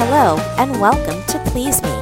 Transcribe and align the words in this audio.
Hello, 0.00 0.40
and 0.56 0.80
welcome 0.80 1.20
to 1.28 1.38
Please 1.52 1.82
Me. 1.82 1.92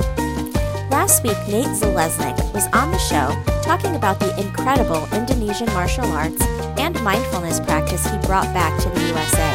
Last 0.86 1.24
week, 1.24 1.36
Nate 1.50 1.66
Zalesnik 1.74 2.38
was 2.54 2.70
on 2.70 2.92
the 2.92 3.02
show 3.10 3.34
talking 3.60 3.96
about 3.96 4.20
the 4.20 4.30
incredible 4.38 5.02
Indonesian 5.12 5.66
martial 5.74 6.06
arts 6.14 6.40
and 6.78 6.94
mindfulness 7.02 7.58
practice 7.58 8.06
he 8.06 8.16
brought 8.18 8.46
back 8.54 8.70
to 8.82 8.88
the 8.88 9.02
USA. 9.10 9.50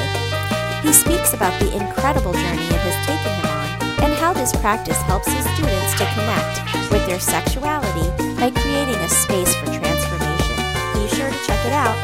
He 0.83 0.91
speaks 0.91 1.33
about 1.33 1.57
the 1.61 1.71
incredible 1.71 2.33
journey 2.33 2.67
it 2.67 2.83
has 2.83 2.99
taken 3.07 3.31
him 3.31 3.47
on 3.47 4.11
and 4.11 4.13
how 4.19 4.33
this 4.33 4.51
practice 4.59 4.99
helps 5.07 5.31
his 5.31 5.47
students 5.55 5.95
to 5.95 6.05
connect 6.11 6.91
with 6.91 7.07
their 7.07 7.23
sexuality 7.23 8.11
by 8.35 8.51
creating 8.51 8.99
a 8.99 9.09
space 9.09 9.55
for 9.55 9.71
transformation. 9.71 10.59
Be 10.99 11.07
sure 11.15 11.31
to 11.31 11.39
check 11.47 11.63
it 11.63 11.71
out. 11.71 11.95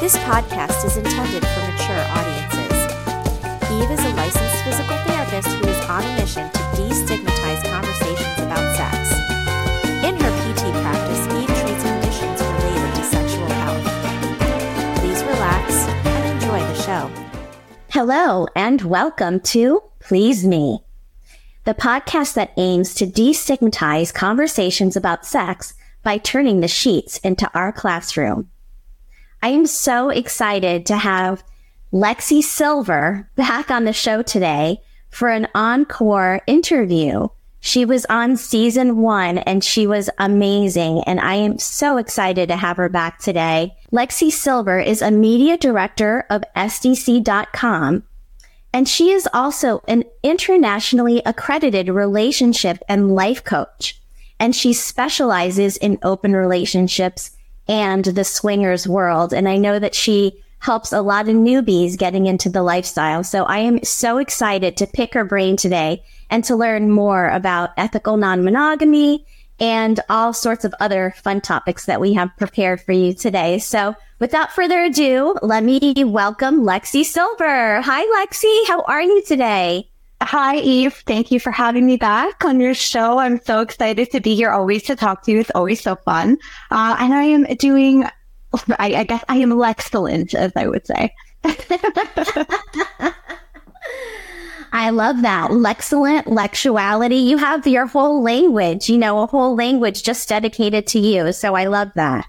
This 0.00 0.16
podcast 0.24 0.86
is 0.86 0.96
intended 0.96 1.44
for 1.44 1.60
mature 1.68 2.00
audiences. 2.16 2.53
Eve 3.74 3.90
is 3.90 4.04
a 4.04 4.14
licensed 4.14 4.62
physical 4.62 4.96
therapist 4.98 5.48
who 5.48 5.66
is 5.66 5.84
on 5.86 6.04
a 6.04 6.20
mission 6.20 6.48
to 6.48 6.58
destigmatize 6.78 7.64
conversations 7.64 8.38
about 8.38 8.76
sex. 8.76 9.10
In 10.04 10.14
her 10.14 10.30
PT 10.30 10.70
practice, 10.80 11.26
Eve 11.34 11.48
treats 11.48 11.82
conditions 11.82 12.40
related 12.40 12.94
to 12.94 13.02
sexual 13.02 13.48
health. 13.48 15.00
Please 15.00 15.20
relax 15.24 15.74
and 16.06 16.34
enjoy 16.34 16.60
the 16.60 16.82
show. 16.82 17.10
Hello, 17.90 18.46
and 18.54 18.82
welcome 18.82 19.40
to 19.40 19.82
Please 19.98 20.46
Me, 20.46 20.78
the 21.64 21.74
podcast 21.74 22.34
that 22.34 22.52
aims 22.56 22.94
to 22.94 23.06
destigmatize 23.06 24.14
conversations 24.14 24.94
about 24.94 25.26
sex 25.26 25.74
by 26.04 26.16
turning 26.18 26.60
the 26.60 26.68
sheets 26.68 27.18
into 27.18 27.50
our 27.54 27.72
classroom. 27.72 28.50
I 29.42 29.48
am 29.48 29.66
so 29.66 30.10
excited 30.10 30.86
to 30.86 30.96
have 30.96 31.42
Lexi 31.94 32.42
Sylver 32.42 33.30
back 33.36 33.70
on 33.70 33.84
the 33.84 33.92
show 33.92 34.20
today 34.20 34.80
for 35.10 35.28
an 35.28 35.46
encore 35.54 36.40
interview. 36.48 37.28
She 37.60 37.84
was 37.84 38.04
on 38.06 38.36
season 38.36 38.96
one 38.96 39.38
and 39.38 39.62
she 39.62 39.86
was 39.86 40.10
amazing. 40.18 41.04
And 41.06 41.20
I 41.20 41.36
am 41.36 41.56
so 41.60 41.98
excited 41.98 42.48
to 42.48 42.56
have 42.56 42.78
her 42.78 42.88
back 42.88 43.20
today. 43.20 43.76
Lexi 43.92 44.32
Sylver 44.32 44.80
is 44.80 45.02
a 45.02 45.12
media 45.12 45.56
director 45.56 46.26
of 46.30 46.42
SDC.com. 46.56 48.02
And 48.72 48.88
she 48.88 49.12
is 49.12 49.28
also 49.32 49.80
an 49.86 50.02
internationally 50.24 51.22
accredited 51.24 51.88
relationship 51.88 52.78
and 52.88 53.14
life 53.14 53.44
coach. 53.44 54.02
And 54.40 54.52
she 54.52 54.72
specializes 54.72 55.76
in 55.76 56.00
open 56.02 56.34
relationships 56.34 57.30
and 57.68 58.04
the 58.04 58.24
swingers 58.24 58.88
world. 58.88 59.32
And 59.32 59.48
I 59.48 59.58
know 59.58 59.78
that 59.78 59.94
she 59.94 60.43
helps 60.64 60.94
a 60.94 61.02
lot 61.02 61.28
of 61.28 61.34
newbies 61.34 61.98
getting 61.98 62.24
into 62.24 62.48
the 62.48 62.62
lifestyle. 62.62 63.22
So 63.22 63.44
I 63.44 63.58
am 63.58 63.84
so 63.84 64.16
excited 64.16 64.78
to 64.78 64.86
pick 64.86 65.12
her 65.12 65.22
brain 65.22 65.58
today 65.58 66.02
and 66.30 66.42
to 66.44 66.56
learn 66.56 66.90
more 66.90 67.28
about 67.28 67.70
ethical 67.76 68.16
non-monogamy 68.16 69.26
and 69.60 70.00
all 70.08 70.32
sorts 70.32 70.64
of 70.64 70.74
other 70.80 71.14
fun 71.22 71.42
topics 71.42 71.84
that 71.84 72.00
we 72.00 72.14
have 72.14 72.30
prepared 72.38 72.80
for 72.80 72.92
you 72.92 73.12
today. 73.12 73.58
So 73.58 73.94
without 74.20 74.52
further 74.52 74.84
ado, 74.84 75.36
let 75.42 75.62
me 75.62 76.02
welcome 76.02 76.62
Lexi 76.62 77.04
Sylver. 77.04 77.82
Hi, 77.82 78.24
Lexi. 78.24 78.66
How 78.66 78.80
are 78.84 79.02
you 79.02 79.22
today? 79.22 79.90
Hi, 80.22 80.56
Eve. 80.56 80.94
Thank 81.06 81.30
you 81.30 81.40
for 81.40 81.50
having 81.52 81.84
me 81.84 81.98
back 81.98 82.42
on 82.42 82.58
your 82.58 82.72
show. 82.72 83.18
I'm 83.18 83.38
so 83.44 83.60
excited 83.60 84.10
to 84.12 84.20
be 84.20 84.34
here 84.34 84.50
always 84.50 84.84
to 84.84 84.96
talk 84.96 85.24
to 85.24 85.30
you. 85.32 85.40
It's 85.40 85.50
always 85.54 85.82
so 85.82 85.96
fun. 85.96 86.38
Uh, 86.70 86.96
and 86.98 87.12
I 87.12 87.24
am 87.24 87.44
doing, 87.58 88.08
I, 88.78 88.94
I 88.94 89.04
guess 89.04 89.24
I 89.28 89.36
am 89.36 89.60
excellent, 89.62 90.34
as 90.34 90.52
I 90.56 90.66
would 90.66 90.86
say. 90.86 91.14
I 94.76 94.90
love 94.90 95.22
that. 95.22 95.50
Lexcellent, 95.50 96.24
lexuality. 96.24 97.24
You 97.24 97.38
have 97.38 97.64
your 97.66 97.86
whole 97.86 98.22
language, 98.22 98.90
you 98.90 98.98
know, 98.98 99.22
a 99.22 99.26
whole 99.26 99.54
language 99.54 100.02
just 100.02 100.28
dedicated 100.28 100.88
to 100.88 100.98
you. 100.98 101.32
So 101.32 101.54
I 101.54 101.66
love 101.66 101.92
that. 101.94 102.26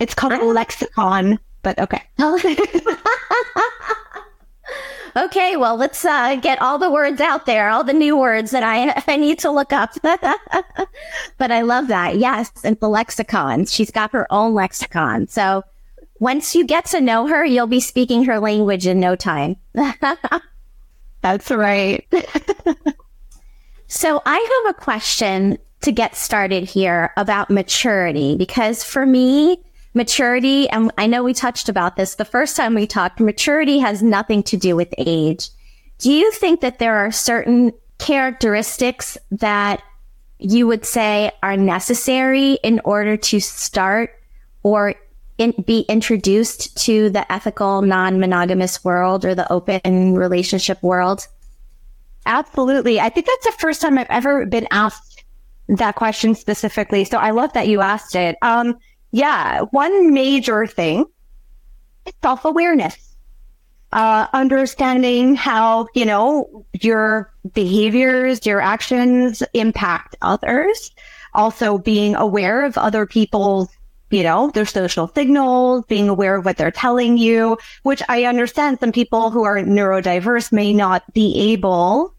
It's 0.00 0.14
called 0.14 0.32
a 0.32 0.44
lexicon, 0.44 1.38
but 1.62 1.78
okay. 1.78 2.02
okay, 5.16 5.56
well, 5.56 5.76
let's 5.76 6.04
uh, 6.04 6.36
get 6.36 6.60
all 6.60 6.78
the 6.78 6.90
words 6.90 7.20
out 7.20 7.46
there, 7.46 7.68
all 7.68 7.84
the 7.84 7.92
new 7.92 8.16
words 8.16 8.50
that 8.50 8.62
I, 8.62 9.02
I 9.12 9.16
need 9.16 9.38
to 9.40 9.50
look 9.50 9.72
up. 9.72 9.92
but 10.02 11.50
I 11.50 11.62
love 11.62 11.88
that. 11.88 12.18
Yes, 12.18 12.50
and 12.64 12.78
the 12.80 12.88
lexicon. 12.88 13.66
She's 13.66 13.90
got 13.90 14.12
her 14.12 14.30
own 14.32 14.54
lexicon. 14.54 15.26
So 15.28 15.62
once 16.20 16.54
you 16.54 16.64
get 16.64 16.86
to 16.86 17.00
know 17.00 17.26
her, 17.26 17.44
you'll 17.44 17.66
be 17.66 17.80
speaking 17.80 18.24
her 18.24 18.40
language 18.40 18.86
in 18.86 19.00
no 19.00 19.16
time. 19.16 19.56
That's 21.22 21.50
right. 21.50 22.06
so 23.86 24.22
I 24.24 24.62
have 24.64 24.74
a 24.74 24.78
question 24.78 25.58
to 25.82 25.92
get 25.92 26.16
started 26.16 26.64
here 26.64 27.12
about 27.16 27.50
maturity 27.50 28.36
because 28.36 28.82
for 28.82 29.04
me, 29.04 29.62
maturity, 29.96 30.68
and 30.68 30.92
I 30.98 31.06
know 31.06 31.24
we 31.24 31.32
touched 31.32 31.68
about 31.68 31.96
this 31.96 32.14
the 32.14 32.24
first 32.24 32.54
time 32.54 32.74
we 32.74 32.86
talked, 32.86 33.18
maturity 33.18 33.78
has 33.78 34.02
nothing 34.02 34.42
to 34.44 34.56
do 34.56 34.76
with 34.76 34.94
age. 34.98 35.48
Do 35.98 36.12
you 36.12 36.30
think 36.32 36.60
that 36.60 36.78
there 36.78 36.96
are 36.96 37.10
certain 37.10 37.72
characteristics 37.98 39.16
that 39.30 39.82
you 40.38 40.66
would 40.66 40.84
say 40.84 41.32
are 41.42 41.56
necessary 41.56 42.58
in 42.62 42.80
order 42.84 43.16
to 43.16 43.40
start 43.40 44.10
or 44.62 44.94
in, 45.38 45.54
be 45.66 45.80
introduced 45.88 46.76
to 46.84 47.08
the 47.08 47.30
ethical 47.32 47.80
non-monogamous 47.80 48.84
world 48.84 49.24
or 49.24 49.34
the 49.34 49.50
open 49.50 50.14
relationship 50.14 50.82
world? 50.82 51.26
Absolutely. 52.26 53.00
I 53.00 53.08
think 53.08 53.26
that's 53.26 53.46
the 53.46 53.60
first 53.60 53.80
time 53.80 53.96
I've 53.96 54.06
ever 54.10 54.44
been 54.44 54.68
asked 54.70 55.24
that 55.68 55.94
question 55.94 56.34
specifically. 56.34 57.04
So 57.04 57.16
I 57.16 57.30
love 57.30 57.54
that 57.54 57.66
you 57.66 57.80
asked 57.80 58.14
it. 58.14 58.36
Um, 58.42 58.76
yeah, 59.12 59.60
one 59.70 60.12
major 60.12 60.66
thing 60.66 61.04
is 62.04 62.12
self-awareness. 62.22 63.16
Uh, 63.92 64.26
understanding 64.32 65.36
how, 65.36 65.86
you 65.94 66.04
know, 66.04 66.66
your 66.80 67.32
behaviors, 67.54 68.44
your 68.44 68.60
actions 68.60 69.42
impact 69.54 70.16
others. 70.22 70.90
Also 71.34 71.78
being 71.78 72.14
aware 72.16 72.64
of 72.64 72.76
other 72.76 73.06
people's 73.06 73.68
you 74.10 74.22
know, 74.22 74.50
their 74.50 74.64
social 74.64 75.08
signals, 75.08 75.84
being 75.88 76.08
aware 76.08 76.36
of 76.36 76.44
what 76.44 76.56
they're 76.56 76.70
telling 76.70 77.18
you, 77.18 77.58
which 77.82 78.02
I 78.08 78.24
understand 78.24 78.78
some 78.78 78.92
people 78.92 79.30
who 79.30 79.42
are 79.42 79.56
neurodiverse 79.56 80.52
may 80.52 80.72
not 80.72 81.02
be 81.12 81.52
able 81.52 82.14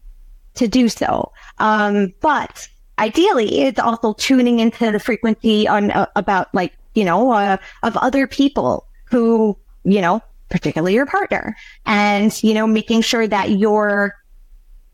to 0.54 0.68
do 0.68 0.88
so. 0.88 1.32
Um, 1.58 2.12
but 2.20 2.68
ideally 2.98 3.60
it's 3.60 3.78
also 3.78 4.12
tuning 4.14 4.58
into 4.60 4.90
the 4.90 5.00
frequency 5.00 5.66
on 5.68 5.90
uh, 5.90 6.06
about 6.16 6.52
like, 6.54 6.72
you 6.94 7.04
know, 7.04 7.32
uh, 7.32 7.56
of 7.82 7.96
other 7.96 8.26
people 8.26 8.86
who, 9.04 9.56
you 9.84 10.00
know, 10.00 10.22
particularly 10.48 10.94
your 10.94 11.06
partner. 11.06 11.56
And, 11.86 12.32
you 12.42 12.54
know, 12.54 12.66
making 12.66 13.02
sure 13.02 13.26
that 13.26 13.50
you're 13.50 14.14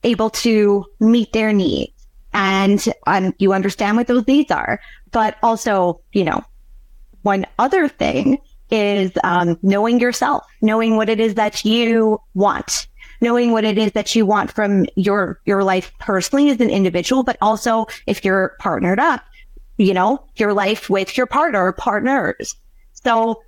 able 0.03 0.31
to 0.31 0.84
meet 1.00 1.32
their 1.32 1.53
needs. 1.53 1.93
And 2.32 2.84
um, 3.06 3.34
you 3.38 3.53
understand 3.53 3.97
what 3.97 4.09
those 4.09 4.26
needs 4.26 4.50
are, 4.50 4.81
but 5.12 5.37
also, 5.43 6.00
you 6.12 6.25
know, 6.25 6.43
one 7.22 7.47
other 7.59 7.88
thing 7.88 8.38
is 8.70 9.12
um, 9.22 9.59
knowing 9.62 10.00
yourself, 10.00 10.44
knowing 10.60 10.97
what 10.97 11.09
it 11.09 11.20
is 11.20 11.34
that 11.34 11.64
you 11.64 12.19
want, 12.34 12.88
knowing 13.25 13.51
what 13.51 13.65
it 13.65 13.77
is 13.79 13.93
that 13.93 14.15
you 14.15 14.25
want 14.25 14.53
from 14.53 14.87
your 14.95 15.41
your 15.45 15.65
life 15.65 15.91
personally 15.99 16.51
as 16.51 16.61
an 16.61 16.71
individual, 16.71 17.23
but 17.25 17.37
also 17.41 17.87
if 18.07 18.25
you're 18.25 18.55
partnered 18.61 19.01
up, 19.01 19.25
you 19.79 19.93
know, 19.93 20.25
your 20.37 20.53
life 20.53 20.89
with 20.89 21.17
your 21.17 21.27
partner 21.27 21.73
partners. 21.73 22.55
So 22.93 23.43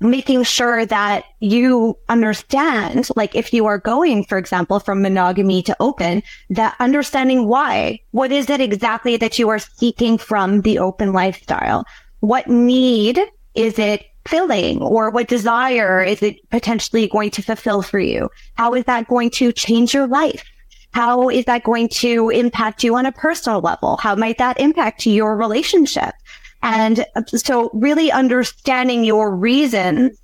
making 0.00 0.44
sure 0.44 0.86
that 0.86 1.24
you 1.40 1.98
understand, 2.08 3.08
like 3.16 3.34
if 3.34 3.52
you 3.52 3.66
are 3.66 3.78
going, 3.78 4.24
for 4.24 4.38
example, 4.38 4.78
from 4.78 5.02
monogamy 5.02 5.62
to 5.62 5.76
open, 5.80 6.22
that 6.50 6.76
understanding 6.78 7.48
why, 7.48 7.98
what 8.12 8.30
is 8.30 8.48
it 8.48 8.60
exactly 8.60 9.16
that 9.16 9.40
you 9.40 9.48
are 9.48 9.58
seeking 9.58 10.16
from 10.16 10.60
the 10.60 10.78
open 10.78 11.12
lifestyle? 11.12 11.84
what 12.20 12.48
need 12.48 13.20
is 13.54 13.78
it 13.78 14.04
filling 14.28 14.80
or 14.82 15.10
what 15.10 15.28
desire 15.28 16.02
is 16.02 16.22
it 16.22 16.36
potentially 16.50 17.08
going 17.08 17.30
to 17.30 17.42
fulfill 17.42 17.82
for 17.82 17.98
you? 17.98 18.28
How 18.54 18.74
is 18.74 18.84
that 18.84 19.08
going 19.08 19.30
to 19.30 19.52
change 19.52 19.94
your 19.94 20.06
life? 20.06 20.44
How 20.92 21.28
is 21.28 21.44
that 21.46 21.64
going 21.64 21.88
to 21.88 22.30
impact 22.30 22.82
you 22.82 22.96
on 22.96 23.06
a 23.06 23.12
personal 23.12 23.60
level? 23.60 23.96
How 23.98 24.14
might 24.14 24.38
that 24.38 24.58
impact 24.60 25.06
your 25.06 25.36
relationship? 25.36 26.14
And 26.62 27.04
so 27.26 27.70
really 27.72 28.10
understanding 28.10 29.04
your 29.04 29.34
reasons 29.34 30.18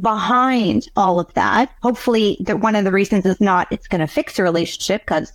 behind 0.00 0.88
all 0.96 1.18
of 1.18 1.32
that. 1.34 1.72
Hopefully 1.82 2.36
that 2.40 2.60
one 2.60 2.76
of 2.76 2.84
the 2.84 2.92
reasons 2.92 3.26
is 3.26 3.40
not 3.40 3.68
it's 3.70 3.88
going 3.88 4.00
to 4.00 4.06
fix 4.06 4.38
your 4.38 4.44
relationship 4.44 5.02
because 5.02 5.32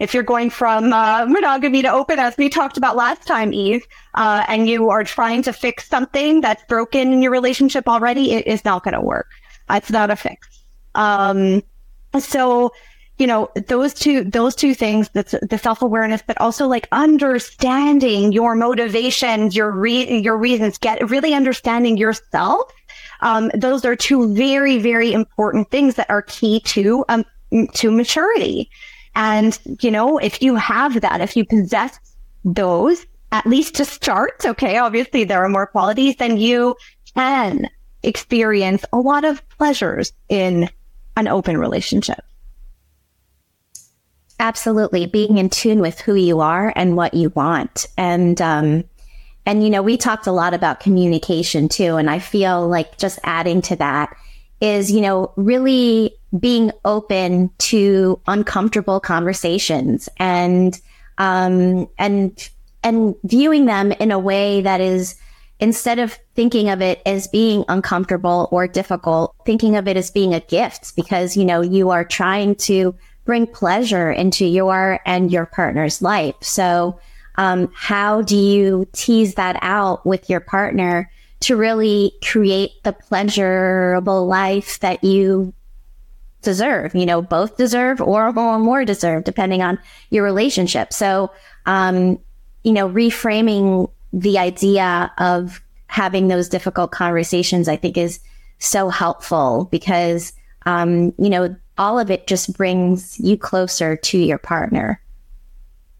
if 0.00 0.14
you're 0.14 0.22
going 0.22 0.50
from 0.50 0.92
uh, 0.92 1.26
monogamy 1.26 1.82
to 1.82 1.92
open, 1.92 2.18
as 2.18 2.36
we 2.36 2.48
talked 2.48 2.76
about 2.76 2.96
last 2.96 3.26
time, 3.26 3.52
Eve, 3.52 3.86
uh, 4.14 4.44
and 4.48 4.68
you 4.68 4.90
are 4.90 5.04
trying 5.04 5.42
to 5.42 5.52
fix 5.52 5.88
something 5.88 6.40
that's 6.40 6.64
broken 6.64 7.12
in 7.12 7.22
your 7.22 7.32
relationship 7.32 7.88
already, 7.88 8.32
it 8.32 8.46
is 8.46 8.64
not 8.64 8.84
going 8.84 8.94
to 8.94 9.00
work. 9.00 9.28
It's 9.70 9.90
not 9.90 10.10
a 10.10 10.16
fix. 10.16 10.48
Um, 10.94 11.62
so 12.18 12.72
you 13.18 13.28
know, 13.28 13.48
those 13.68 13.94
two, 13.94 14.24
those 14.24 14.56
two 14.56 14.74
things, 14.74 15.08
the, 15.10 15.38
the 15.48 15.56
self-awareness, 15.56 16.22
but 16.26 16.40
also 16.40 16.66
like 16.66 16.88
understanding 16.90 18.32
your 18.32 18.56
motivations, 18.56 19.54
your 19.54 19.70
re- 19.70 20.18
your 20.18 20.36
reasons, 20.36 20.78
get 20.78 21.08
really 21.08 21.32
understanding 21.32 21.96
yourself. 21.96 22.72
Um, 23.20 23.52
those 23.54 23.84
are 23.84 23.94
two 23.94 24.34
very, 24.34 24.78
very 24.78 25.12
important 25.12 25.70
things 25.70 25.94
that 25.94 26.10
are 26.10 26.22
key 26.22 26.60
to, 26.60 27.04
um, 27.08 27.24
to 27.74 27.92
maturity. 27.92 28.68
And, 29.16 29.58
you 29.80 29.90
know, 29.90 30.18
if 30.18 30.42
you 30.42 30.56
have 30.56 31.00
that, 31.00 31.20
if 31.20 31.36
you 31.36 31.44
possess 31.44 31.98
those, 32.44 33.06
at 33.32 33.46
least 33.46 33.74
to 33.76 33.84
start, 33.84 34.44
okay, 34.44 34.78
obviously 34.78 35.24
there 35.24 35.44
are 35.44 35.48
more 35.48 35.66
qualities, 35.66 36.16
then 36.16 36.36
you 36.36 36.76
can 37.14 37.68
experience 38.02 38.84
a 38.92 38.98
lot 38.98 39.24
of 39.24 39.46
pleasures 39.50 40.12
in 40.28 40.68
an 41.16 41.28
open 41.28 41.56
relationship. 41.58 42.22
Absolutely. 44.40 45.06
Being 45.06 45.38
in 45.38 45.48
tune 45.48 45.80
with 45.80 46.00
who 46.00 46.14
you 46.14 46.40
are 46.40 46.72
and 46.74 46.96
what 46.96 47.14
you 47.14 47.30
want. 47.30 47.86
And, 47.96 48.40
um, 48.40 48.84
and, 49.46 49.62
you 49.62 49.70
know, 49.70 49.82
we 49.82 49.96
talked 49.96 50.26
a 50.26 50.32
lot 50.32 50.54
about 50.54 50.80
communication 50.80 51.68
too. 51.68 51.96
And 51.96 52.10
I 52.10 52.18
feel 52.18 52.66
like 52.66 52.98
just 52.98 53.18
adding 53.22 53.62
to 53.62 53.76
that 53.76 54.16
is, 54.60 54.90
you 54.90 55.00
know, 55.00 55.32
really 55.36 56.16
being 56.38 56.72
open 56.84 57.50
to 57.58 58.20
uncomfortable 58.26 59.00
conversations 59.00 60.08
and, 60.18 60.80
um, 61.18 61.88
and, 61.98 62.48
and 62.82 63.14
viewing 63.24 63.66
them 63.66 63.92
in 63.92 64.10
a 64.10 64.18
way 64.18 64.60
that 64.60 64.80
is, 64.80 65.16
instead 65.60 65.98
of 65.98 66.18
thinking 66.34 66.68
of 66.68 66.82
it 66.82 67.00
as 67.06 67.28
being 67.28 67.64
uncomfortable 67.68 68.48
or 68.50 68.66
difficult, 68.66 69.34
thinking 69.46 69.76
of 69.76 69.86
it 69.86 69.96
as 69.96 70.10
being 70.10 70.34
a 70.34 70.40
gift 70.40 70.96
because, 70.96 71.36
you 71.36 71.44
know, 71.44 71.60
you 71.60 71.90
are 71.90 72.04
trying 72.04 72.54
to 72.56 72.94
bring 73.24 73.46
pleasure 73.46 74.10
into 74.10 74.44
your 74.44 75.00
and 75.06 75.32
your 75.32 75.46
partner's 75.46 76.02
life. 76.02 76.34
So, 76.42 76.98
um, 77.36 77.70
how 77.74 78.22
do 78.22 78.36
you 78.36 78.86
tease 78.92 79.34
that 79.34 79.58
out 79.60 80.06
with 80.06 80.30
your 80.30 80.40
partner 80.40 81.10
to 81.40 81.56
really 81.56 82.12
create 82.22 82.70
the 82.84 82.92
pleasurable 82.92 84.26
life 84.26 84.78
that 84.80 85.02
you 85.02 85.52
deserve? 86.44 86.94
You 86.94 87.06
know, 87.06 87.20
both 87.20 87.56
deserve 87.56 88.00
or 88.00 88.32
more 88.32 88.84
deserve, 88.84 89.24
depending 89.24 89.62
on 89.62 89.78
your 90.10 90.22
relationship. 90.22 90.92
So, 90.92 91.32
um, 91.66 92.18
you 92.62 92.72
know, 92.72 92.88
reframing 92.88 93.90
the 94.12 94.38
idea 94.38 95.12
of 95.18 95.60
having 95.88 96.28
those 96.28 96.48
difficult 96.48 96.92
conversations, 96.92 97.68
I 97.68 97.76
think 97.76 97.96
is 97.96 98.20
so 98.58 98.88
helpful 98.88 99.68
because, 99.70 100.32
um, 100.66 101.12
you 101.18 101.30
know, 101.30 101.54
all 101.76 101.98
of 101.98 102.10
it 102.10 102.26
just 102.26 102.56
brings 102.56 103.18
you 103.18 103.36
closer 103.36 103.96
to 103.96 104.18
your 104.18 104.38
partner. 104.38 105.00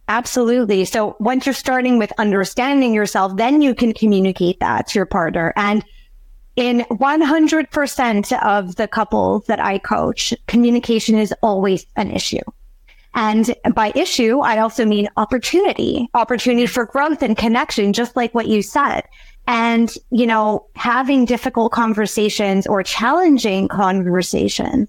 Absolutely. 0.06 0.84
So 0.84 1.16
once 1.18 1.46
you're 1.46 1.54
starting 1.54 1.98
with 1.98 2.12
understanding 2.18 2.92
yourself, 2.92 3.36
then 3.36 3.62
you 3.62 3.74
can 3.74 3.92
communicate 3.92 4.60
that 4.60 4.88
to 4.88 4.98
your 4.98 5.06
partner. 5.06 5.52
And 5.56 5.84
in 6.56 6.80
100% 6.90 8.42
of 8.42 8.76
the 8.76 8.88
couples 8.88 9.46
that 9.46 9.60
I 9.60 9.78
coach, 9.78 10.32
communication 10.46 11.18
is 11.18 11.34
always 11.42 11.86
an 11.96 12.10
issue. 12.10 12.40
And 13.14 13.54
by 13.74 13.92
issue, 13.94 14.40
I 14.40 14.58
also 14.58 14.84
mean 14.84 15.08
opportunity, 15.16 16.08
opportunity 16.14 16.66
for 16.66 16.86
growth 16.86 17.22
and 17.22 17.36
connection, 17.36 17.92
just 17.92 18.16
like 18.16 18.34
what 18.34 18.48
you 18.48 18.60
said. 18.60 19.04
And, 19.46 19.94
you 20.10 20.26
know, 20.26 20.66
having 20.74 21.24
difficult 21.24 21.70
conversations 21.70 22.66
or 22.66 22.82
challenging 22.82 23.68
conversations 23.68 24.88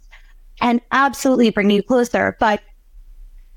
and 0.62 0.81
absolutely 0.91 1.51
bring 1.51 1.69
you 1.69 1.83
closer. 1.83 2.35
But 2.39 2.62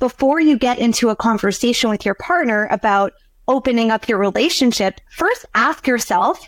before 0.00 0.40
you 0.40 0.58
get 0.58 0.78
into 0.78 1.08
a 1.08 1.16
conversation 1.16 1.88
with 1.88 2.04
your 2.04 2.14
partner 2.14 2.68
about 2.70 3.12
opening 3.46 3.90
up 3.90 4.08
your 4.08 4.18
relationship, 4.18 5.00
first 5.16 5.46
ask 5.54 5.86
yourself, 5.86 6.46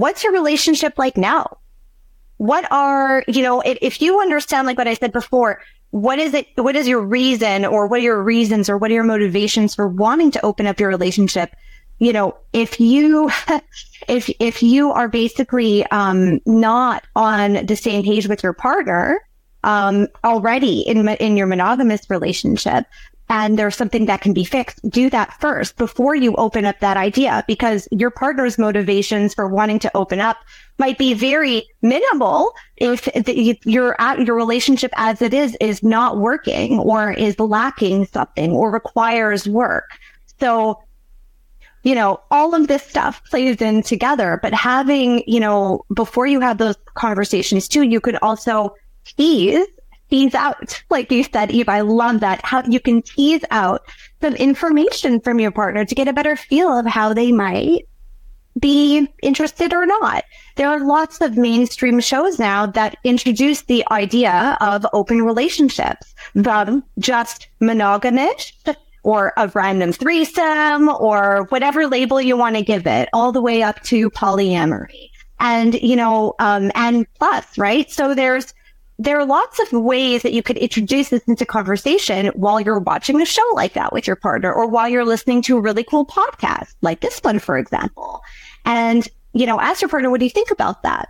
what's 0.00 0.24
your 0.24 0.32
relationship 0.32 0.94
like 0.96 1.16
now? 1.16 1.58
What 2.38 2.66
are, 2.72 3.22
you 3.28 3.42
know, 3.42 3.60
if, 3.60 3.78
if 3.82 4.00
you 4.00 4.20
understand, 4.20 4.66
like 4.66 4.78
what 4.78 4.88
I 4.88 4.94
said 4.94 5.12
before, 5.12 5.60
what 5.90 6.18
is 6.18 6.32
it? 6.32 6.46
What 6.54 6.74
is 6.74 6.88
your 6.88 7.02
reason 7.02 7.66
or 7.66 7.86
what 7.86 8.00
are 8.00 8.02
your 8.02 8.22
reasons 8.22 8.70
or 8.70 8.78
what 8.78 8.90
are 8.90 8.94
your 8.94 9.04
motivations 9.04 9.74
for 9.74 9.86
wanting 9.86 10.30
to 10.30 10.44
open 10.44 10.66
up 10.66 10.80
your 10.80 10.88
relationship? 10.88 11.54
You 11.98 12.14
know, 12.14 12.36
if 12.54 12.80
you, 12.80 13.30
if, 14.08 14.30
if 14.40 14.62
you 14.62 14.90
are 14.90 15.08
basically, 15.08 15.84
um, 15.86 16.40
not 16.46 17.04
on 17.14 17.66
the 17.66 17.76
same 17.76 18.02
page 18.02 18.26
with 18.26 18.42
your 18.42 18.54
partner, 18.54 19.20
um, 19.64 20.08
already 20.24 20.80
in, 20.80 21.06
in 21.06 21.36
your 21.36 21.46
monogamous 21.46 22.08
relationship 22.08 22.86
and 23.30 23.56
there's 23.56 23.76
something 23.76 24.06
that 24.06 24.20
can 24.20 24.32
be 24.32 24.44
fixed, 24.44 24.80
do 24.90 25.08
that 25.08 25.32
first 25.40 25.76
before 25.76 26.16
you 26.16 26.34
open 26.34 26.64
up 26.64 26.80
that 26.80 26.96
idea 26.96 27.44
because 27.46 27.86
your 27.92 28.10
partner's 28.10 28.58
motivations 28.58 29.32
for 29.34 29.46
wanting 29.46 29.78
to 29.78 29.96
open 29.96 30.18
up 30.18 30.36
might 30.78 30.98
be 30.98 31.14
very 31.14 31.62
minimal 31.80 32.52
if, 32.76 33.04
the, 33.04 33.56
your, 33.64 33.98
uh, 34.02 34.16
your 34.16 34.34
relationship 34.34 34.90
as 34.96 35.22
it 35.22 35.32
is 35.32 35.56
is 35.60 35.80
not 35.80 36.18
working 36.18 36.80
or 36.80 37.12
is 37.12 37.38
lacking 37.38 38.04
something 38.06 38.50
or 38.50 38.72
requires 38.72 39.48
work. 39.48 39.90
So 40.40 40.82
you 41.82 41.94
know, 41.94 42.20
all 42.30 42.54
of 42.54 42.68
this 42.68 42.82
stuff 42.82 43.22
plays 43.30 43.62
in 43.62 43.82
together, 43.82 44.38
but 44.42 44.52
having, 44.52 45.22
you 45.26 45.40
know, 45.40 45.82
before 45.94 46.26
you 46.26 46.38
have 46.40 46.58
those 46.58 46.76
conversations 46.92 47.66
too, 47.68 47.82
you 47.82 48.00
could 48.00 48.16
also 48.20 48.74
tease, 49.16 49.66
tease 50.10 50.34
out, 50.34 50.82
like 50.90 51.10
you 51.10 51.24
said, 51.24 51.50
Eve, 51.50 51.68
I 51.68 51.80
love 51.80 52.20
that, 52.20 52.44
how 52.44 52.62
you 52.66 52.80
can 52.80 53.00
tease 53.02 53.44
out 53.50 53.82
some 54.20 54.34
information 54.34 55.20
from 55.20 55.40
your 55.40 55.50
partner 55.50 55.84
to 55.84 55.94
get 55.94 56.08
a 56.08 56.12
better 56.12 56.36
feel 56.36 56.76
of 56.76 56.86
how 56.86 57.14
they 57.14 57.32
might 57.32 57.86
be 58.58 59.08
interested 59.22 59.72
or 59.72 59.86
not. 59.86 60.24
There 60.56 60.68
are 60.68 60.84
lots 60.84 61.20
of 61.20 61.36
mainstream 61.36 62.00
shows 62.00 62.38
now 62.38 62.66
that 62.66 62.96
introduce 63.04 63.62
the 63.62 63.84
idea 63.90 64.58
of 64.60 64.84
open 64.92 65.22
relationships, 65.22 66.14
from 66.42 66.84
just 66.98 67.48
monogamous 67.60 68.52
or 69.04 69.32
a 69.36 69.48
random 69.54 69.92
threesome 69.92 70.88
or 70.88 71.46
whatever 71.48 71.86
label 71.86 72.20
you 72.20 72.36
want 72.36 72.56
to 72.56 72.62
give 72.62 72.86
it, 72.86 73.08
all 73.12 73.32
the 73.32 73.40
way 73.40 73.62
up 73.62 73.80
to 73.84 74.10
polyamory. 74.10 75.10
And, 75.38 75.74
you 75.80 75.96
know, 75.96 76.34
um, 76.38 76.70
and 76.74 77.06
plus, 77.14 77.56
right? 77.56 77.90
So 77.90 78.14
there's, 78.14 78.52
there 79.00 79.18
are 79.18 79.24
lots 79.24 79.58
of 79.58 79.72
ways 79.72 80.22
that 80.22 80.34
you 80.34 80.42
could 80.42 80.58
introduce 80.58 81.08
this 81.08 81.22
into 81.22 81.46
conversation 81.46 82.26
while 82.34 82.60
you're 82.60 82.80
watching 82.80 83.18
a 83.22 83.24
show 83.24 83.42
like 83.54 83.72
that 83.72 83.94
with 83.94 84.06
your 84.06 84.14
partner 84.14 84.52
or 84.52 84.66
while 84.66 84.90
you're 84.90 85.06
listening 85.06 85.40
to 85.40 85.56
a 85.56 85.60
really 85.60 85.82
cool 85.82 86.04
podcast 86.04 86.74
like 86.82 87.00
this 87.00 87.18
one, 87.20 87.38
for 87.38 87.56
example. 87.56 88.22
And, 88.66 89.08
you 89.32 89.46
know, 89.46 89.58
ask 89.58 89.80
your 89.80 89.88
partner, 89.88 90.10
what 90.10 90.20
do 90.20 90.26
you 90.26 90.30
think 90.30 90.50
about 90.50 90.82
that? 90.82 91.08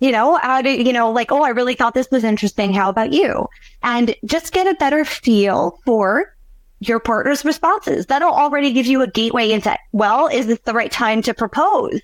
You 0.00 0.12
know, 0.12 0.38
how 0.38 0.62
do, 0.62 0.70
you 0.70 0.94
know, 0.94 1.10
like, 1.10 1.30
oh, 1.30 1.42
I 1.42 1.50
really 1.50 1.74
thought 1.74 1.92
this 1.92 2.10
was 2.10 2.24
interesting. 2.24 2.72
How 2.72 2.88
about 2.88 3.12
you? 3.12 3.46
And 3.82 4.14
just 4.24 4.54
get 4.54 4.66
a 4.66 4.74
better 4.76 5.04
feel 5.04 5.78
for 5.84 6.34
your 6.80 7.00
partner's 7.00 7.44
responses. 7.44 8.06
That'll 8.06 8.32
already 8.32 8.72
give 8.72 8.86
you 8.86 9.02
a 9.02 9.10
gateway 9.10 9.50
into, 9.50 9.76
well, 9.92 10.28
is 10.28 10.46
this 10.46 10.60
the 10.60 10.72
right 10.72 10.90
time 10.90 11.20
to 11.22 11.34
propose 11.34 12.00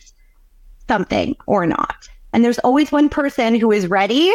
something 0.89 1.37
or 1.47 1.65
not? 1.65 2.07
And 2.35 2.45
there's 2.45 2.59
always 2.59 2.93
one 2.93 3.09
person 3.09 3.59
who 3.59 3.73
is 3.73 3.87
ready 3.87 4.31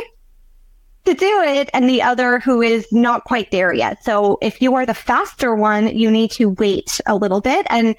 to 1.10 1.16
do 1.16 1.42
it 1.42 1.70
and 1.74 1.90
the 1.90 2.02
other 2.02 2.40
who 2.40 2.62
is 2.62 2.88
not 2.92 3.24
quite 3.24 3.52
there 3.52 3.74
yet. 3.74 4.04
So 4.04 4.38
if 4.42 4.62
you 4.62 4.76
are 4.76 4.86
the 4.86 4.94
faster 4.94 5.56
one, 5.56 5.88
you 5.98 6.12
need 6.12 6.32
to 6.32 6.50
wait 6.50 7.02
a 7.06 7.16
little 7.16 7.42
bit 7.42 7.66
and 7.70 7.96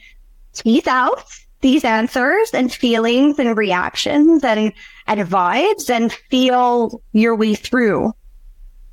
tease 0.52 0.86
out 0.86 1.24
these 1.60 1.84
answers 1.84 2.50
and 2.54 2.72
feelings 2.72 3.38
and 3.38 3.56
reactions 3.56 4.44
and, 4.44 4.72
and 5.06 5.20
vibes 5.20 5.90
and 5.90 6.12
feel 6.30 7.02
your 7.12 7.34
way 7.34 7.54
through 7.54 8.12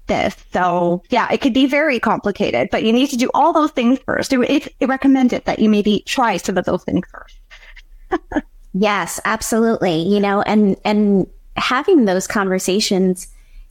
this. 0.08 0.36
So 0.52 1.04
yeah, 1.10 1.32
it 1.32 1.42
could 1.42 1.54
be 1.54 1.68
very 1.68 2.00
complicated, 2.00 2.70
but 2.72 2.84
you 2.84 2.92
need 2.92 3.10
to 3.12 3.18
do 3.18 3.30
all 3.34 3.54
those 3.54 3.72
things 3.72 4.00
first. 4.00 4.34
It's 4.34 4.68
it 4.80 4.88
recommended 4.88 5.46
that 5.46 5.60
you 5.60 5.70
maybe 5.70 6.04
try 6.06 6.38
some 6.38 6.58
of 6.58 6.66
those 6.66 6.84
things 6.84 7.06
first. 7.12 8.44
yes, 8.74 9.20
absolutely. 9.26 10.02
You 10.02 10.20
know, 10.20 10.42
and, 10.42 10.76
and 10.84 11.28
having 11.56 12.06
those 12.06 12.28
conversations 12.28 13.28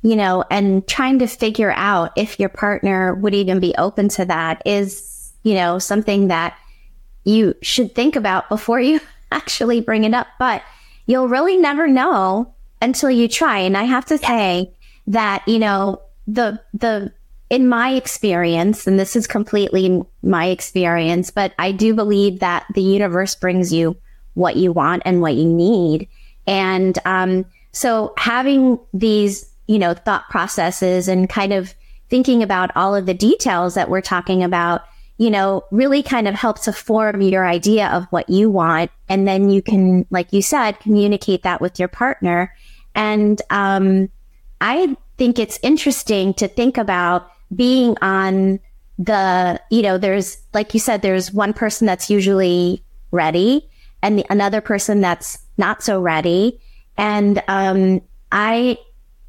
you 0.07 0.15
know, 0.15 0.45
and 0.53 0.87
trying 0.87 1.19
to 1.19 1.27
figure 1.27 1.73
out 1.73 2.13
if 2.15 2.39
your 2.39 2.49
partner 2.49 3.13
would 3.17 3.35
even 3.35 3.59
be 3.59 3.75
open 3.77 4.09
to 4.09 4.25
that 4.25 4.63
is, 4.65 5.33
you 5.43 5.55
know, 5.55 5.81
something 5.81 6.29
that 6.29 6.57
you 7.25 7.53
should 7.61 7.93
think 7.93 8.15
about 8.15 8.49
before 8.49 8.79
you 8.79 9.01
actually 9.33 9.81
bring 9.81 10.05
it 10.05 10.15
up. 10.15 10.29
But 10.39 10.63
you'll 11.07 11.27
really 11.27 11.57
never 11.57 11.89
know 11.89 12.55
until 12.81 13.11
you 13.11 13.27
try. 13.27 13.59
And 13.59 13.77
I 13.77 13.83
have 13.83 14.05
to 14.05 14.17
say 14.17 14.73
that, 15.09 15.43
you 15.49 15.59
know, 15.59 16.01
the, 16.29 16.63
the, 16.73 17.13
in 17.51 17.69
my 17.69 17.91
experience, 17.91 18.87
and 18.87 19.01
this 19.01 19.17
is 19.17 19.27
completely 19.27 20.05
my 20.23 20.47
experience, 20.47 21.33
but 21.33 21.53
I 21.59 21.73
do 21.73 21.95
believe 21.95 22.39
that 22.39 22.65
the 22.75 22.83
universe 22.83 23.35
brings 23.35 23.73
you 23.73 23.97
what 24.35 24.55
you 24.55 24.71
want 24.71 25.03
and 25.05 25.21
what 25.21 25.35
you 25.35 25.53
need. 25.53 26.07
And, 26.47 26.97
um, 27.05 27.45
so 27.73 28.15
having 28.17 28.79
these 28.95 29.53
you 29.67 29.79
know, 29.79 29.95
thought 29.95 30.29
processes 30.29 31.09
and 31.09 31.29
kind 31.29 31.53
of 31.53 31.75
thinking 32.09 32.43
about 32.43 32.71
all 32.77 32.95
of 32.95 33.07
the 33.07 33.15
details 33.15 33.75
that 33.75 33.91
we're 33.91 34.01
talking 34.01 34.43
about, 34.43 34.83
you 35.19 35.31
know, 35.31 35.65
really 35.71 36.03
kind 36.03 36.29
of 36.29 36.35
helps 36.35 36.65
to 36.65 36.73
form 36.73 37.21
your 37.21 37.47
idea 37.47 37.89
of 37.89 38.05
what 38.11 38.29
you 38.29 38.51
want. 38.51 38.91
And 39.09 39.27
then 39.27 39.51
you 39.51 39.63
can, 39.63 40.07
like 40.11 40.33
you 40.33 40.43
said, 40.43 40.79
communicate 40.81 41.43
that 41.43 41.61
with 41.61 41.79
your 41.79 41.89
partner. 41.89 42.55
And 42.95 43.41
um, 43.51 44.09
I 44.61 44.97
think 45.19 45.39
it's 45.39 45.59
interesting 45.63 46.35
to 46.35 46.49
think 46.49 46.79
about 46.79 47.31
being 47.55 47.97
on 48.03 48.61
the, 48.99 49.61
you 49.71 49.83
know, 49.83 49.99
there's, 49.99 50.39
like 50.55 50.75
you 50.75 50.81
said, 50.81 51.03
there's 51.03 51.33
one 51.33 51.53
person 51.53 51.87
that's 51.87 52.09
usually 52.09 52.83
ready 53.11 53.69
and 54.03 54.19
the, 54.19 54.27
another 54.31 54.61
person 54.61 55.01
that's 55.01 55.39
not 55.59 55.83
so 55.83 56.01
ready. 56.01 56.61
And 56.97 57.43
um, 57.49 58.01
I 58.33 58.79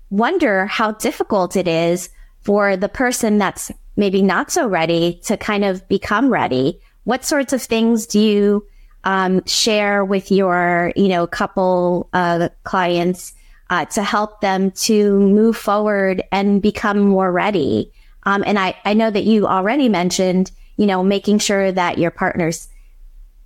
wonder 0.10 0.66
how 0.66 0.92
difficult 0.94 1.56
it 1.56 1.68
is 1.68 2.10
for 2.42 2.78
the 2.78 2.90
person 2.90 3.38
that's 3.38 3.72
maybe 3.96 4.22
not 4.22 4.52
so 4.52 4.68
ready 4.68 5.20
to 5.26 5.36
kind 5.38 5.66
of 5.66 5.88
become 5.88 6.30
ready. 6.30 6.80
What 7.04 7.26
sorts 7.26 7.52
of 7.52 7.62
things 7.62 8.06
do 8.06 8.20
you 8.20 8.68
um, 9.04 9.44
share 9.46 10.06
with 10.06 10.32
your, 10.32 10.94
you 10.96 11.08
know, 11.08 11.28
couple 11.28 12.10
uh, 12.14 12.50
clients 12.64 13.34
uh, 13.70 13.86
to 13.86 14.04
help 14.04 14.42
them 14.42 14.72
to 14.72 15.20
move 15.20 15.58
forward 15.58 16.24
and 16.32 16.62
become 16.62 17.00
more 17.00 17.32
ready? 17.32 17.92
Um, 18.24 18.44
and 18.46 18.60
I, 18.60 18.76
I 18.86 18.94
know 18.94 19.10
that 19.10 19.24
you 19.24 19.48
already 19.48 19.90
mentioned, 19.90 20.52
you 20.76 20.86
know, 20.86 21.04
making 21.04 21.40
sure 21.40 21.72
that 21.72 21.98
your 21.98 22.12
partner's, 22.12 22.68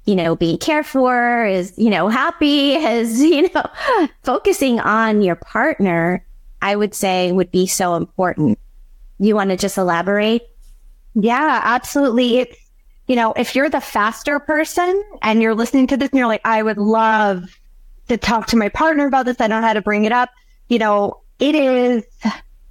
you 0.06 0.16
know, 0.16 0.36
being 0.36 0.58
cared 0.58 0.88
for, 0.88 1.46
is, 1.46 1.74
you 1.78 1.90
know, 1.90 2.10
happy, 2.10 2.74
is, 2.76 3.22
you 3.22 3.50
know, 3.54 3.66
focusing 4.24 4.80
on 4.80 5.22
your 5.22 5.36
partner, 5.36 6.26
I 6.62 6.76
would 6.76 6.94
say 6.94 7.32
would 7.32 7.52
be 7.52 7.68
so 7.68 7.96
important. 7.96 8.60
You 9.20 9.36
want 9.36 9.50
to 9.50 9.58
just 9.58 9.78
elaborate? 9.78 10.44
Yeah, 11.16 11.62
absolutely. 11.64 12.40
It's, 12.40 12.58
you 13.08 13.16
know, 13.16 13.34
if 13.34 13.56
you're 13.56 13.70
the 13.70 13.82
faster 13.82 14.40
person 14.40 15.04
and 15.22 15.42
you're 15.42 15.56
listening 15.56 15.88
to 15.88 15.98
this 15.98 16.10
and 16.10 16.20
you're 16.20 16.28
like, 16.28 16.42
I 16.46 16.64
would 16.64 16.78
love 16.78 17.60
to 18.08 18.18
talk 18.18 18.48
to 18.48 18.58
my 18.58 18.70
partner 18.70 19.08
about 19.08 19.26
this. 19.26 19.40
I 19.40 19.48
don't 19.48 19.62
know 19.62 19.68
how 19.68 19.74
to 19.74 19.82
bring 19.82 20.06
it 20.06 20.12
up. 20.12 20.30
You 20.70 20.80
know, 20.80 21.22
it 21.40 21.56
is, 21.56 22.04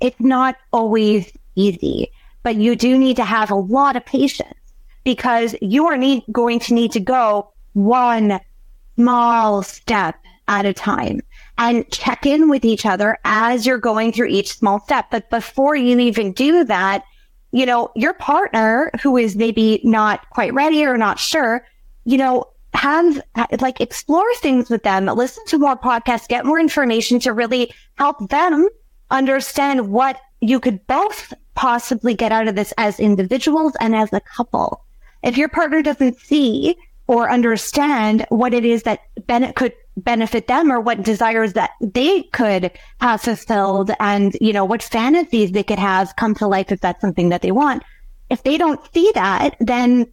it's 0.00 0.20
not 0.20 0.56
always 0.72 1.30
easy, 1.56 2.10
but 2.42 2.56
you 2.56 2.76
do 2.76 2.98
need 2.98 3.16
to 3.16 3.24
have 3.24 3.50
a 3.50 3.56
lot 3.56 3.96
of 3.96 4.04
patience 4.06 4.54
because 5.04 5.54
you 5.60 5.86
are 5.86 5.96
need, 5.96 6.22
going 6.32 6.58
to 6.60 6.74
need 6.74 6.92
to 6.92 7.00
go 7.00 7.52
one 7.74 8.40
small 8.96 9.62
step 9.62 10.16
at 10.48 10.66
a 10.66 10.72
time 10.72 11.20
and 11.58 11.90
check 11.90 12.26
in 12.26 12.48
with 12.48 12.64
each 12.64 12.86
other 12.86 13.18
as 13.24 13.66
you're 13.66 13.78
going 13.78 14.12
through 14.12 14.28
each 14.28 14.56
small 14.56 14.80
step. 14.80 15.06
But 15.10 15.30
before 15.30 15.76
you 15.76 15.98
even 15.98 16.32
do 16.32 16.64
that, 16.64 17.04
you 17.52 17.66
know, 17.66 17.90
your 17.96 18.14
partner 18.14 18.90
who 19.02 19.16
is 19.16 19.36
maybe 19.36 19.80
not 19.84 20.28
quite 20.30 20.54
ready 20.54 20.84
or 20.84 20.96
not 20.96 21.18
sure, 21.18 21.66
you 22.04 22.16
know, 22.16 22.44
have 22.74 23.20
like 23.60 23.80
explore 23.80 24.32
things 24.36 24.70
with 24.70 24.84
them, 24.84 25.06
listen 25.06 25.44
to 25.46 25.58
more 25.58 25.76
podcasts, 25.76 26.28
get 26.28 26.46
more 26.46 26.60
information 26.60 27.18
to 27.20 27.32
really 27.32 27.72
help 27.96 28.28
them 28.28 28.68
understand 29.10 29.90
what 29.90 30.20
you 30.40 30.60
could 30.60 30.86
both 30.86 31.34
possibly 31.54 32.14
get 32.14 32.32
out 32.32 32.48
of 32.48 32.54
this 32.54 32.72
as 32.78 33.00
individuals 33.00 33.74
and 33.80 33.94
as 33.94 34.12
a 34.12 34.20
couple. 34.20 34.84
If 35.22 35.36
your 35.36 35.48
partner 35.48 35.82
doesn't 35.82 36.18
see 36.20 36.76
or 37.08 37.28
understand 37.28 38.24
what 38.28 38.54
it 38.54 38.64
is 38.64 38.84
that 38.84 39.00
Bennett 39.26 39.56
could 39.56 39.74
benefit 39.96 40.46
them 40.46 40.70
or 40.70 40.80
what 40.80 41.02
desires 41.02 41.54
that 41.54 41.70
they 41.80 42.22
could 42.24 42.70
have 43.00 43.20
fulfilled 43.20 43.90
and, 44.00 44.36
you 44.40 44.52
know, 44.52 44.64
what 44.64 44.82
fantasies 44.82 45.52
they 45.52 45.62
could 45.62 45.78
have 45.78 46.14
come 46.16 46.34
to 46.36 46.46
life 46.46 46.72
if 46.72 46.80
that's 46.80 47.00
something 47.00 47.28
that 47.30 47.42
they 47.42 47.50
want. 47.50 47.82
If 48.28 48.42
they 48.42 48.56
don't 48.56 48.80
see 48.94 49.10
that, 49.14 49.56
then 49.60 50.06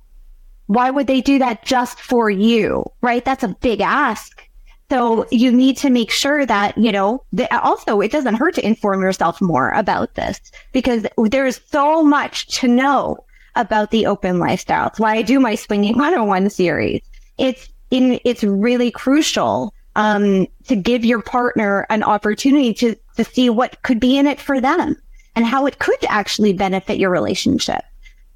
why 0.65 0.89
would 0.89 1.07
they 1.07 1.21
do 1.21 1.39
that 1.39 1.63
just 1.63 1.99
for 1.99 2.29
you? 2.29 2.85
Right? 3.01 3.23
That's 3.23 3.43
a 3.43 3.55
big 3.61 3.81
ask. 3.81 4.47
So 4.89 5.25
you 5.31 5.51
need 5.51 5.77
to 5.77 5.89
make 5.89 6.11
sure 6.11 6.45
that, 6.45 6.77
you 6.77 6.91
know, 6.91 7.23
the, 7.33 7.53
also 7.61 7.99
it 7.99 8.11
doesn't 8.11 8.35
hurt 8.35 8.55
to 8.55 8.65
inform 8.65 9.01
yourself 9.01 9.41
more 9.41 9.71
about 9.71 10.15
this 10.15 10.39
because 10.71 11.05
there's 11.17 11.59
so 11.69 12.03
much 12.03 12.47
to 12.59 12.67
know 12.67 13.17
about 13.55 13.91
the 13.91 14.05
open 14.05 14.39
lifestyle. 14.39 14.87
It's 14.87 14.99
why 14.99 15.15
I 15.15 15.21
do 15.23 15.39
my 15.39 15.55
swinging 15.55 15.93
101 15.97 16.49
series. 16.49 17.01
It's 17.37 17.69
in, 17.91 18.19
it's 18.23 18.43
really 18.43 18.91
crucial, 18.91 19.73
um, 19.95 20.47
to 20.67 20.75
give 20.75 21.03
your 21.03 21.21
partner 21.21 21.85
an 21.89 22.03
opportunity 22.03 22.73
to, 22.75 22.95
to 23.15 23.23
see 23.23 23.49
what 23.49 23.81
could 23.81 23.99
be 23.99 24.17
in 24.17 24.27
it 24.27 24.39
for 24.39 24.61
them 24.61 24.95
and 25.35 25.45
how 25.45 25.65
it 25.65 25.79
could 25.79 26.03
actually 26.07 26.53
benefit 26.53 26.99
your 26.99 27.09
relationship. 27.09 27.83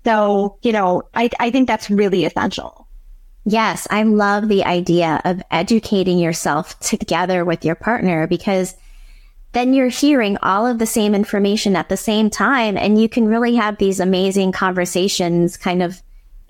So, 0.03 0.57
you 0.63 0.71
know, 0.71 1.03
I, 1.13 1.29
I 1.39 1.51
think 1.51 1.67
that's 1.67 1.89
really 1.89 2.25
essential. 2.25 2.87
Yes, 3.45 3.87
I 3.89 4.03
love 4.03 4.47
the 4.47 4.65
idea 4.65 5.21
of 5.25 5.41
educating 5.51 6.19
yourself 6.19 6.79
together 6.79 7.43
with 7.43 7.65
your 7.65 7.75
partner 7.75 8.27
because 8.27 8.75
then 9.53 9.73
you're 9.73 9.89
hearing 9.89 10.37
all 10.41 10.65
of 10.65 10.79
the 10.79 10.85
same 10.85 11.13
information 11.13 11.75
at 11.75 11.89
the 11.89 11.97
same 11.97 12.29
time 12.29 12.77
and 12.77 13.01
you 13.01 13.09
can 13.09 13.27
really 13.27 13.55
have 13.55 13.77
these 13.77 13.99
amazing 13.99 14.51
conversations 14.51 15.57
kind 15.57 15.83
of 15.83 16.01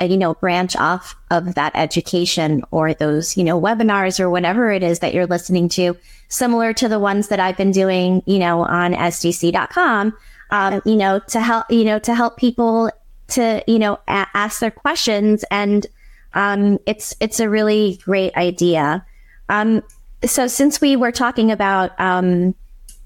you 0.04 0.18
know 0.18 0.34
branch 0.36 0.76
off 0.76 1.16
of 1.30 1.56
that 1.56 1.72
education 1.76 2.64
or 2.72 2.94
those 2.94 3.38
you 3.38 3.44
know 3.44 3.60
webinars 3.60 4.20
or 4.20 4.30
whatever 4.30 4.72
it 4.72 4.84
is 4.84 5.00
that 5.00 5.14
you're 5.14 5.28
listening 5.28 5.70
to 5.70 5.96
similar 6.28 6.74
to 6.74 6.88
the 6.88 7.00
ones 7.00 7.28
that 7.28 7.40
I've 7.40 7.58
been 7.58 7.72
doing 7.72 8.24
you 8.26 8.40
know 8.40 8.64
on 8.64 8.94
sdc.com 8.94 10.18
um, 10.50 10.82
you 10.86 10.96
know 10.96 11.20
to 11.28 11.40
help 11.40 11.70
you 11.70 11.84
know 11.84 12.00
to 12.00 12.16
help 12.16 12.38
people 12.38 12.90
to 13.30 13.64
you 13.68 13.80
know 13.80 14.00
a- 14.08 14.28
ask 14.34 14.60
their 14.60 14.72
questions 14.72 15.46
and 15.52 15.86
um, 16.34 16.80
it's 16.86 17.16
it's 17.20 17.40
a 17.40 17.50
really 17.50 18.00
great 18.04 18.36
idea. 18.36 19.06
Um, 19.50 19.84
so 20.24 20.48
since 20.48 20.80
we 20.80 20.96
were 20.96 21.12
talking 21.12 21.52
about 21.52 22.00
um, 22.00 22.56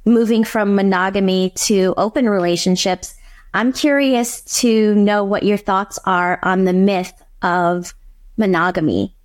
moving 0.05 0.43
from 0.43 0.75
monogamy 0.75 1.51
to 1.51 1.93
open 1.97 2.29
relationships, 2.29 3.15
I'm 3.55 3.71
curious 3.71 4.41
to 4.59 4.93
know 4.95 5.23
what 5.23 5.43
your 5.43 5.57
thoughts 5.57 5.97
are 6.05 6.39
on 6.43 6.65
the 6.65 6.73
myth 6.73 7.13
of 7.41 7.93
monogamy. 8.35 9.15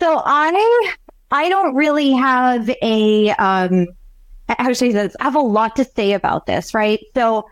So 0.00 0.22
I 0.24 0.94
I 1.30 1.50
don't 1.50 1.74
really 1.74 2.12
have 2.12 2.70
a 2.80 3.30
um 3.32 3.88
how 4.48 4.68
to 4.68 4.74
say 4.74 4.90
this. 4.90 5.14
I 5.20 5.24
have 5.24 5.36
a 5.36 5.40
lot 5.40 5.76
to 5.76 5.84
say 5.84 6.14
about 6.14 6.46
this, 6.46 6.72
right? 6.72 7.00
So 7.14 7.46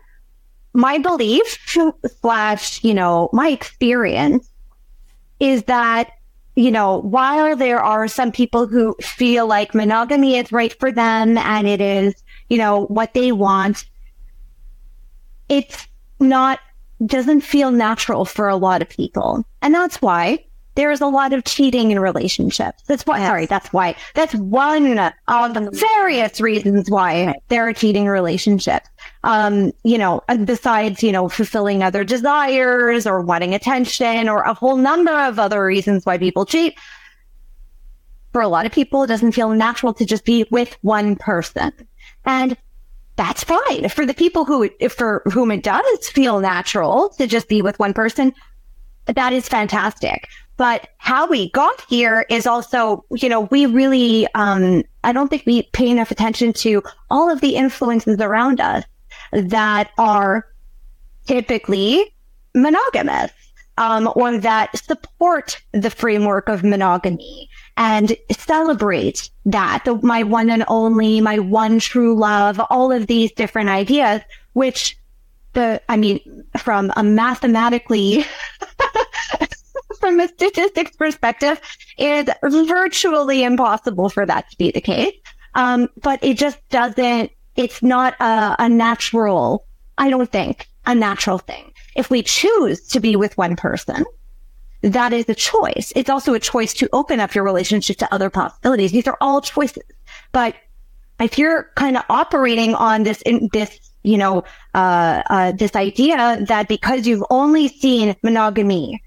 my 0.73 0.97
belief 0.97 1.77
slash, 2.21 2.83
you 2.83 2.95
know, 2.95 3.29
my 3.31 3.49
experience 3.49 4.49
is 5.39 5.63
that, 5.63 6.13
you 6.55 6.71
know, 6.71 6.97
while 6.97 7.55
there 7.55 7.79
are 7.79 8.07
some 8.07 8.31
people 8.31 8.65
who 8.65 8.95
feel 9.01 9.45
like 9.45 9.75
monogamy 9.75 10.37
is 10.37 10.51
right 10.51 10.73
for 10.79 10.91
them 10.91 11.37
and 11.37 11.67
it 11.67 11.79
is, 11.79 12.15
you 12.49 12.57
know, 12.57 12.85
what 12.85 13.13
they 13.13 13.31
want, 13.31 13.85
it's 15.51 15.85
not, 16.21 16.59
doesn't 17.05 17.41
feel 17.41 17.71
natural 17.71 18.23
for 18.23 18.47
a 18.47 18.55
lot 18.55 18.81
of 18.81 18.87
people. 18.87 19.43
And 19.61 19.73
that's 19.75 20.01
why 20.01 20.45
there's 20.75 21.01
a 21.01 21.07
lot 21.07 21.33
of 21.33 21.43
cheating 21.43 21.91
in 21.91 21.99
relationships. 21.99 22.81
That's 22.87 23.05
why, 23.05 23.19
yes. 23.19 23.27
sorry, 23.27 23.45
that's 23.45 23.73
why, 23.73 23.95
that's 24.15 24.33
one 24.35 24.97
of 24.97 25.53
the 25.53 25.69
various 25.73 26.39
reasons 26.39 26.89
why 26.89 27.35
there 27.49 27.67
are 27.67 27.73
cheating 27.73 28.05
relationships. 28.05 28.87
Um, 29.25 29.73
you 29.83 29.97
know, 29.97 30.21
besides, 30.45 31.03
you 31.03 31.11
know, 31.11 31.27
fulfilling 31.27 31.83
other 31.83 32.05
desires 32.05 33.05
or 33.05 33.19
wanting 33.19 33.53
attention 33.53 34.29
or 34.29 34.43
a 34.43 34.53
whole 34.53 34.77
number 34.77 35.11
of 35.11 35.37
other 35.37 35.65
reasons 35.65 36.05
why 36.05 36.17
people 36.17 36.45
cheat. 36.45 36.79
For 38.31 38.39
a 38.39 38.47
lot 38.47 38.65
of 38.65 38.71
people, 38.71 39.03
it 39.03 39.07
doesn't 39.07 39.33
feel 39.33 39.49
natural 39.49 39.93
to 39.95 40.05
just 40.05 40.23
be 40.23 40.45
with 40.49 40.77
one 40.81 41.17
person. 41.17 41.73
And 42.23 42.55
that's 43.15 43.43
fine. 43.43 43.89
For 43.89 44.05
the 44.05 44.13
people 44.13 44.45
who, 44.45 44.69
for 44.89 45.21
whom 45.31 45.51
it 45.51 45.63
does 45.63 46.09
feel 46.09 46.39
natural 46.39 47.09
to 47.17 47.27
just 47.27 47.47
be 47.47 47.61
with 47.61 47.77
one 47.79 47.93
person, 47.93 48.33
that 49.05 49.33
is 49.33 49.47
fantastic. 49.47 50.27
But 50.57 50.89
how 50.97 51.27
we 51.27 51.49
got 51.51 51.81
here 51.89 52.25
is 52.29 52.45
also, 52.45 53.03
you 53.11 53.29
know, 53.29 53.41
we 53.41 53.65
really, 53.65 54.27
um, 54.35 54.83
I 55.03 55.11
don't 55.11 55.27
think 55.27 55.43
we 55.45 55.63
pay 55.73 55.89
enough 55.89 56.11
attention 56.11 56.53
to 56.53 56.83
all 57.09 57.29
of 57.29 57.41
the 57.41 57.55
influences 57.55 58.19
around 58.19 58.61
us 58.61 58.83
that 59.31 59.91
are 59.97 60.47
typically 61.25 62.15
monogamous. 62.55 63.31
Um, 63.77 64.11
or 64.15 64.37
that 64.37 64.77
support 64.77 65.59
the 65.71 65.89
framework 65.89 66.49
of 66.49 66.63
monogamy 66.63 67.49
and 67.81 68.15
celebrate 68.31 69.31
that, 69.45 69.81
the, 69.85 69.95
my 70.03 70.21
one 70.21 70.51
and 70.51 70.63
only, 70.67 71.19
my 71.19 71.39
one 71.39 71.79
true 71.79 72.15
love, 72.15 72.61
all 72.69 72.91
of 72.91 73.07
these 73.07 73.31
different 73.31 73.69
ideas, 73.69 74.21
which 74.53 74.95
the, 75.53 75.81
I 75.89 75.97
mean, 75.97 76.45
from 76.59 76.93
a 76.95 77.01
mathematically 77.01 78.23
from 79.99 80.19
a 80.19 80.27
statistics 80.27 80.95
perspective, 80.95 81.59
is 81.97 82.29
virtually 82.67 83.43
impossible 83.43 84.09
for 84.09 84.27
that 84.27 84.51
to 84.51 84.57
be 84.57 84.69
the 84.69 84.81
case. 84.81 85.15
Um, 85.55 85.89
but 86.03 86.23
it 86.23 86.37
just 86.37 86.59
doesn't, 86.69 87.31
it's 87.55 87.81
not 87.81 88.13
a, 88.19 88.57
a 88.59 88.69
natural 88.69 89.65
I 89.97 90.09
don't 90.09 90.31
think, 90.31 90.67
a 90.85 90.95
natural 90.95 91.37
thing. 91.37 91.71
If 91.95 92.09
we 92.09 92.23
choose 92.23 92.87
to 92.87 92.99
be 92.99 93.15
with 93.15 93.37
one 93.37 93.55
person, 93.55 94.03
that 94.81 95.13
is 95.13 95.29
a 95.29 95.35
choice. 95.35 95.93
It's 95.95 96.09
also 96.09 96.33
a 96.33 96.39
choice 96.39 96.73
to 96.75 96.89
open 96.91 97.19
up 97.19 97.35
your 97.35 97.43
relationship 97.43 97.97
to 97.97 98.13
other 98.13 98.29
possibilities. 98.29 98.91
These 98.91 99.07
are 99.07 99.17
all 99.21 99.41
choices. 99.41 99.83
But 100.31 100.55
if 101.19 101.37
you're 101.37 101.69
kind 101.75 101.97
of 101.97 102.03
operating 102.09 102.73
on 102.73 103.03
this, 103.03 103.21
in, 103.21 103.49
this, 103.53 103.91
you 104.03 104.17
know, 104.17 104.43
uh, 104.73 105.21
uh, 105.29 105.51
this 105.51 105.75
idea 105.75 106.43
that 106.47 106.67
because 106.67 107.05
you've 107.05 107.23
only 107.29 107.67
seen 107.67 108.15
monogamy 108.23 109.03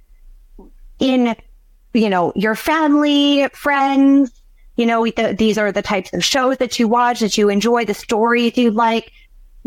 in, 1.00 1.34
you 1.92 2.08
know, 2.08 2.32
your 2.36 2.54
family, 2.54 3.48
friends, 3.52 4.30
you 4.76 4.86
know, 4.86 5.04
the, 5.04 5.34
these 5.36 5.58
are 5.58 5.72
the 5.72 5.82
types 5.82 6.12
of 6.12 6.24
shows 6.24 6.58
that 6.58 6.78
you 6.78 6.86
watch, 6.86 7.20
that 7.20 7.36
you 7.36 7.48
enjoy, 7.48 7.84
the 7.84 7.94
stories 7.94 8.56
you 8.56 8.70
like. 8.70 9.10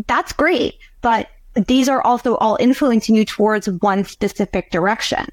That's 0.08 0.32
great. 0.32 0.76
But 1.02 1.28
these 1.68 1.90
are 1.90 2.02
also 2.02 2.36
all 2.36 2.58
influencing 2.60 3.16
you 3.16 3.26
towards 3.26 3.68
one 3.68 4.06
specific 4.06 4.72
direction. 4.72 5.26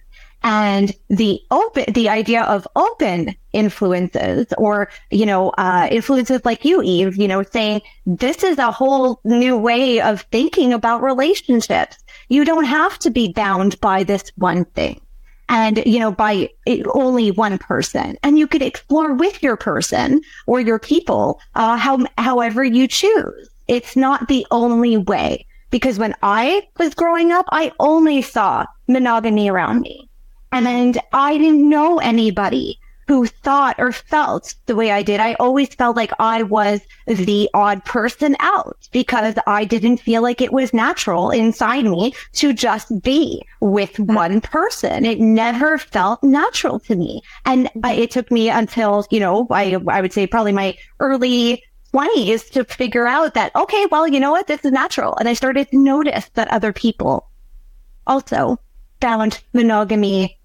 And 0.46 0.92
the 1.08 1.40
open, 1.50 1.86
the 1.94 2.10
idea 2.10 2.42
of 2.42 2.68
open 2.76 3.34
influences 3.54 4.46
or, 4.58 4.90
you 5.10 5.24
know, 5.24 5.50
uh, 5.56 5.88
influences 5.90 6.44
like 6.44 6.66
you, 6.66 6.82
Eve, 6.82 7.16
you 7.16 7.26
know, 7.26 7.42
saying 7.42 7.80
this 8.04 8.44
is 8.44 8.58
a 8.58 8.70
whole 8.70 9.20
new 9.24 9.56
way 9.56 10.02
of 10.02 10.20
thinking 10.30 10.74
about 10.74 11.02
relationships. 11.02 11.96
You 12.28 12.44
don't 12.44 12.66
have 12.66 12.98
to 13.00 13.10
be 13.10 13.32
bound 13.32 13.80
by 13.80 14.04
this 14.04 14.30
one 14.36 14.66
thing 14.66 15.00
and, 15.48 15.82
you 15.86 15.98
know, 15.98 16.12
by 16.12 16.50
only 16.92 17.30
one 17.30 17.56
person 17.56 18.18
and 18.22 18.38
you 18.38 18.46
could 18.46 18.62
explore 18.62 19.14
with 19.14 19.42
your 19.42 19.56
person 19.56 20.20
or 20.46 20.60
your 20.60 20.78
people, 20.78 21.40
uh, 21.54 21.78
how, 21.78 22.04
however 22.18 22.62
you 22.62 22.86
choose. 22.86 23.48
It's 23.66 23.96
not 23.96 24.28
the 24.28 24.46
only 24.50 24.98
way 24.98 25.46
because 25.70 25.98
when 25.98 26.14
I 26.22 26.68
was 26.78 26.94
growing 26.94 27.32
up, 27.32 27.46
I 27.50 27.72
only 27.80 28.20
saw 28.20 28.66
monogamy 28.88 29.48
around 29.48 29.80
me. 29.80 30.10
And 30.54 31.00
I 31.12 31.37
didn't 31.37 31.68
know 31.68 31.99
anybody 31.99 32.78
who 33.08 33.26
thought 33.26 33.75
or 33.76 33.90
felt 33.90 34.54
the 34.66 34.76
way 34.76 34.92
I 34.92 35.02
did. 35.02 35.18
I 35.18 35.34
always 35.34 35.75
felt 35.75 35.96
like 35.96 36.12
I 36.20 36.44
was 36.44 36.80
the 37.08 37.50
odd 37.52 37.84
person 37.84 38.37
out 38.38 38.88
because 38.92 39.34
I 39.49 39.64
didn't 39.64 39.99
feel 39.99 40.23
like 40.23 40.40
it 40.40 40.52
was 40.52 40.73
natural 40.73 41.30
inside 41.30 41.87
me 41.87 42.14
to 42.34 42.52
just 42.52 43.02
be 43.02 43.42
with 43.61 43.99
uh-huh. 43.99 44.14
one 44.14 44.40
person. 44.40 45.04
It 45.04 45.18
never 45.18 45.76
felt 45.76 46.23
natural 46.23 46.78
to 46.80 46.94
me. 46.94 47.20
And 47.44 47.66
mm-hmm. 47.66 48.00
it 48.00 48.12
took 48.12 48.30
me 48.30 48.49
until, 48.49 49.08
you 49.11 49.18
know, 49.18 49.49
I, 49.50 49.76
I 49.88 50.00
would 50.00 50.12
say 50.12 50.25
probably 50.28 50.52
my 50.52 50.76
early 51.00 51.64
20s 51.92 52.49
to 52.52 52.64
figure 52.64 53.08
out 53.08 53.34
that, 53.34 53.54
okay, 53.56 53.87
well, 53.90 54.06
you 54.06 54.20
know 54.20 54.30
what? 54.30 54.46
This 54.46 54.64
is 54.64 54.70
natural. 54.70 55.16
And 55.16 55.28
I 55.28 55.32
started 55.32 55.68
to 55.70 55.76
notice 55.76 56.30
that 56.34 56.46
other 56.52 56.73
people 56.73 57.28
also 58.06 58.61
found 59.00 59.42
monogamy 59.52 60.38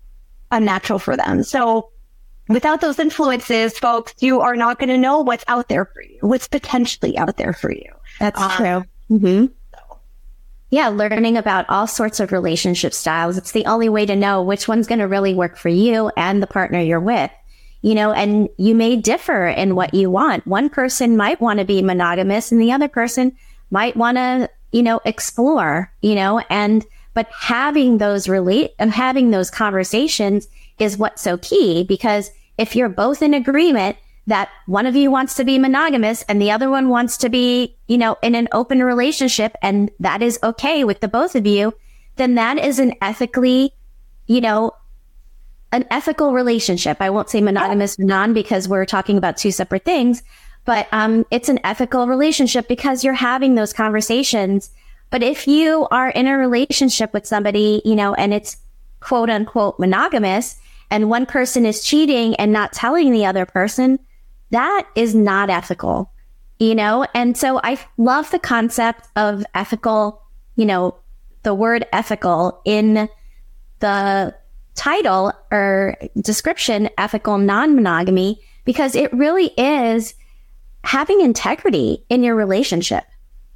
unnatural 0.52 1.00
for 1.00 1.16
them. 1.16 1.44
So 1.44 1.92
without 2.48 2.82
those 2.82 3.00
influences, 3.00 3.78
folks, 3.78 4.14
you 4.20 4.42
are 4.42 4.56
not 4.56 4.80
going 4.80 4.90
to 4.90 4.98
know 4.98 5.22
what's 5.22 5.46
out 5.48 5.70
there 5.70 5.86
for 5.86 6.02
you, 6.02 6.18
what's 6.22 6.48
potentially 6.48 7.18
out 7.18 7.38
there 7.38 7.54
for 7.54 7.72
you. 7.72 7.92
That's 8.20 8.42
um, 8.42 8.52
true. 8.52 8.84
Mm-hmm. 9.12 9.46
Yeah, 10.72 10.90
learning 10.90 11.36
about 11.36 11.66
all 11.68 11.88
sorts 11.88 12.20
of 12.20 12.32
relationship 12.32 12.94
styles. 12.94 13.38
It's 13.38 13.54
the 13.54 13.66
only 13.66 13.90
way 13.90 14.06
to 14.06 14.16
know 14.16 14.44
which 14.44 14.68
one's 14.68 14.86
going 14.86 15.00
to 15.00 15.08
really 15.08 15.34
work 15.34 15.58
for 15.58 15.70
you 15.70 16.12
and 16.16 16.44
the 16.44 16.48
partner 16.48 16.80
you're 16.80 17.00
with. 17.00 17.32
You 17.82 17.96
know, 17.96 18.12
and 18.12 18.50
you 18.58 18.76
may 18.76 18.98
differ 18.98 19.48
in 19.48 19.74
what 19.74 19.94
you 19.94 20.12
want. 20.12 20.46
One 20.46 20.70
person 20.70 21.16
might 21.16 21.40
want 21.40 21.60
to 21.60 21.66
be 21.66 21.82
monogamous 21.82 22.52
and 22.52 22.62
the 22.62 22.74
other 22.74 22.90
person 22.90 23.36
might 23.72 23.96
want 23.96 24.18
to, 24.18 24.50
you 24.72 24.84
know, 24.84 25.00
explore, 25.06 25.92
you 26.02 26.14
know, 26.14 26.40
and 26.50 26.86
but 27.20 27.28
having 27.38 27.98
those 27.98 28.30
relate 28.30 28.72
and 28.80 28.92
having 28.92 29.30
those 29.30 29.52
conversations 29.52 30.48
is 30.78 30.98
what's 30.98 31.22
so 31.22 31.38
key 31.38 31.84
because 31.84 32.32
if 32.58 32.78
you're 32.78 32.88
both 32.88 33.22
in 33.22 33.34
agreement 33.34 33.98
that 34.28 34.48
one 34.68 34.86
of 34.86 34.96
you 34.96 35.12
wants 35.12 35.34
to 35.34 35.44
be 35.44 35.60
monogamous 35.60 36.22
and 36.30 36.42
the 36.42 36.50
other 36.50 36.70
one 36.70 36.88
wants 36.88 37.18
to 37.18 37.28
be, 37.28 37.76
you 37.88 37.98
know, 37.98 38.16
in 38.24 38.36
an 38.36 38.48
open 38.54 38.82
relationship 38.82 39.54
and 39.62 39.92
that 40.00 40.22
is 40.22 40.40
okay 40.44 40.86
with 40.86 41.02
the 41.02 41.10
both 41.10 41.36
of 41.36 41.46
you, 41.46 41.74
then 42.16 42.36
that 42.36 42.58
is 42.58 42.80
an 42.80 42.94
ethically, 43.02 43.74
you 44.28 44.40
know, 44.40 44.72
an 45.74 45.86
ethical 45.92 46.32
relationship. 46.32 47.02
I 47.02 47.10
won't 47.10 47.30
say 47.30 47.42
monogamous 47.42 48.00
non 48.00 48.34
because 48.34 48.70
we're 48.70 48.86
talking 48.86 49.18
about 49.18 49.36
two 49.36 49.52
separate 49.52 49.84
things, 49.84 50.24
but 50.64 50.88
um, 50.94 51.26
it's 51.32 51.50
an 51.50 51.60
ethical 51.66 52.08
relationship 52.08 52.70
because 52.70 53.04
you're 53.04 53.14
having 53.14 53.56
those 53.56 53.74
conversations 53.74 54.70
but 55.10 55.24
if 55.24 55.48
you 55.48 55.88
are 55.92 56.10
in 56.10 56.28
a 56.28 56.38
relationship 56.38 57.14
with 57.14 57.26
somebody, 57.26 57.82
you 57.84 57.96
know, 57.96 58.14
and 58.14 58.34
it's 58.34 58.58
quote 59.00 59.30
unquote 59.30 59.80
monogamous 59.80 60.58
and 60.92 61.10
one 61.10 61.26
person 61.26 61.66
is 61.66 61.84
cheating 61.84 62.36
and 62.36 62.52
not 62.52 62.74
telling 62.74 63.12
the 63.12 63.26
other 63.26 63.46
person, 63.46 64.00
that 64.52 64.88
is 64.96 65.16
not 65.16 65.50
ethical, 65.50 66.12
you 66.60 66.76
know? 66.76 67.06
And 67.14 67.38
so 67.38 67.60
I 67.64 67.80
love 67.98 68.30
the 68.32 68.40
concept 68.40 69.08
of 69.16 69.44
ethical, 69.54 70.22
you 70.56 70.66
know, 70.66 70.96
the 71.44 71.54
word 71.54 71.86
ethical 71.94 72.62
in 72.66 73.10
the 73.80 74.36
title 74.76 75.32
or 75.52 75.96
description, 76.22 76.90
ethical 76.98 77.38
non 77.38 77.76
monogamy, 77.76 78.42
because 78.66 78.96
it 78.96 79.12
really 79.14 79.48
is 79.58 80.14
having 80.84 81.22
integrity 81.22 82.04
in 82.10 82.24
your 82.24 82.36
relationship. 82.36 83.04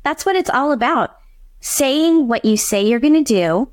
That's 0.04 0.26
what 0.26 0.36
it's 0.36 0.50
all 0.50 0.72
about 0.72 1.18
saying 1.64 2.28
what 2.28 2.44
you 2.44 2.58
say 2.58 2.86
you're 2.86 3.00
going 3.00 3.24
to 3.24 3.24
do, 3.24 3.70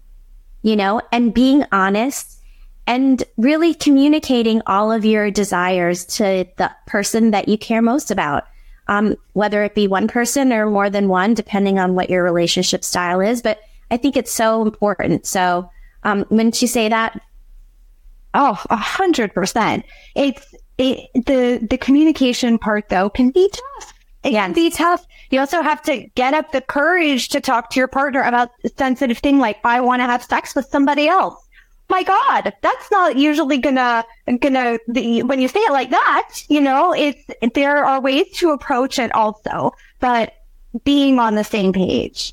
you 0.62 0.76
know, 0.76 1.02
and 1.10 1.34
being 1.34 1.64
honest 1.72 2.40
and 2.86 3.24
really 3.36 3.74
communicating 3.74 4.62
all 4.68 4.92
of 4.92 5.04
your 5.04 5.28
desires 5.28 6.04
to 6.04 6.46
the 6.56 6.70
person 6.86 7.32
that 7.32 7.48
you 7.48 7.58
care 7.58 7.82
most 7.82 8.12
about. 8.12 8.44
Um, 8.86 9.16
whether 9.32 9.62
it 9.64 9.74
be 9.74 9.88
one 9.88 10.06
person 10.08 10.52
or 10.52 10.70
more 10.70 10.88
than 10.88 11.08
one, 11.08 11.34
depending 11.34 11.78
on 11.78 11.94
what 11.94 12.10
your 12.10 12.22
relationship 12.24 12.84
style 12.84 13.20
is. 13.20 13.42
But 13.42 13.60
I 13.90 13.96
think 13.96 14.16
it's 14.16 14.32
so 14.32 14.62
important. 14.62 15.26
So, 15.26 15.68
um, 16.04 16.24
wouldn't 16.30 16.62
you 16.62 16.68
say 16.68 16.88
that? 16.88 17.20
Oh, 18.34 18.60
a 18.70 18.76
hundred 18.76 19.34
percent. 19.34 19.84
It's 20.16 20.54
it, 20.78 21.10
the 21.14 21.64
the 21.68 21.78
communication 21.78 22.58
part 22.58 22.88
though 22.88 23.10
can 23.10 23.30
be 23.30 23.48
tough 23.48 23.94
it 24.22 24.32
can 24.32 24.52
be 24.52 24.70
tough. 24.70 25.06
You 25.30 25.40
also 25.40 25.62
have 25.62 25.82
to 25.82 26.06
get 26.14 26.34
up 26.34 26.52
the 26.52 26.60
courage 26.60 27.28
to 27.30 27.40
talk 27.40 27.70
to 27.70 27.80
your 27.80 27.88
partner 27.88 28.22
about 28.22 28.50
a 28.64 28.68
sensitive 28.68 29.18
thing 29.18 29.38
like, 29.38 29.58
I 29.64 29.80
want 29.80 30.00
to 30.00 30.06
have 30.06 30.22
sex 30.22 30.54
with 30.54 30.66
somebody 30.66 31.08
else. 31.08 31.46
My 31.88 32.02
God, 32.02 32.52
that's 32.62 32.90
not 32.90 33.16
usually 33.16 33.58
gonna, 33.58 34.04
gonna, 34.40 34.78
the, 34.86 35.22
when 35.24 35.40
you 35.40 35.48
say 35.48 35.60
it 35.60 35.72
like 35.72 35.90
that, 35.90 36.30
you 36.48 36.60
know, 36.60 36.92
it's, 36.92 37.24
there 37.54 37.84
are 37.84 38.00
ways 38.00 38.30
to 38.34 38.50
approach 38.50 38.98
it 38.98 39.12
also, 39.12 39.72
but 39.98 40.34
being 40.84 41.18
on 41.18 41.34
the 41.34 41.42
same 41.42 41.72
page, 41.72 42.32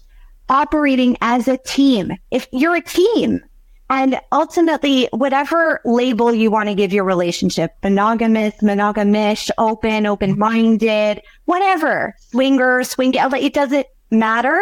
operating 0.49 1.17
as 1.21 1.47
a 1.47 1.57
team. 1.57 2.11
If 2.29 2.47
you're 2.51 2.75
a 2.75 2.81
team, 2.81 3.41
and 3.89 4.19
ultimately, 4.31 5.07
whatever 5.11 5.79
label 5.85 6.33
you 6.33 6.51
want 6.51 6.69
to 6.69 6.75
give 6.75 6.91
your 6.91 7.05
relationship, 7.05 7.71
monogamous, 7.83 8.55
monogamish, 8.61 9.49
open, 9.57 10.05
open-minded, 10.05 11.21
whatever, 11.45 12.15
swinger, 12.19 12.83
swing, 12.83 13.13
it 13.15 13.53
doesn't 13.53 13.87
matter 14.11 14.59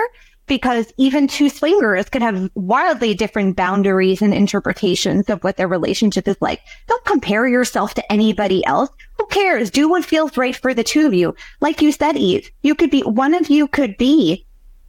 because 0.47 0.93
even 0.97 1.27
two 1.27 1.49
swingers 1.49 2.07
could 2.09 2.21
have 2.21 2.51
wildly 2.53 3.15
different 3.15 3.55
boundaries 3.55 4.21
and 4.21 4.33
interpretations 4.33 5.27
of 5.27 5.43
what 5.43 5.57
their 5.57 5.67
relationship 5.67 6.27
is 6.27 6.37
like. 6.39 6.61
Don't 6.87 7.03
compare 7.05 7.47
yourself 7.47 7.95
to 7.95 8.11
anybody 8.11 8.63
else. 8.65 8.89
Who 9.17 9.25
cares? 9.27 9.71
Do 9.71 9.89
what 9.89 10.05
feels 10.05 10.37
right 10.37 10.55
for 10.55 10.73
the 10.73 10.83
two 10.83 11.07
of 11.07 11.15
you. 11.15 11.35
Like 11.61 11.81
you 11.81 11.91
said, 11.91 12.15
Eve, 12.15 12.51
you 12.61 12.75
could 12.75 12.91
be, 12.91 13.01
one 13.01 13.33
of 13.33 13.49
you 13.49 13.67
could 13.67 13.97
be 13.97 14.44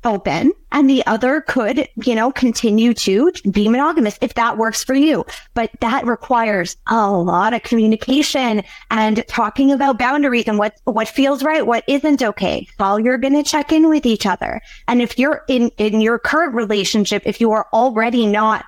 open 0.06 0.52
and 0.72 0.88
the 0.88 1.04
other 1.06 1.42
could, 1.42 1.88
you 1.96 2.14
know, 2.14 2.32
continue 2.32 2.94
to 2.94 3.30
be 3.50 3.68
monogamous 3.68 4.18
if 4.22 4.34
that 4.34 4.56
works 4.56 4.82
for 4.82 4.94
you. 4.94 5.26
But 5.52 5.70
that 5.80 6.06
requires 6.06 6.76
a 6.86 7.10
lot 7.10 7.52
of 7.52 7.62
communication 7.62 8.62
and 8.90 9.26
talking 9.26 9.72
about 9.72 9.98
boundaries 9.98 10.46
and 10.46 10.58
what, 10.58 10.80
what 10.84 11.08
feels 11.08 11.42
right, 11.42 11.66
what 11.66 11.84
isn't 11.88 12.22
okay 12.22 12.66
while 12.78 12.98
you're 12.98 13.18
going 13.18 13.34
to 13.34 13.42
check 13.42 13.72
in 13.72 13.88
with 13.88 14.06
each 14.06 14.24
other. 14.24 14.62
And 14.88 15.02
if 15.02 15.18
you're 15.18 15.44
in, 15.48 15.70
in 15.76 16.00
your 16.00 16.18
current 16.18 16.54
relationship, 16.54 17.22
if 17.26 17.40
you 17.40 17.50
are 17.52 17.66
already 17.72 18.26
not 18.26 18.64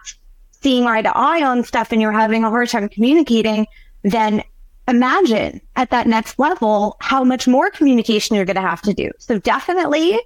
seeing 0.61 0.87
eye 0.87 1.03
to 1.03 1.17
eye 1.17 1.43
on 1.43 1.63
stuff 1.63 1.93
and 1.93 2.03
you're 2.03 2.13
having 2.13 2.45
a 2.45 2.51
hard 2.51 2.69
time 2.69 2.89
communicating, 2.89 3.67
then 4.03 4.43
imagine 4.89 5.61
at 5.77 5.91
that 5.91 6.07
next 6.07 6.39
level 6.39 6.97
how 7.01 7.23
much 7.23 7.47
more 7.47 7.71
communication 7.71 8.35
you're 8.35 8.45
going 8.45 8.57
to 8.57 8.63
have 8.63 8.83
to 8.83 8.95
do. 8.95 9.11
So 9.19 9.39
definitely 9.39 10.19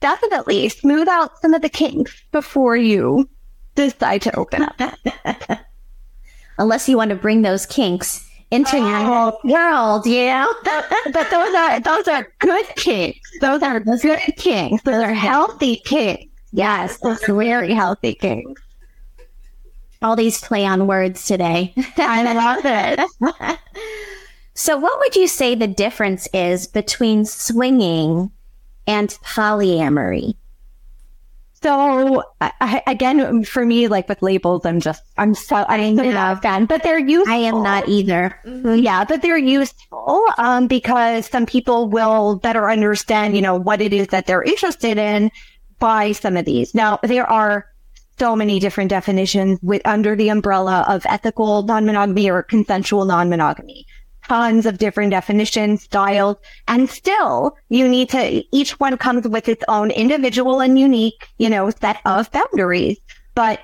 definitely 0.00 0.68
smooth 0.68 1.08
out 1.08 1.40
some 1.40 1.54
of 1.54 1.62
the 1.62 1.68
kinks 1.68 2.22
before 2.32 2.76
you 2.76 3.28
decide 3.74 4.22
to 4.22 4.36
open 4.36 4.62
up. 4.62 4.80
Unless 6.58 6.88
you 6.88 6.96
want 6.96 7.10
to 7.10 7.16
bring 7.16 7.42
those 7.42 7.66
kinks 7.66 8.26
into 8.50 8.76
oh, 8.76 9.38
your 9.44 9.52
world, 9.54 10.06
yeah. 10.06 10.46
but 10.64 11.30
those 11.30 11.54
are 11.54 11.80
those 11.80 12.08
are 12.08 12.26
good 12.40 12.66
kinks. 12.76 13.20
Those 13.40 13.62
are 13.62 13.80
good 13.80 14.20
kinks. 14.36 14.82
Those 14.82 15.02
are 15.02 15.14
healthy 15.14 15.76
kinks. 15.76 16.30
Yes, 16.52 16.98
those 16.98 17.22
very 17.24 17.72
healthy 17.72 18.14
kinks. 18.14 18.60
All 20.02 20.16
these 20.16 20.40
play 20.40 20.66
on 20.66 20.86
words 20.86 21.26
today. 21.26 21.72
I 21.96 22.32
love 22.32 22.62
it. 22.64 23.58
so, 24.54 24.76
what 24.76 24.98
would 24.98 25.14
you 25.14 25.28
say 25.28 25.54
the 25.54 25.68
difference 25.68 26.26
is 26.34 26.66
between 26.66 27.24
swinging 27.24 28.32
and 28.90 29.08
polyamory? 29.24 30.34
So 31.62 32.22
I, 32.40 32.82
again, 32.86 33.44
for 33.44 33.66
me, 33.66 33.86
like 33.86 34.08
with 34.08 34.22
labels, 34.22 34.64
I'm 34.64 34.80
just, 34.80 35.02
I'm 35.18 35.34
so, 35.34 35.56
I'm 35.68 35.94
not 35.94 36.38
a 36.38 36.40
fan, 36.40 36.64
but 36.64 36.82
they're 36.82 36.98
useful. 36.98 37.32
I 37.32 37.36
am 37.36 37.62
not 37.62 37.86
either. 37.86 38.34
Mm-hmm. 38.46 38.76
Yeah, 38.76 39.04
but 39.04 39.20
they're 39.20 39.36
useful, 39.36 40.24
um, 40.38 40.66
because 40.66 41.26
some 41.26 41.44
people 41.44 41.90
will 41.90 42.36
better 42.36 42.70
understand, 42.70 43.36
you 43.36 43.42
know, 43.42 43.56
what 43.56 43.82
it 43.82 43.92
is 43.92 44.06
that 44.08 44.24
they're 44.26 44.42
interested 44.42 44.96
in 44.96 45.30
by 45.78 46.12
some 46.12 46.38
of 46.38 46.46
these. 46.46 46.74
Now, 46.74 46.98
there 47.02 47.28
are 47.28 47.66
so 48.18 48.34
many 48.34 48.58
different 48.58 48.88
definitions 48.88 49.58
with 49.62 49.82
under 49.84 50.16
the 50.16 50.30
umbrella 50.30 50.86
of 50.88 51.04
ethical 51.04 51.62
non-monogamy 51.62 52.30
or 52.30 52.42
consensual 52.42 53.04
non-monogamy 53.04 53.86
tons 54.30 54.64
of 54.64 54.78
different 54.78 55.10
definitions, 55.10 55.82
styles, 55.82 56.36
and 56.68 56.88
still 56.88 57.56
you 57.68 57.88
need 57.88 58.08
to, 58.08 58.44
each 58.54 58.78
one 58.78 58.96
comes 58.96 59.26
with 59.26 59.48
its 59.48 59.64
own 59.66 59.90
individual 59.90 60.60
and 60.60 60.78
unique, 60.78 61.26
you 61.38 61.50
know, 61.50 61.68
set 61.68 61.98
of 62.04 62.30
boundaries. 62.30 62.96
But 63.34 63.58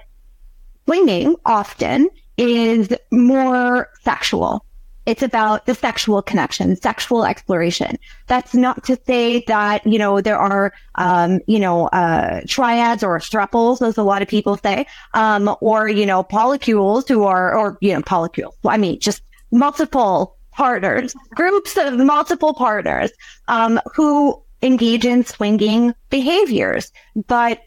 swinging 0.84 1.36
often 1.44 2.08
is 2.36 2.92
more 3.12 3.88
sexual. 4.02 4.64
It's 5.06 5.22
about 5.22 5.66
the 5.66 5.74
sexual 5.76 6.20
connection, 6.20 6.74
sexual 6.74 7.24
exploration. 7.24 7.96
That's 8.26 8.52
not 8.52 8.82
to 8.86 8.98
say 9.06 9.44
that, 9.46 9.86
you 9.86 10.00
know, 10.00 10.20
there 10.20 10.36
are, 10.36 10.72
um, 10.96 11.38
you 11.46 11.60
know, 11.60 11.86
uh, 11.90 12.40
triads 12.48 13.04
or 13.04 13.20
thruples, 13.20 13.86
as 13.86 13.96
a 13.96 14.02
lot 14.02 14.20
of 14.20 14.26
people 14.26 14.56
say, 14.56 14.84
um, 15.14 15.54
or, 15.60 15.88
you 15.88 16.06
know, 16.06 16.24
polycules 16.24 17.06
who 17.06 17.22
are, 17.22 17.56
or, 17.56 17.78
you 17.80 17.94
know, 17.94 18.02
polycules. 18.02 18.54
I 18.64 18.78
mean, 18.78 18.98
just 18.98 19.22
multiple 19.52 20.35
partners, 20.56 21.14
groups 21.34 21.76
of 21.76 21.98
multiple 21.98 22.54
partners 22.54 23.12
um, 23.48 23.80
who 23.94 24.42
engage 24.62 25.04
in 25.04 25.24
swinging 25.24 25.94
behaviors. 26.10 26.90
But 27.26 27.60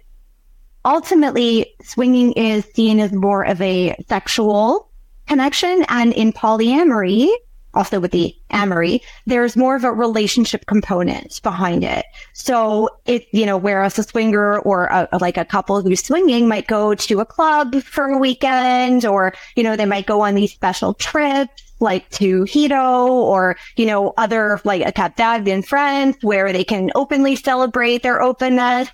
ultimately, 0.84 1.76
swinging 1.84 2.34
is 2.34 2.66
seen 2.74 3.00
as 3.00 3.12
more 3.14 3.44
of 3.44 3.62
a 3.62 3.96
sexual 4.08 4.90
connection. 5.28 5.86
And 5.90 6.14
in 6.14 6.34
polyamory, 6.34 7.30
also 7.74 8.00
with 8.00 8.12
the 8.12 8.36
amory, 8.52 9.02
there's 9.26 9.56
more 9.56 9.76
of 9.76 9.84
a 9.84 9.92
relationship 9.92 10.66
component 10.66 11.42
behind 11.44 11.84
it. 11.84 12.06
So 12.34 12.90
it, 13.06 13.28
you 13.32 13.46
know, 13.46 13.58
whereas 13.58 14.00
a 14.00 14.04
swinger 14.04 14.60
or 14.60 14.86
a, 14.86 15.08
like 15.20 15.38
a 15.38 15.46
couple 15.46 15.82
who's 15.82 16.04
swinging 16.04 16.48
might 16.48 16.68
go 16.68 16.96
to 16.96 17.20
a 17.20 17.26
club 17.26 17.76
for 17.84 18.06
a 18.06 18.18
weekend 18.18 19.06
or, 19.06 19.34
you 19.56 19.64
know, 19.64 19.76
they 19.76 19.86
might 19.86 20.08
go 20.08 20.22
on 20.22 20.36
these 20.36 20.54
special 20.54 20.94
trips 20.96 21.64
like 21.80 22.10
to 22.10 22.44
Hedo 22.44 23.08
or, 23.08 23.56
you 23.78 23.86
know, 23.86 24.14
other 24.18 24.60
like 24.64 24.86
a 24.86 24.92
Cap 24.92 25.16
d'Agde 25.16 25.48
and 25.48 25.66
friends 25.66 26.18
where 26.22 26.52
they 26.52 26.64
can 26.64 26.92
openly 26.96 27.36
celebrate 27.36 28.04
their 28.04 28.22
openness. 28.22 28.90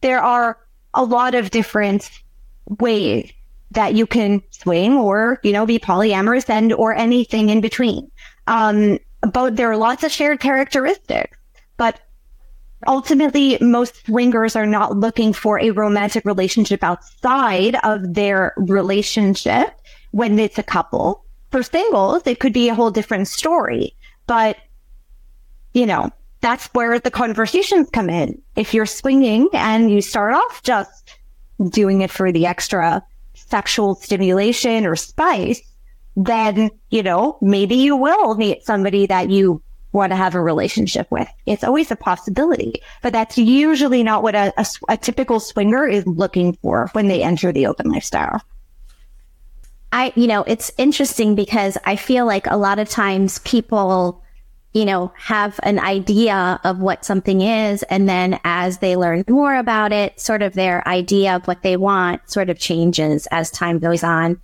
There 0.00 0.20
are 0.20 0.58
a 0.94 1.04
lot 1.04 1.34
of 1.34 1.50
different 1.50 2.08
ways 2.78 3.32
that 3.70 3.94
you 3.94 4.06
can 4.06 4.42
swing 4.50 4.94
or, 4.94 5.38
you 5.42 5.52
know, 5.52 5.66
be 5.66 5.78
polyamorous 5.78 6.48
and 6.48 6.72
or 6.72 6.94
anything 6.94 7.48
in 7.48 7.60
between. 7.60 8.10
Um, 8.46 8.98
but 9.32 9.56
there 9.56 9.70
are 9.70 9.76
lots 9.76 10.04
of 10.04 10.12
shared 10.12 10.40
characteristics, 10.40 11.36
but 11.76 12.00
ultimately 12.86 13.58
most 13.60 14.06
swingers 14.06 14.56
are 14.56 14.66
not 14.66 14.96
looking 14.96 15.32
for 15.32 15.60
a 15.60 15.70
romantic 15.70 16.24
relationship 16.24 16.82
outside 16.82 17.76
of 17.82 18.14
their 18.14 18.54
relationship 18.56 19.70
when 20.12 20.38
it's 20.38 20.58
a 20.58 20.62
couple 20.62 21.24
for 21.50 21.62
singles, 21.62 22.22
it 22.26 22.40
could 22.40 22.52
be 22.52 22.68
a 22.68 22.74
whole 22.74 22.90
different 22.90 23.28
story. 23.28 23.94
But, 24.26 24.58
you 25.72 25.86
know, 25.86 26.10
that's 26.40 26.66
where 26.72 26.98
the 26.98 27.10
conversations 27.10 27.88
come 27.92 28.10
in. 28.10 28.40
If 28.56 28.74
you're 28.74 28.86
swinging 28.86 29.48
and 29.52 29.90
you 29.90 30.00
start 30.00 30.34
off 30.34 30.62
just 30.62 31.16
doing 31.70 32.02
it 32.02 32.10
for 32.10 32.30
the 32.30 32.46
extra 32.46 33.02
sexual 33.48 33.94
stimulation 33.96 34.86
or 34.86 34.96
spice, 34.96 35.60
then, 36.16 36.70
you 36.90 37.02
know, 37.02 37.38
maybe 37.40 37.76
you 37.76 37.96
will 37.96 38.34
meet 38.34 38.64
somebody 38.64 39.06
that 39.06 39.30
you 39.30 39.62
want 39.92 40.12
to 40.12 40.16
have 40.16 40.34
a 40.34 40.40
relationship 40.40 41.06
with. 41.10 41.28
It's 41.46 41.64
always 41.64 41.90
a 41.90 41.96
possibility, 41.96 42.82
but 43.02 43.12
that's 43.12 43.38
usually 43.38 44.02
not 44.02 44.22
what 44.22 44.34
a, 44.34 44.52
a, 44.58 44.66
a 44.90 44.96
typical 44.96 45.40
swinger 45.40 45.86
is 45.86 46.06
looking 46.06 46.54
for 46.54 46.88
when 46.92 47.08
they 47.08 47.22
enter 47.22 47.52
the 47.52 47.66
open 47.66 47.90
lifestyle. 47.90 48.42
I, 49.90 50.12
you 50.14 50.26
know, 50.26 50.42
it's 50.42 50.70
interesting 50.76 51.34
because 51.34 51.78
I 51.84 51.96
feel 51.96 52.26
like 52.26 52.46
a 52.46 52.58
lot 52.58 52.78
of 52.78 52.90
times 52.90 53.38
people, 53.40 54.22
you 54.72 54.84
know, 54.84 55.12
have 55.16 55.58
an 55.62 55.78
idea 55.78 56.60
of 56.62 56.78
what 56.78 57.04
something 57.04 57.40
is. 57.40 57.82
And 57.84 58.08
then 58.08 58.38
as 58.44 58.78
they 58.78 58.96
learn 58.96 59.24
more 59.28 59.56
about 59.56 59.92
it, 59.92 60.20
sort 60.20 60.42
of 60.42 60.54
their 60.54 60.86
idea 60.86 61.36
of 61.36 61.46
what 61.46 61.62
they 61.62 61.76
want 61.76 62.30
sort 62.30 62.50
of 62.50 62.58
changes 62.58 63.26
as 63.30 63.50
time 63.50 63.78
goes 63.78 64.04
on. 64.04 64.40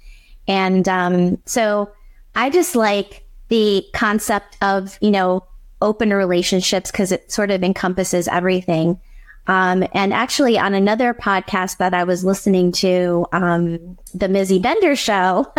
And, 0.49 0.89
um, 0.89 1.39
so 1.47 1.91
I 2.35 2.51
just 2.51 2.75
like 2.75 3.27
the 3.49 3.85
concept 3.93 4.57
of, 4.63 4.99
you 5.01 5.11
know, 5.11 5.45
open 5.83 6.13
relationships 6.13 6.91
because 6.91 7.13
it 7.13 7.31
sort 7.31 7.51
of 7.51 7.63
encompasses 7.63 8.27
everything. 8.29 9.01
Um, 9.47 9.87
and 9.93 10.13
actually, 10.15 10.59
on 10.59 10.73
another 10.73 11.13
podcast 11.13 11.77
that 11.77 11.93
I 11.93 12.05
was 12.05 12.25
listening 12.25 12.73
to, 12.73 13.27
um, 13.33 13.99
the 14.15 14.27
Mizzy 14.27 14.61
Bender 14.61 14.97
show, 14.97 15.53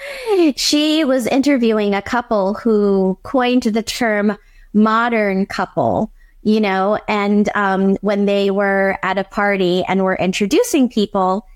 she 0.56 1.04
was 1.04 1.26
interviewing 1.26 1.94
a 1.94 2.02
couple 2.02 2.54
who 2.54 3.18
coined 3.24 3.64
the 3.64 3.82
term 3.82 4.36
modern 4.74 5.46
couple, 5.46 6.12
you 6.42 6.60
know, 6.60 7.00
and 7.08 7.48
um, 7.54 7.96
when 8.00 8.26
they 8.26 8.50
were 8.50 8.96
at 9.02 9.18
a 9.18 9.24
party 9.24 9.82
and 9.88 10.04
were 10.04 10.16
introducing 10.16 10.88
people 10.88 11.46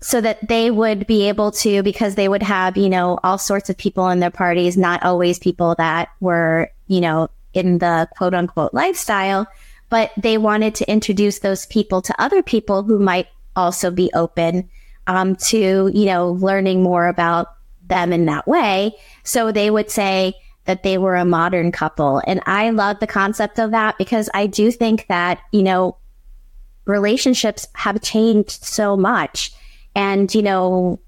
so 0.00 0.20
that 0.20 0.48
they 0.48 0.70
would 0.70 1.06
be 1.06 1.28
able 1.28 1.50
to, 1.50 1.82
because 1.82 2.14
they 2.14 2.28
would 2.28 2.42
have, 2.42 2.76
you 2.76 2.88
know, 2.88 3.18
all 3.22 3.38
sorts 3.38 3.68
of 3.68 3.76
people 3.76 4.08
in 4.08 4.20
their 4.20 4.30
parties, 4.30 4.76
not 4.76 5.02
always 5.02 5.38
people 5.38 5.74
that 5.76 6.08
were, 6.20 6.70
you 6.88 7.00
know, 7.00 7.28
in 7.52 7.78
the 7.78 8.08
quote 8.16 8.34
unquote 8.34 8.74
lifestyle 8.74 9.46
but 9.94 10.10
they 10.16 10.38
wanted 10.38 10.74
to 10.74 10.90
introduce 10.90 11.38
those 11.38 11.66
people 11.66 12.02
to 12.02 12.20
other 12.20 12.42
people 12.42 12.82
who 12.82 12.98
might 12.98 13.28
also 13.54 13.92
be 13.92 14.10
open 14.12 14.68
um, 15.06 15.36
to, 15.36 15.88
you 15.94 16.06
know, 16.06 16.32
learning 16.32 16.82
more 16.82 17.06
about 17.06 17.54
them 17.86 18.12
in 18.12 18.24
that 18.24 18.48
way. 18.48 18.90
So 19.22 19.52
they 19.52 19.70
would 19.70 19.92
say 19.92 20.34
that 20.64 20.82
they 20.82 20.98
were 20.98 21.14
a 21.14 21.24
modern 21.24 21.70
couple. 21.70 22.20
And 22.26 22.40
I 22.44 22.70
love 22.70 22.98
the 22.98 23.06
concept 23.06 23.60
of 23.60 23.70
that 23.70 23.96
because 23.96 24.28
I 24.34 24.48
do 24.48 24.72
think 24.72 25.06
that, 25.06 25.38
you 25.52 25.62
know, 25.62 25.96
relationships 26.86 27.68
have 27.74 28.02
changed 28.02 28.64
so 28.64 28.96
much. 28.96 29.52
And, 29.94 30.34
you 30.34 30.42
know, 30.42 30.98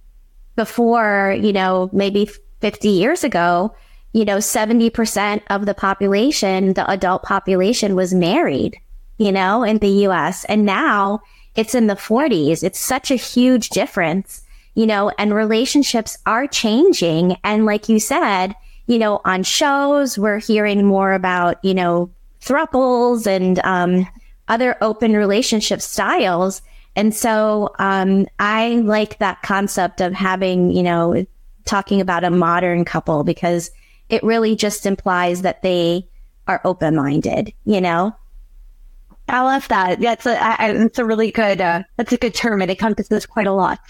before, 0.55 1.37
you 1.37 1.53
know, 1.53 1.91
maybe 1.93 2.31
50 2.61 2.89
years 2.89 3.25
ago, 3.25 3.75
you 4.13 4.25
know, 4.25 4.39
70% 4.39 5.43
of 5.51 5.67
the 5.67 5.75
population, 5.75 6.73
the 6.73 6.91
adult 6.91 7.23
population 7.23 7.95
was 7.95 8.15
married, 8.15 8.77
you 9.19 9.31
know, 9.31 9.63
in 9.63 9.79
the 9.79 10.07
US. 10.07 10.45
And 10.45 10.65
now 10.65 11.21
it's 11.55 11.75
in 11.75 11.87
the 11.87 11.95
40s. 11.95 12.63
It's 12.63 12.79
such 12.79 13.11
a 13.11 13.17
huge 13.17 13.71
difference, 13.71 14.43
you 14.75 14.87
know, 14.87 15.11
and 15.19 15.35
relationships 15.35 16.19
are 16.27 16.47
changing. 16.47 17.37
And 17.45 17.65
like 17.67 17.89
you 17.89 17.99
said, 17.99 18.55
you 18.87 18.99
know, 18.99 19.21
on 19.25 19.43
shows, 19.43 20.19
we're 20.19 20.39
hearing 20.39 20.87
more 20.87 21.13
about, 21.13 21.63
you 21.65 21.75
know, 21.75 22.11
thruples 22.41 23.27
and, 23.27 23.59
um, 23.65 24.07
other 24.49 24.77
open 24.81 25.15
relationship 25.15 25.81
styles. 25.81 26.63
And 26.95 27.15
so, 27.15 27.75
um, 27.79 28.27
I 28.39 28.77
like 28.77 29.19
that 29.19 29.43
concept 29.43 30.01
of 30.01 30.13
having, 30.13 30.71
you 30.71 30.83
know, 30.83 31.27
talking 31.65 32.01
about 32.01 32.25
a 32.25 32.31
modern 32.31 32.85
couple 32.85 33.25
because 33.25 33.71
it 34.09 34.23
really 34.23 34.57
just 34.57 34.87
implies 34.87 35.43
that 35.43 35.63
they 35.63 36.09
are 36.47 36.61
open 36.65 36.97
minded, 36.97 37.53
you 37.65 37.81
know? 37.81 38.15
I 39.29 39.41
love 39.41 39.67
that. 39.69 40.01
That's 40.01 40.25
a, 40.27 40.41
I, 40.41 40.73
that's 40.73 40.99
a 41.01 41.05
really 41.05 41.33
good, 41.33 41.61
uh, 41.61 41.83
that's 41.97 42.13
a 42.13 42.17
good 42.17 42.35
term. 42.35 42.63
It 42.63 42.71
encompasses 42.71 43.27
quite 43.27 43.49
a 43.49 43.53
lot. 43.53 43.81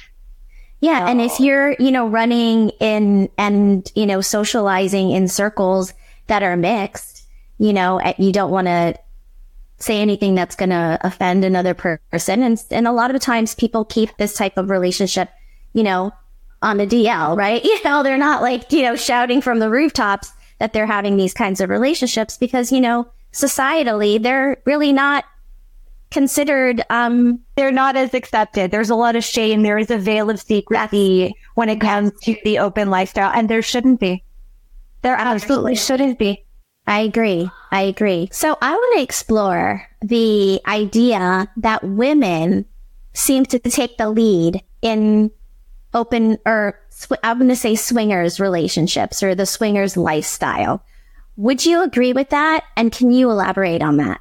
Yeah. 0.80 1.04
Oh. 1.04 1.10
And 1.10 1.20
if 1.20 1.38
you're, 1.40 1.74
you 1.78 1.90
know, 1.90 2.08
running 2.08 2.70
in 2.80 3.28
and, 3.36 3.90
you 3.94 4.06
know, 4.06 4.20
socializing 4.20 5.10
in 5.10 5.28
circles 5.28 5.92
that 6.26 6.42
are 6.42 6.56
mixed, 6.56 7.26
you 7.58 7.72
know, 7.72 8.00
you 8.18 8.32
don't 8.32 8.50
want 8.50 8.66
to 8.66 8.94
say 9.78 10.00
anything 10.00 10.34
that's 10.34 10.56
going 10.56 10.70
to 10.70 10.98
offend 11.02 11.44
another 11.44 11.74
person. 11.74 12.42
And, 12.42 12.62
and 12.70 12.88
a 12.88 12.92
lot 12.92 13.14
of 13.14 13.20
times 13.20 13.54
people 13.54 13.84
keep 13.84 14.16
this 14.16 14.34
type 14.34 14.56
of 14.56 14.70
relationship, 14.70 15.28
you 15.74 15.82
know, 15.82 16.12
on 16.62 16.76
the 16.78 16.86
DL, 16.86 17.36
right? 17.36 17.62
You 17.64 17.78
know, 17.84 18.02
they're 18.02 18.18
not 18.18 18.42
like, 18.42 18.72
you 18.72 18.82
know, 18.82 18.96
shouting 18.96 19.40
from 19.40 19.58
the 19.58 19.70
rooftops 19.70 20.32
that 20.58 20.72
they're 20.72 20.86
having 20.86 21.16
these 21.16 21.34
kinds 21.34 21.60
of 21.60 21.70
relationships 21.70 22.38
because, 22.38 22.72
you 22.72 22.80
know, 22.80 23.06
societally, 23.32 24.22
they're 24.22 24.62
really 24.64 24.92
not 24.92 25.24
considered 26.10 26.82
um 26.88 27.40
they're 27.56 27.72
not 27.72 27.96
as 27.96 28.14
accepted. 28.14 28.70
There's 28.70 28.90
a 28.90 28.94
lot 28.94 29.16
of 29.16 29.24
shame. 29.24 29.62
There 29.62 29.78
is 29.78 29.90
a 29.90 29.98
veil 29.98 30.30
of 30.30 30.40
secrecy 30.40 31.34
when 31.54 31.68
it 31.68 31.80
comes 31.80 32.12
to 32.22 32.36
the 32.44 32.58
open 32.58 32.90
lifestyle, 32.90 33.32
and 33.34 33.48
there 33.48 33.62
shouldn't 33.62 34.00
be. 34.00 34.24
There 35.02 35.16
absolutely 35.16 35.74
shouldn't 35.74 36.18
be. 36.18 36.44
I 36.86 37.00
agree. 37.00 37.50
I 37.72 37.82
agree. 37.82 38.28
So 38.32 38.56
I 38.62 38.72
want 38.72 38.96
to 38.96 39.02
explore 39.02 39.82
the 40.02 40.60
idea 40.66 41.48
that 41.56 41.82
women 41.82 42.64
seem 43.12 43.44
to 43.46 43.58
take 43.58 43.96
the 43.98 44.08
lead 44.08 44.62
in 44.82 45.30
open 45.96 46.38
or 46.46 46.78
sw- 46.90 47.12
I'm 47.24 47.38
going 47.38 47.48
to 47.48 47.56
say 47.56 47.74
swingers 47.74 48.38
relationships 48.38 49.22
or 49.22 49.34
the 49.34 49.46
swingers 49.46 49.96
lifestyle. 49.96 50.84
Would 51.36 51.66
you 51.66 51.82
agree 51.82 52.12
with 52.12 52.30
that? 52.30 52.64
And 52.76 52.92
can 52.92 53.10
you 53.10 53.30
elaborate 53.30 53.82
on 53.82 53.96
that? 53.96 54.20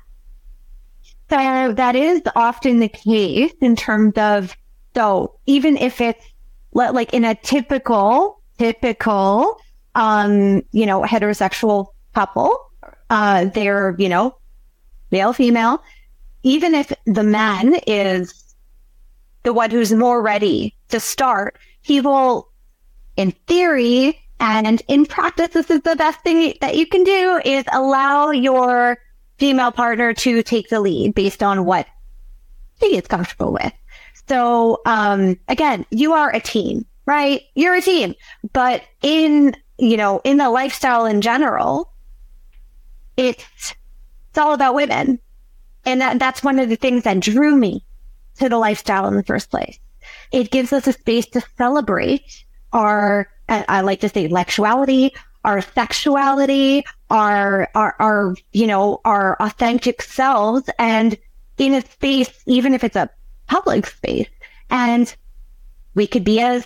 So 1.30 1.74
that 1.74 1.96
is 1.96 2.22
often 2.36 2.80
the 2.80 2.90
case 2.90 3.54
in 3.62 3.76
terms 3.76 4.14
of, 4.18 4.56
so 4.96 5.38
even 5.46 5.78
if 5.78 6.02
it's 6.02 6.26
like 6.74 7.14
in 7.14 7.26
a 7.26 7.36
typical, 7.36 8.42
typical, 8.58 9.60
um, 9.96 10.62
you 10.72 10.86
know, 10.86 11.02
heterosexual 11.02 11.88
couple, 12.14 12.58
uh, 13.10 13.46
they're, 13.46 13.96
you 13.98 14.10
know, 14.10 14.38
male, 15.12 15.34
female, 15.34 15.82
even 16.44 16.76
if 16.76 16.94
the 17.06 17.24
man 17.24 17.76
is 17.88 18.45
the 19.46 19.54
one 19.54 19.72
who's 19.72 19.94
more 19.94 20.22
ready 20.22 20.76
to 20.90 21.00
start, 21.00 21.58
he 21.82 22.02
will, 22.02 22.50
in 23.16 23.32
theory 23.48 24.20
and 24.40 24.82
in 24.88 25.06
practice, 25.06 25.50
this 25.50 25.70
is 25.70 25.82
the 25.82 25.96
best 25.96 26.20
thing 26.22 26.54
that 26.60 26.76
you 26.76 26.86
can 26.86 27.04
do 27.04 27.40
is 27.46 27.64
allow 27.72 28.32
your 28.32 28.98
female 29.38 29.72
partner 29.72 30.14
to 30.14 30.44
take 30.44 30.68
the 30.70 30.82
lead 30.82 31.14
based 31.14 31.42
on 31.42 31.64
what 31.64 31.88
he 32.80 32.98
is 32.98 33.08
comfortable 33.08 33.54
with. 33.54 33.72
So, 34.28 34.82
um, 34.86 35.40
again, 35.48 35.86
you 35.92 36.14
are 36.14 36.34
a 36.34 36.40
team, 36.40 36.86
right? 37.06 37.42
You're 37.54 37.76
a 37.76 37.82
team, 37.82 38.16
but 38.52 38.82
in, 39.04 39.56
you 39.78 39.96
know, 39.96 40.22
in 40.24 40.38
the 40.38 40.50
lifestyle 40.50 41.06
in 41.06 41.22
general, 41.22 41.94
it's, 43.16 43.76
it's 44.30 44.38
all 44.38 44.54
about 44.54 44.76
women. 44.76 45.20
And 45.86 46.02
that, 46.02 46.18
that's 46.18 46.44
one 46.44 46.58
of 46.58 46.68
the 46.68 46.76
things 46.76 47.04
that 47.04 47.20
drew 47.20 47.56
me 47.56 47.86
to 48.40 48.50
the 48.50 48.58
lifestyle 48.58 49.08
in 49.08 49.16
the 49.16 49.24
first 49.24 49.50
place. 49.50 49.80
It 50.32 50.52
gives 50.52 50.74
us 50.74 50.88
a 50.88 50.94
space 50.94 51.28
to 51.28 51.42
celebrate 51.58 52.44
our, 52.74 53.30
I 53.48 53.82
like 53.82 54.02
to 54.02 54.10
say, 54.10 54.30
sexuality, 54.30 55.14
our 55.44 55.62
sexuality, 55.62 56.84
our, 57.10 57.70
our, 57.76 57.96
our, 58.00 58.36
you 58.52 58.68
know, 58.68 59.00
our 59.06 59.38
authentic 59.40 60.02
selves 60.02 60.70
and 60.80 61.18
in 61.58 61.74
a 61.74 61.82
space, 61.82 62.44
even 62.46 62.74
if 62.74 62.84
it's 62.84 62.96
a 62.96 63.10
public 63.48 63.86
space. 63.88 64.28
And 64.70 65.16
we 65.94 66.08
could 66.08 66.24
be 66.24 66.42
as 66.42 66.66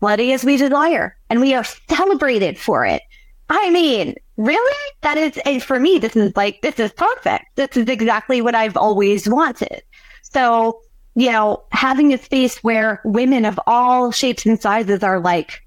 bloody 0.00 0.32
as 0.32 0.44
we 0.44 0.56
desire 0.56 1.16
and 1.28 1.40
we 1.40 1.54
are 1.54 1.64
celebrated 1.64 2.58
for 2.58 2.86
it. 2.86 3.02
I 3.50 3.70
mean, 3.70 4.14
really? 4.36 4.92
That 5.02 5.18
is, 5.18 5.64
for 5.64 5.78
me, 5.78 5.98
this 5.98 6.16
is 6.16 6.34
like, 6.36 6.62
this 6.62 6.78
is 6.78 6.92
perfect. 6.92 7.44
This 7.56 7.76
is 7.76 7.88
exactly 7.88 8.40
what 8.40 8.54
I've 8.54 8.76
always 8.76 9.28
wanted. 9.28 9.82
So, 10.24 10.80
you 11.14 11.30
know, 11.30 11.62
having 11.70 12.12
a 12.12 12.18
space 12.18 12.58
where 12.64 13.00
women 13.04 13.44
of 13.44 13.60
all 13.66 14.10
shapes 14.10 14.44
and 14.44 14.60
sizes 14.60 15.02
are 15.02 15.20
like, 15.20 15.62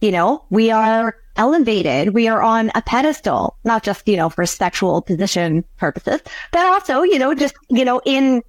you 0.00 0.10
know, 0.10 0.44
we 0.50 0.70
are 0.70 1.16
elevated. 1.36 2.14
We 2.14 2.26
are 2.26 2.42
on 2.42 2.72
a 2.74 2.82
pedestal, 2.82 3.56
not 3.64 3.84
just, 3.84 4.08
you 4.08 4.16
know, 4.16 4.28
for 4.28 4.44
sexual 4.44 5.02
position 5.02 5.64
purposes, 5.76 6.20
but 6.50 6.66
also, 6.66 7.02
you 7.02 7.18
know, 7.18 7.34
just, 7.34 7.54
you 7.68 7.84
know, 7.84 8.00
in, 8.04 8.42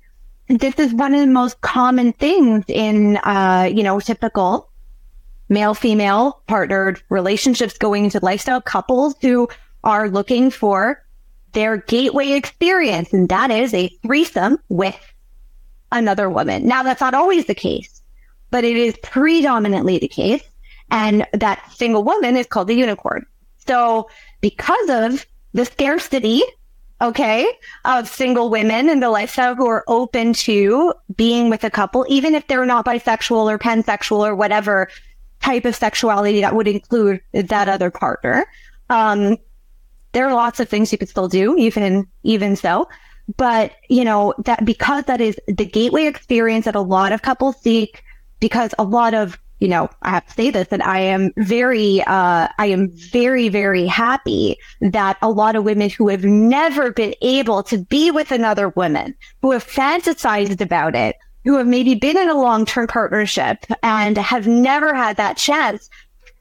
this 0.49 0.79
is 0.79 0.93
one 0.93 1.13
of 1.13 1.21
the 1.21 1.27
most 1.27 1.61
common 1.61 2.13
things 2.13 2.65
in, 2.67 3.17
uh, 3.17 3.69
you 3.71 3.83
know, 3.83 3.99
typical 3.99 4.69
male 5.49 5.75
female 5.75 6.41
partnered 6.47 7.01
relationships 7.09 7.77
going 7.77 8.05
into 8.05 8.19
lifestyle 8.23 8.61
couples 8.61 9.15
who 9.21 9.47
are 9.83 10.09
looking 10.09 10.49
for 10.49 11.03
their 11.51 11.77
gateway 11.77 12.31
experience. 12.31 13.13
And 13.13 13.29
that 13.29 13.51
is 13.51 13.73
a 13.73 13.87
threesome 14.01 14.57
with 14.69 15.12
another 15.93 16.29
woman. 16.29 16.67
Now, 16.67 16.83
that's 16.83 17.01
not 17.01 17.13
always 17.13 17.45
the 17.45 17.55
case, 17.55 18.01
but 18.51 18.65
it 18.65 18.75
is 18.75 18.97
predominantly 19.01 19.99
the 19.99 20.07
case. 20.09 20.43
And 20.91 21.25
that 21.33 21.71
single 21.71 22.03
woman 22.03 22.35
is 22.35 22.47
called 22.47 22.67
the 22.67 22.75
unicorn. 22.75 23.25
So 23.65 24.09
because 24.41 24.89
of 24.89 25.25
the 25.53 25.65
scarcity, 25.65 26.43
okay, 27.01 27.49
of 27.85 28.07
single 28.07 28.49
women 28.49 28.89
in 28.89 28.99
the 28.99 29.09
lifestyle 29.09 29.55
who 29.55 29.67
are 29.67 29.83
open 29.87 30.33
to 30.33 30.93
being 31.15 31.49
with 31.49 31.63
a 31.63 31.69
couple, 31.69 32.05
even 32.09 32.35
if 32.35 32.45
they're 32.47 32.65
not 32.65 32.85
bisexual 32.85 33.51
or 33.51 33.57
pansexual 33.57 34.19
or 34.19 34.35
whatever 34.35 34.89
type 35.41 35.65
of 35.65 35.75
sexuality 35.75 36.41
that 36.41 36.55
would 36.55 36.67
include 36.67 37.21
that 37.33 37.69
other 37.69 37.91
partner. 37.91 38.45
Um, 38.89 39.37
there 40.13 40.27
are 40.27 40.33
lots 40.33 40.59
of 40.59 40.69
things 40.69 40.91
you 40.91 40.97
could 40.97 41.09
still 41.09 41.27
do, 41.27 41.57
even, 41.57 42.07
even 42.23 42.55
so. 42.55 42.87
But, 43.37 43.73
you 43.89 44.03
know, 44.03 44.33
that 44.39 44.65
because 44.65 45.05
that 45.05 45.21
is 45.21 45.37
the 45.47 45.65
gateway 45.65 46.07
experience 46.07 46.65
that 46.65 46.75
a 46.75 46.81
lot 46.81 47.11
of 47.11 47.21
couples 47.21 47.59
seek, 47.61 48.03
because 48.39 48.75
a 48.77 48.83
lot 48.83 49.13
of, 49.13 49.39
you 49.59 49.69
know, 49.69 49.89
I 50.01 50.09
have 50.09 50.27
to 50.27 50.33
say 50.33 50.51
this, 50.51 50.67
that 50.67 50.85
I 50.85 50.99
am 50.99 51.31
very, 51.37 52.01
uh, 52.01 52.49
I 52.57 52.65
am 52.65 52.91
very, 52.91 53.47
very 53.47 53.85
happy 53.85 54.57
that 54.81 55.17
a 55.21 55.29
lot 55.29 55.55
of 55.55 55.63
women 55.63 55.89
who 55.89 56.09
have 56.09 56.25
never 56.25 56.91
been 56.91 57.15
able 57.21 57.63
to 57.63 57.77
be 57.77 58.11
with 58.11 58.31
another 58.31 58.69
woman, 58.69 59.15
who 59.41 59.51
have 59.51 59.65
fantasized 59.65 60.59
about 60.59 60.95
it, 60.95 61.15
who 61.45 61.57
have 61.57 61.67
maybe 61.67 61.95
been 61.95 62.17
in 62.17 62.29
a 62.29 62.37
long-term 62.37 62.87
partnership 62.87 63.65
and 63.81 64.17
have 64.17 64.47
never 64.47 64.93
had 64.93 65.15
that 65.15 65.37
chance, 65.37 65.89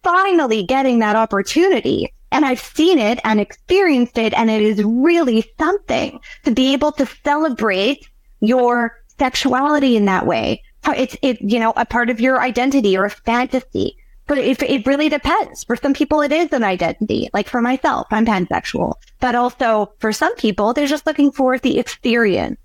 finally 0.02 0.64
getting 0.64 0.98
that 0.98 1.14
opportunity 1.14 2.12
and 2.32 2.44
I've 2.44 2.60
seen 2.60 2.98
it 2.98 3.20
and 3.24 3.40
experienced 3.40 4.18
it. 4.18 4.32
And 4.34 4.50
it 4.50 4.62
is 4.62 4.82
really 4.82 5.44
something 5.58 6.18
to 6.44 6.50
be 6.50 6.72
able 6.72 6.92
to 6.92 7.06
celebrate 7.24 8.08
your 8.40 8.98
sexuality 9.18 9.96
in 9.96 10.06
that 10.06 10.26
way. 10.26 10.62
It's, 10.88 11.16
it, 11.22 11.40
you 11.40 11.60
know, 11.60 11.72
a 11.76 11.86
part 11.86 12.10
of 12.10 12.20
your 12.20 12.40
identity 12.40 12.96
or 12.96 13.04
a 13.04 13.10
fantasy. 13.10 13.96
But 14.26 14.38
it, 14.38 14.62
it 14.62 14.86
really 14.86 15.08
depends. 15.08 15.64
For 15.64 15.76
some 15.76 15.94
people, 15.94 16.22
it 16.22 16.32
is 16.32 16.52
an 16.52 16.64
identity. 16.64 17.28
Like 17.32 17.48
for 17.48 17.60
myself, 17.60 18.06
I'm 18.10 18.24
pansexual. 18.24 18.94
But 19.20 19.34
also 19.34 19.92
for 19.98 20.12
some 20.12 20.34
people, 20.36 20.72
they're 20.72 20.86
just 20.86 21.06
looking 21.06 21.30
for 21.30 21.58
the 21.58 21.78
experience. 21.78 22.58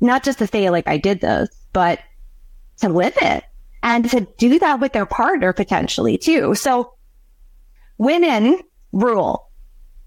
Not 0.00 0.24
just 0.24 0.38
to 0.40 0.46
say 0.46 0.68
like 0.70 0.88
I 0.88 0.98
did 0.98 1.20
this, 1.20 1.48
but 1.72 2.00
to 2.78 2.88
live 2.88 3.16
it 3.22 3.44
and 3.82 4.10
to 4.10 4.26
do 4.38 4.58
that 4.58 4.80
with 4.80 4.92
their 4.92 5.06
partner 5.06 5.52
potentially 5.52 6.18
too. 6.18 6.54
So 6.54 6.95
women 7.98 8.60
rule. 8.92 9.50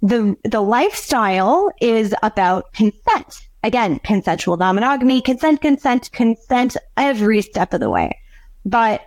The, 0.02 0.36
the 0.44 0.62
lifestyle 0.62 1.72
is 1.82 2.16
about 2.24 2.72
consent. 2.74 3.48
Again, 3.64 4.00
consensual 4.00 4.56
non-monogamy, 4.56 5.22
consent, 5.22 5.62
consent, 5.62 6.12
consent 6.14 6.78
every 6.96 7.42
step 7.42 7.74
of 7.74 7.82
the 7.82 7.90
way. 7.90 8.18
But 8.66 9.02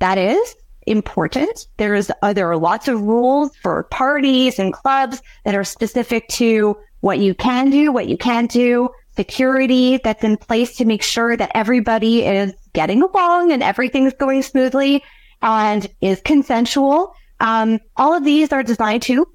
that 0.00 0.18
is 0.18 0.56
important. 0.86 1.68
There 1.76 1.94
is, 1.94 2.12
uh, 2.22 2.32
there 2.32 2.50
are 2.50 2.56
lots 2.56 2.88
of 2.88 3.00
rules 3.00 3.54
for 3.56 3.84
parties 3.84 4.58
and 4.58 4.72
clubs 4.72 5.22
that 5.44 5.54
are 5.54 5.64
specific 5.64 6.26
to 6.28 6.76
what 7.00 7.18
you 7.20 7.34
can 7.34 7.70
do, 7.70 7.92
what 7.92 8.08
you 8.08 8.18
can't 8.18 8.50
do, 8.50 8.88
security 9.16 10.00
that's 10.02 10.24
in 10.24 10.36
place 10.36 10.76
to 10.76 10.84
make 10.84 11.02
sure 11.02 11.36
that 11.36 11.52
everybody 11.54 12.24
is 12.24 12.52
getting 12.72 13.02
along 13.02 13.52
and 13.52 13.62
everything's 13.62 14.14
going 14.14 14.42
smoothly 14.42 15.02
and 15.42 15.86
is 16.00 16.20
consensual. 16.22 17.14
Um, 17.44 17.78
all 17.96 18.14
of 18.14 18.24
these 18.24 18.52
are 18.52 18.62
designed 18.62 19.02
to 19.02 19.28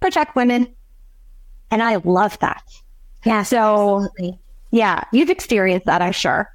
protect 0.00 0.34
women. 0.34 0.74
And 1.70 1.82
I 1.82 1.96
love 1.96 2.38
that. 2.38 2.62
Yeah. 3.24 3.42
So, 3.42 3.96
absolutely. 3.96 4.40
yeah, 4.70 5.04
you've 5.12 5.28
experienced 5.28 5.84
that, 5.84 6.00
I'm 6.00 6.12
sure. 6.12 6.50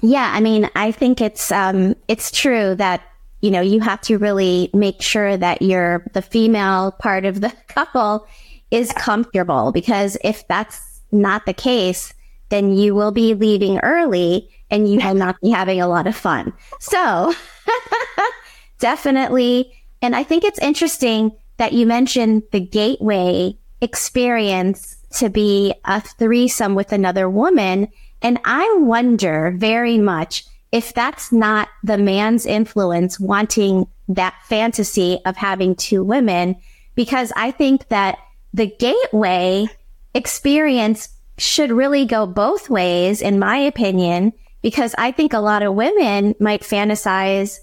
Yeah. 0.00 0.32
I 0.34 0.40
mean, 0.40 0.68
I 0.74 0.90
think 0.90 1.20
it's, 1.20 1.52
um, 1.52 1.94
it's 2.08 2.32
true 2.32 2.74
that, 2.74 3.02
you 3.42 3.50
know, 3.50 3.60
you 3.60 3.78
have 3.80 4.00
to 4.02 4.18
really 4.18 4.70
make 4.74 5.00
sure 5.00 5.36
that 5.36 5.62
you're 5.62 6.04
the 6.14 6.22
female 6.22 6.90
part 6.98 7.24
of 7.24 7.40
the 7.40 7.50
couple 7.68 8.26
is 8.72 8.90
comfortable 8.92 9.70
because 9.70 10.18
if 10.24 10.46
that's 10.48 11.00
not 11.12 11.46
the 11.46 11.54
case, 11.54 12.12
then 12.48 12.72
you 12.76 12.92
will 12.94 13.12
be 13.12 13.34
leaving 13.34 13.78
early 13.80 14.48
and 14.70 14.90
you 14.90 14.98
will 14.98 15.14
not 15.14 15.40
be 15.40 15.50
having 15.50 15.80
a 15.80 15.86
lot 15.86 16.08
of 16.08 16.16
fun. 16.16 16.52
So 16.80 17.32
definitely. 18.78 19.72
And 20.02 20.14
I 20.14 20.22
think 20.22 20.44
it's 20.44 20.58
interesting 20.58 21.32
that 21.56 21.72
you 21.72 21.86
mentioned 21.86 22.42
the 22.52 22.60
gateway 22.60 23.56
experience 23.80 24.96
to 25.12 25.28
be 25.28 25.74
a 25.84 26.00
threesome 26.00 26.74
with 26.74 26.92
another 26.92 27.28
woman. 27.30 27.88
And 28.22 28.40
I 28.44 28.76
wonder 28.80 29.54
very 29.56 29.98
much 29.98 30.44
if 30.72 30.92
that's 30.92 31.30
not 31.30 31.68
the 31.84 31.98
man's 31.98 32.46
influence 32.46 33.20
wanting 33.20 33.86
that 34.08 34.34
fantasy 34.44 35.20
of 35.24 35.36
having 35.36 35.76
two 35.76 36.02
women, 36.02 36.56
because 36.94 37.32
I 37.36 37.52
think 37.52 37.88
that 37.88 38.18
the 38.52 38.66
gateway 38.66 39.66
experience 40.14 41.08
should 41.38 41.70
really 41.70 42.04
go 42.04 42.26
both 42.26 42.70
ways, 42.70 43.22
in 43.22 43.38
my 43.38 43.56
opinion, 43.56 44.32
because 44.62 44.94
I 44.98 45.12
think 45.12 45.32
a 45.32 45.40
lot 45.40 45.62
of 45.62 45.74
women 45.74 46.34
might 46.40 46.62
fantasize 46.62 47.58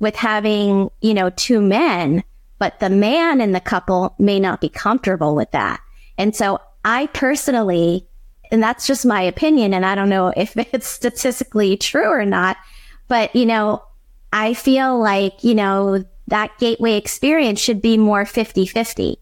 with 0.00 0.16
having, 0.16 0.90
you 1.00 1.14
know, 1.14 1.30
two 1.30 1.60
men, 1.60 2.24
but 2.58 2.80
the 2.80 2.90
man 2.90 3.40
in 3.40 3.52
the 3.52 3.60
couple 3.60 4.14
may 4.18 4.40
not 4.40 4.60
be 4.60 4.68
comfortable 4.68 5.36
with 5.36 5.50
that. 5.52 5.80
And 6.18 6.34
so 6.34 6.58
I 6.84 7.06
personally, 7.08 8.06
and 8.50 8.62
that's 8.62 8.86
just 8.86 9.06
my 9.06 9.22
opinion, 9.22 9.72
and 9.72 9.86
I 9.86 9.94
don't 9.94 10.08
know 10.08 10.32
if 10.36 10.56
it's 10.74 10.88
statistically 10.88 11.76
true 11.76 12.08
or 12.08 12.24
not, 12.24 12.56
but, 13.08 13.34
you 13.36 13.46
know, 13.46 13.82
I 14.32 14.54
feel 14.54 14.98
like, 14.98 15.44
you 15.44 15.54
know, 15.54 16.04
that 16.28 16.56
gateway 16.58 16.96
experience 16.96 17.60
should 17.60 17.82
be 17.82 17.98
more 17.98 18.24
50 18.24 18.66
50. 18.66 19.18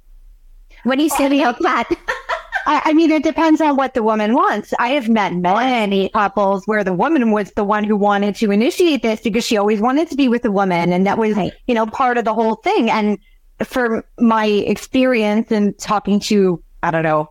What 0.84 0.96
do 0.96 1.02
you 1.02 1.08
say 1.08 1.24
oh, 1.24 1.50
about 1.50 1.58
that? 1.60 1.88
I, 2.68 2.82
I, 2.84 2.92
mean, 2.92 3.10
it 3.10 3.22
depends 3.22 3.62
on 3.62 3.76
what 3.76 3.94
the 3.94 4.02
woman 4.02 4.34
wants. 4.34 4.74
I 4.78 4.88
have 4.88 5.08
met 5.08 5.34
many 5.34 6.10
couples 6.10 6.66
where 6.66 6.84
the 6.84 6.92
woman 6.92 7.30
was 7.32 7.50
the 7.52 7.64
one 7.64 7.82
who 7.82 7.96
wanted 7.96 8.36
to 8.36 8.50
initiate 8.50 9.00
this 9.00 9.22
because 9.22 9.46
she 9.46 9.56
always 9.56 9.80
wanted 9.80 10.10
to 10.10 10.16
be 10.16 10.28
with 10.28 10.44
a 10.44 10.50
woman. 10.50 10.92
And 10.92 11.06
that 11.06 11.16
was, 11.16 11.34
you 11.66 11.74
know, 11.74 11.86
part 11.86 12.18
of 12.18 12.26
the 12.26 12.34
whole 12.34 12.56
thing. 12.56 12.90
And 12.90 13.18
for 13.64 14.04
my 14.18 14.44
experience 14.44 15.50
and 15.50 15.78
talking 15.78 16.20
to, 16.20 16.62
I 16.82 16.90
don't 16.90 17.04
know, 17.04 17.30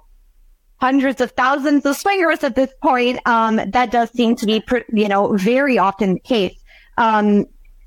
hundreds 0.81 1.21
of 1.21 1.29
thousands 1.33 1.85
of 1.85 1.95
swingers 1.95 2.43
at 2.43 2.55
this 2.55 2.73
point, 2.81 3.19
um, 3.27 3.57
that 3.57 3.91
does 3.91 4.11
seem 4.13 4.35
to 4.37 4.47
be, 4.47 4.63
you 4.91 5.07
know, 5.07 5.37
very 5.37 5.77
often 5.77 6.15
the 6.15 6.19
case. 6.19 6.59
Um, 6.97 7.45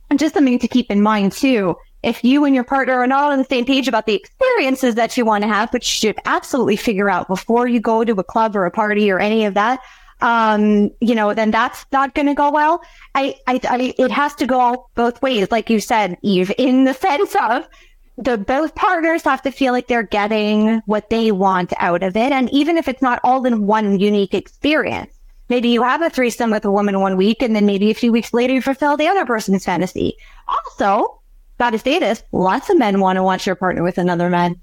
and 0.08 0.20
just 0.20 0.34
something 0.34 0.60
to 0.60 0.68
keep 0.68 0.88
in 0.88 1.02
mind 1.02 1.32
too 1.32 1.74
if 2.02 2.24
you 2.24 2.44
and 2.44 2.54
your 2.54 2.64
partner 2.64 2.94
are 2.94 3.06
not 3.06 3.32
on 3.32 3.38
the 3.38 3.44
same 3.44 3.64
page 3.64 3.88
about 3.88 4.06
the 4.06 4.14
experiences 4.14 4.94
that 4.94 5.16
you 5.16 5.24
want 5.24 5.42
to 5.42 5.48
have, 5.48 5.72
which 5.72 6.02
you 6.02 6.08
should 6.08 6.18
absolutely 6.24 6.76
figure 6.76 7.10
out 7.10 7.28
before 7.28 7.68
you 7.68 7.80
go 7.80 8.04
to 8.04 8.12
a 8.12 8.24
club 8.24 8.56
or 8.56 8.64
a 8.64 8.70
party 8.70 9.10
or 9.10 9.18
any 9.18 9.44
of 9.44 9.54
that, 9.54 9.80
um, 10.22 10.90
you 11.00 11.14
know, 11.14 11.34
then 11.34 11.50
that's 11.50 11.84
not 11.92 12.14
going 12.14 12.26
to 12.26 12.34
go 12.34 12.50
well. 12.50 12.82
I, 13.14 13.34
I, 13.46 13.60
I, 13.68 13.94
it 13.98 14.10
has 14.10 14.34
to 14.36 14.46
go 14.46 14.88
both 14.94 15.20
ways, 15.22 15.50
like 15.50 15.70
you 15.70 15.80
said, 15.80 16.16
Eve, 16.22 16.52
in 16.58 16.84
the 16.84 16.94
sense 16.94 17.34
of 17.36 17.68
the 18.16 18.36
both 18.36 18.74
partners 18.74 19.22
have 19.22 19.42
to 19.42 19.50
feel 19.50 19.72
like 19.72 19.86
they're 19.86 20.02
getting 20.02 20.82
what 20.86 21.10
they 21.10 21.32
want 21.32 21.72
out 21.78 22.02
of 22.02 22.16
it. 22.16 22.32
And 22.32 22.50
even 22.50 22.76
if 22.76 22.86
it's 22.86 23.02
not 23.02 23.20
all 23.24 23.46
in 23.46 23.66
one 23.66 23.98
unique 23.98 24.34
experience, 24.34 25.12
maybe 25.48 25.68
you 25.68 25.82
have 25.82 26.02
a 26.02 26.10
threesome 26.10 26.50
with 26.50 26.64
a 26.64 26.70
woman 26.70 27.00
one 27.00 27.16
week 27.16 27.42
and 27.42 27.56
then 27.56 27.66
maybe 27.66 27.90
a 27.90 27.94
few 27.94 28.12
weeks 28.12 28.34
later 28.34 28.54
you 28.54 28.62
fulfill 28.62 28.96
the 28.96 29.08
other 29.08 29.24
person's 29.24 29.64
fantasy. 29.64 30.16
Also, 30.48 31.19
gotta 31.60 31.78
say 31.78 31.98
this, 31.98 32.24
lots 32.32 32.70
of 32.70 32.78
men 32.78 33.00
want 33.00 33.16
to 33.16 33.22
watch 33.22 33.44
their 33.44 33.54
partner 33.54 33.82
with 33.82 33.98
another 33.98 34.30
man. 34.30 34.60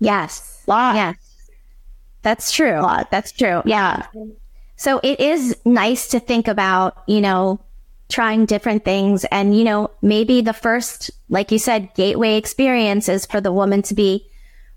Yes. 0.00 0.64
Lots. 0.66 0.96
Yes. 0.96 1.16
That's 2.22 2.50
true. 2.50 2.80
Lots. 2.80 3.08
That's 3.10 3.30
true. 3.30 3.62
Yeah. 3.66 4.06
So 4.76 4.98
it 5.02 5.20
is 5.20 5.56
nice 5.64 6.08
to 6.08 6.20
think 6.20 6.48
about, 6.48 7.02
you 7.06 7.20
know, 7.20 7.60
trying 8.08 8.46
different 8.46 8.84
things. 8.84 9.26
And, 9.26 9.56
you 9.56 9.62
know, 9.62 9.90
maybe 10.00 10.40
the 10.40 10.54
first, 10.54 11.10
like 11.28 11.52
you 11.52 11.58
said, 11.58 11.92
gateway 11.94 12.36
experience 12.36 13.10
is 13.10 13.26
for 13.26 13.42
the 13.42 13.52
woman 13.52 13.82
to 13.82 13.94
be 13.94 14.26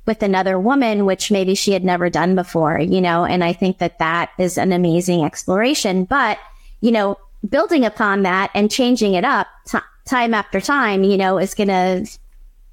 with 0.06 0.24
another 0.24 0.60
woman, 0.60 1.06
which 1.06 1.32
maybe 1.32 1.56
she 1.56 1.72
had 1.72 1.86
never 1.86 2.10
done 2.10 2.36
before, 2.36 2.80
you 2.80 3.00
know, 3.00 3.24
and 3.24 3.44
I 3.44 3.54
think 3.54 3.78
that 3.78 4.00
that 4.00 4.32
is 4.38 4.58
an 4.58 4.74
amazing 4.74 5.24
exploration. 5.24 6.04
But, 6.04 6.38
you 6.82 6.92
know, 6.92 7.18
building 7.48 7.86
upon 7.86 8.24
that 8.24 8.52
and 8.54 8.70
changing 8.70 9.14
it 9.14 9.24
up 9.24 9.48
t- 9.68 9.78
time 10.06 10.34
after 10.34 10.62
time, 10.62 11.04
you 11.04 11.18
know, 11.18 11.38
is 11.38 11.54
going 11.54 11.70
to 11.70 12.08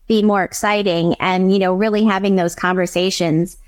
be 0.06 0.22
more 0.22 0.42
exciting 0.42 1.14
and, 1.20 1.52
you 1.52 1.58
know, 1.58 1.74
really 1.74 2.04
having 2.04 2.36
those 2.36 2.54
conversations 2.54 3.58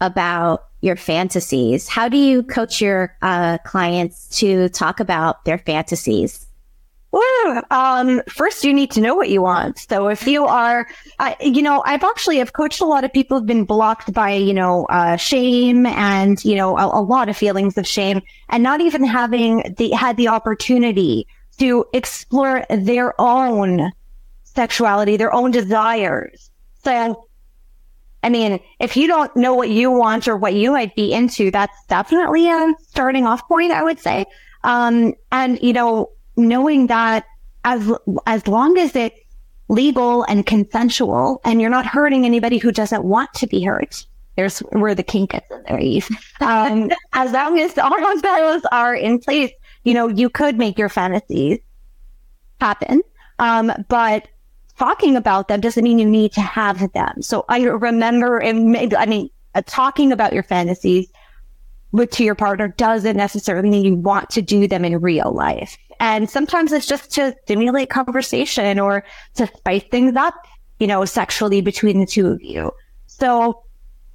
about 0.00 0.66
your 0.80 0.96
fantasies. 0.96 1.88
How 1.88 2.08
do 2.08 2.16
you 2.16 2.42
coach 2.42 2.80
your 2.80 3.14
uh, 3.22 3.58
clients 3.64 4.28
to 4.38 4.68
talk 4.70 5.00
about 5.00 5.44
their 5.44 5.58
fantasies? 5.58 6.46
Well, 7.12 7.64
um, 7.72 8.22
first 8.28 8.62
you 8.62 8.72
need 8.72 8.92
to 8.92 9.00
know 9.00 9.16
what 9.16 9.30
you 9.30 9.42
want. 9.42 9.80
So 9.80 10.08
if 10.08 10.28
you 10.28 10.44
are, 10.44 10.86
uh, 11.18 11.34
you 11.40 11.60
know, 11.60 11.82
I've 11.84 12.04
actually 12.04 12.38
have 12.38 12.52
coached 12.52 12.80
a 12.80 12.84
lot 12.84 13.02
of 13.02 13.12
people 13.12 13.38
who've 13.38 13.46
been 13.46 13.64
blocked 13.64 14.12
by, 14.12 14.30
you 14.30 14.54
know, 14.54 14.84
uh, 14.86 15.16
shame 15.16 15.86
and 15.86 16.42
you 16.44 16.54
know 16.54 16.78
a, 16.78 17.00
a, 17.00 17.02
lot 17.02 17.28
of 17.28 17.36
feelings 17.36 17.76
of 17.76 17.86
shame, 17.86 18.22
and 18.48 18.62
not 18.62 18.80
even 18.80 19.02
having 19.02 19.74
the 19.76 19.90
had 19.90 20.16
the 20.16 20.28
opportunity 20.28 21.26
to 21.58 21.84
explore 21.92 22.64
their 22.70 23.18
own 23.20 23.92
sexuality, 24.44 25.16
their 25.16 25.32
own 25.32 25.50
desires. 25.50 26.50
So, 26.82 27.28
I 28.22 28.28
mean, 28.28 28.60
if 28.78 28.96
you 28.96 29.06
don't 29.06 29.34
know 29.36 29.54
what 29.54 29.70
you 29.70 29.90
want 29.90 30.28
or 30.28 30.36
what 30.36 30.54
you 30.54 30.72
might 30.72 30.94
be 30.94 31.12
into, 31.12 31.50
that's 31.50 31.76
definitely 31.86 32.50
a 32.50 32.74
starting 32.88 33.26
off 33.26 33.46
point, 33.48 33.72
I 33.72 33.82
would 33.82 33.98
say. 33.98 34.26
Um, 34.64 35.14
and, 35.32 35.60
you 35.62 35.72
know, 35.72 36.10
knowing 36.36 36.86
that 36.88 37.24
as, 37.64 37.90
as 38.26 38.46
long 38.46 38.78
as 38.78 38.94
it's 38.96 39.16
legal 39.68 40.24
and 40.24 40.44
consensual 40.44 41.40
and 41.44 41.60
you're 41.60 41.70
not 41.70 41.86
hurting 41.86 42.24
anybody 42.24 42.58
who 42.58 42.72
doesn't 42.72 43.04
want 43.04 43.32
to 43.34 43.46
be 43.46 43.62
hurt, 43.62 44.04
there's 44.36 44.58
where 44.60 44.94
the 44.94 45.02
kink 45.02 45.34
is 45.34 45.40
in 45.50 45.62
there. 45.68 46.02
Um, 46.40 46.90
as 47.12 47.32
long 47.32 47.58
as 47.58 47.76
all 47.78 48.20
those 48.20 48.62
are 48.72 48.94
in 48.94 49.18
place, 49.18 49.52
you 49.84 49.94
know, 49.94 50.08
you 50.08 50.28
could 50.28 50.58
make 50.58 50.78
your 50.78 50.88
fantasies 50.88 51.58
happen. 52.60 53.02
Um, 53.38 53.72
but 53.88 54.28
talking 54.78 55.16
about 55.16 55.48
them 55.48 55.60
doesn't 55.60 55.84
mean 55.84 55.98
you 55.98 56.06
need 56.06 56.32
to 56.32 56.40
have 56.40 56.92
them. 56.92 57.22
So 57.22 57.44
I 57.48 57.62
remember, 57.62 58.38
and 58.38 58.94
I 58.94 59.06
mean, 59.06 59.30
uh, 59.54 59.62
talking 59.66 60.12
about 60.12 60.32
your 60.32 60.42
fantasies 60.42 61.08
with 61.92 62.10
to 62.12 62.24
your 62.24 62.34
partner 62.34 62.68
doesn't 62.68 63.16
necessarily 63.16 63.68
mean 63.68 63.84
you 63.84 63.96
want 63.96 64.30
to 64.30 64.42
do 64.42 64.68
them 64.68 64.84
in 64.84 65.00
real 65.00 65.32
life. 65.32 65.76
And 65.98 66.30
sometimes 66.30 66.72
it's 66.72 66.86
just 66.86 67.12
to 67.14 67.34
stimulate 67.42 67.90
conversation 67.90 68.78
or 68.78 69.04
to 69.34 69.46
spice 69.46 69.84
things 69.90 70.16
up, 70.16 70.34
you 70.78 70.86
know, 70.86 71.04
sexually 71.04 71.60
between 71.60 72.00
the 72.00 72.06
two 72.06 72.28
of 72.28 72.42
you. 72.42 72.70
So 73.06 73.62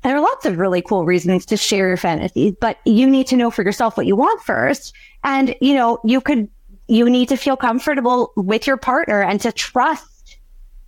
there 0.05 0.17
are 0.17 0.21
lots 0.21 0.45
of 0.45 0.57
really 0.57 0.81
cool 0.81 1.05
reasons 1.05 1.45
to 1.47 1.57
share 1.57 1.87
your 1.87 1.97
fantasies, 1.97 2.53
but 2.61 2.77
you 2.85 3.09
need 3.09 3.27
to 3.27 3.35
know 3.35 3.49
for 3.49 3.63
yourself 3.63 3.97
what 3.97 4.05
you 4.05 4.15
want 4.15 4.41
first. 4.41 4.93
And, 5.23 5.55
you 5.61 5.73
know, 5.73 5.99
you 6.03 6.21
could, 6.21 6.47
you 6.87 7.09
need 7.09 7.29
to 7.29 7.37
feel 7.37 7.57
comfortable 7.57 8.31
with 8.35 8.67
your 8.67 8.77
partner 8.77 9.23
and 9.23 9.41
to 9.41 9.51
trust 9.51 10.37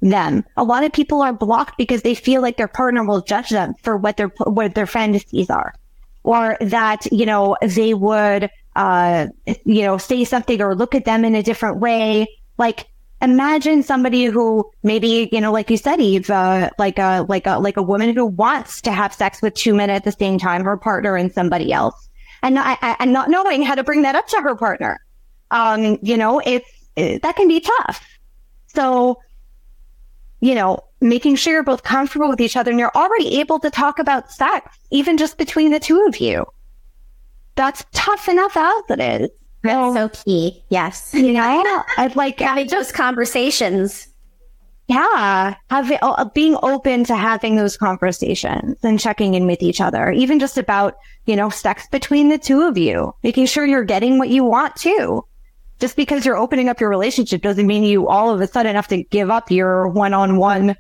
them. 0.02 0.46
A 0.56 0.64
lot 0.64 0.84
of 0.84 0.94
people 0.94 1.22
are 1.24 1.34
blocked 1.34 1.78
because 1.78 2.04
they 2.04 2.14
feel 2.14 2.42
like 2.42 2.58
their 2.58 2.68
partner 2.68 3.04
will 3.04 3.22
judge 3.22 3.50
them 3.50 3.74
for 3.82 3.98
what 3.98 4.18
their, 4.18 4.28
what 4.46 4.76
their 4.76 4.86
fantasies 4.86 5.50
are 5.50 5.74
or 6.24 6.58
that, 6.62 7.12
you 7.12 7.26
know, 7.26 7.58
they 7.62 7.94
would, 7.94 8.50
uh, 8.76 9.28
you 9.66 9.82
know, 9.82 9.98
say 9.98 10.26
something 10.26 10.62
or 10.62 10.76
look 10.76 10.94
at 10.94 11.06
them 11.06 11.26
in 11.26 11.34
a 11.34 11.42
different 11.42 11.80
way. 11.80 12.28
Like, 12.58 12.86
imagine 13.22 13.84
somebody 13.84 14.26
who 14.26 14.70
maybe, 14.84 15.30
you 15.32 15.42
know, 15.42 15.52
like 15.52 15.70
you 15.70 15.78
said, 15.78 16.00
Eve, 16.00 16.30
uh, 16.30 16.70
like 16.78 17.00
a, 17.00 17.26
like 17.28 17.48
a, 17.48 17.58
like 17.60 17.78
a 17.78 17.82
woman 17.82 18.16
who 18.16 18.26
wants 18.26 18.82
to 18.82 18.92
have 18.92 19.14
sex 19.14 19.42
with 19.42 19.54
two 19.54 19.74
men 19.74 19.90
at 19.90 20.04
the 20.04 20.12
same 20.12 20.38
time, 20.38 20.64
her 20.64 20.78
partner 20.78 21.16
and 21.16 21.34
somebody 21.34 21.74
else 21.74 22.10
and 22.44 22.56
not, 22.56 22.78
and 22.82 23.14
not 23.14 23.30
knowing 23.30 23.64
how 23.64 23.76
to 23.76 23.84
bring 23.84 24.04
that 24.04 24.16
up 24.16 24.28
to 24.28 24.42
her 24.42 24.56
partner. 24.56 25.00
Um, 25.52 25.98
you 26.02 26.18
know, 26.18 26.40
it's, 26.46 26.70
it, 26.96 27.22
that 27.22 27.36
can 27.36 27.48
be 27.48 27.60
tough. 27.60 28.06
So, 28.68 29.20
you 30.40 30.54
know, 30.54 30.80
making 31.02 31.36
sure 31.36 31.54
you're 31.54 31.64
both 31.64 31.84
comfortable 31.84 32.30
with 32.30 32.42
each 32.42 32.56
other 32.56 32.70
and 32.70 32.80
you're 32.80 32.92
already 32.96 33.40
able 33.40 33.60
to 33.60 33.72
talk 33.72 33.98
about 33.98 34.32
sex, 34.32 34.78
even 34.92 35.18
just 35.18 35.38
between 35.38 35.72
the 35.72 35.80
two 35.80 36.06
of 36.08 36.20
you. 36.20 36.46
That's 37.56 37.84
tough 37.94 38.30
enough 38.30 38.56
as 38.56 38.84
it 38.90 39.00
is. 39.00 39.30
That's 39.68 39.96
so 39.96 40.24
key. 40.24 40.64
Yes. 40.70 41.14
You 41.14 41.34
know, 41.34 41.84
I'd 41.98 42.16
like 42.16 42.40
having 42.40 42.68
those 42.68 42.92
conversations. 42.92 44.08
Yeah. 44.88 45.56
Having, 45.70 46.00
uh, 46.02 46.26
being 46.34 46.58
open 46.64 47.04
to 47.06 47.16
having 47.16 47.58
those 47.58 47.76
conversations 47.76 48.78
and 48.84 49.00
checking 49.00 49.34
in 49.34 49.46
with 49.46 49.62
each 49.62 49.82
other, 49.82 50.12
even 50.12 50.40
just 50.40 50.58
about, 50.58 50.96
you 51.26 51.36
know, 51.36 51.50
sex 51.50 51.86
between 51.92 52.30
the 52.30 52.38
two 52.38 52.62
of 52.62 52.78
you, 52.78 53.13
making 53.24 53.48
sure 53.48 53.65
you're 53.65 53.84
getting 53.84 54.18
what 54.18 54.30
you 54.30 54.46
want 54.46 54.76
too. 54.78 55.26
Just 55.80 55.96
because 55.96 56.26
you're 56.26 56.38
opening 56.38 56.70
up 56.70 56.80
your 56.80 56.90
relationship 56.90 57.42
doesn't 57.42 57.68
mean 57.68 57.84
you 57.84 58.08
all 58.08 58.34
of 58.34 58.40
a 58.40 58.48
sudden 58.48 58.76
have 58.76 58.88
to 58.88 59.04
give 59.04 59.30
up 59.30 59.52
your 59.52 59.90
one 59.90 60.13
on 60.13 60.38
one, 60.38 60.76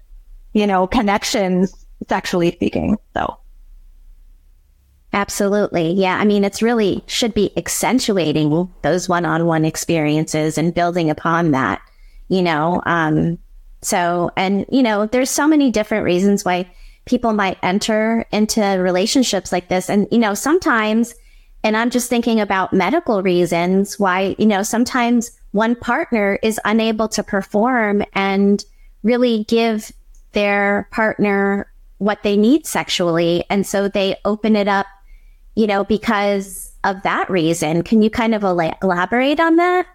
you 0.53 0.65
know, 0.65 0.87
connections, 0.87 1.85
sexually 2.07 2.51
speaking. 2.51 2.97
So. 3.13 3.37
Absolutely. 5.17 5.93
Yeah. 5.93 6.19
I 6.19 6.25
mean, 6.25 6.43
it's 6.43 6.61
really 6.61 7.03
should 7.07 7.33
be 7.33 7.51
accentuating 7.57 8.71
those 8.83 9.09
one 9.09 9.25
on 9.25 9.47
one 9.47 9.65
experiences 9.65 10.59
and 10.59 10.75
building 10.75 11.09
upon 11.09 11.49
that, 11.51 11.81
you 12.27 12.43
know. 12.43 12.83
Um, 12.85 13.39
so, 13.81 14.29
and, 14.37 14.63
you 14.69 14.83
know, 14.83 15.07
there's 15.07 15.31
so 15.31 15.47
many 15.47 15.71
different 15.71 16.05
reasons 16.05 16.45
why 16.45 16.69
people 17.05 17.33
might 17.33 17.57
enter 17.63 18.27
into 18.31 18.61
relationships 18.61 19.51
like 19.51 19.69
this. 19.69 19.89
And, 19.89 20.07
you 20.11 20.19
know, 20.19 20.35
sometimes, 20.35 21.15
and 21.63 21.75
I'm 21.75 21.89
just 21.89 22.11
thinking 22.11 22.39
about 22.39 22.71
medical 22.71 23.23
reasons 23.23 23.97
why, 23.97 24.35
you 24.37 24.45
know, 24.45 24.61
sometimes 24.61 25.31
one 25.49 25.75
partner 25.75 26.37
is 26.43 26.59
unable 26.63 27.07
to 27.07 27.23
perform 27.23 28.03
and 28.13 28.63
really 29.01 29.45
give 29.45 29.91
their 30.33 30.87
partner 30.91 31.73
what 31.97 32.21
they 32.21 32.37
need 32.37 32.67
sexually. 32.67 33.45
And 33.49 33.65
so 33.65 33.87
they 33.87 34.17
open 34.23 34.55
it 34.55 34.67
up, 34.67 34.85
you 35.57 35.65
know, 35.65 35.83
because 35.83 36.71
of 36.83 37.01
that 37.01 37.27
reason. 37.31 37.81
Can 37.81 38.03
you 38.03 38.11
kind 38.11 38.35
of 38.35 38.43
elaborate 38.43 39.39
on 39.39 39.55
that? 39.55 39.87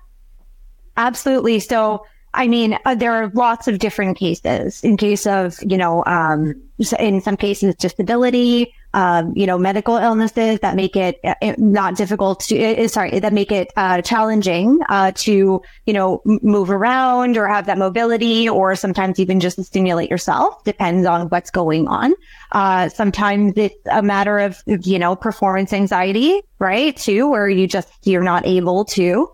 Absolutely. 0.96 1.60
So, 1.60 2.04
I 2.34 2.48
mean, 2.48 2.76
uh, 2.84 2.96
there 2.96 3.12
are 3.12 3.28
lots 3.28 3.68
of 3.68 3.78
different 3.78 4.18
cases. 4.18 4.82
In 4.82 4.96
case 4.96 5.24
of, 5.24 5.56
you 5.62 5.76
know, 5.76 6.04
um, 6.04 6.60
in 6.98 7.20
some 7.20 7.36
cases, 7.36 7.76
disability, 7.76 8.74
um, 8.94 9.32
you 9.34 9.46
know, 9.46 9.58
medical 9.58 9.96
illnesses 9.96 10.60
that 10.60 10.76
make 10.76 10.96
it 10.96 11.20
uh, 11.24 11.34
not 11.58 11.96
difficult 11.96 12.40
to, 12.40 12.84
uh, 12.84 12.88
sorry, 12.88 13.18
that 13.20 13.32
make 13.32 13.50
it 13.50 13.72
uh, 13.76 14.02
challenging 14.02 14.78
uh, 14.88 15.12
to, 15.16 15.62
you 15.86 15.92
know, 15.92 16.20
move 16.24 16.70
around 16.70 17.36
or 17.36 17.46
have 17.48 17.66
that 17.66 17.78
mobility, 17.78 18.48
or 18.48 18.74
sometimes 18.76 19.18
even 19.18 19.40
just 19.40 19.62
stimulate 19.64 20.10
yourself. 20.10 20.62
Depends 20.64 21.06
on 21.06 21.28
what's 21.28 21.50
going 21.50 21.88
on. 21.88 22.14
Uh, 22.52 22.88
sometimes 22.88 23.54
it's 23.56 23.74
a 23.90 24.02
matter 24.02 24.38
of, 24.38 24.62
you 24.66 24.98
know, 24.98 25.16
performance 25.16 25.72
anxiety, 25.72 26.42
right? 26.58 26.96
Too, 26.96 27.30
where 27.30 27.48
you 27.48 27.66
just 27.66 27.88
you're 28.04 28.22
not 28.22 28.46
able 28.46 28.84
to 28.86 29.30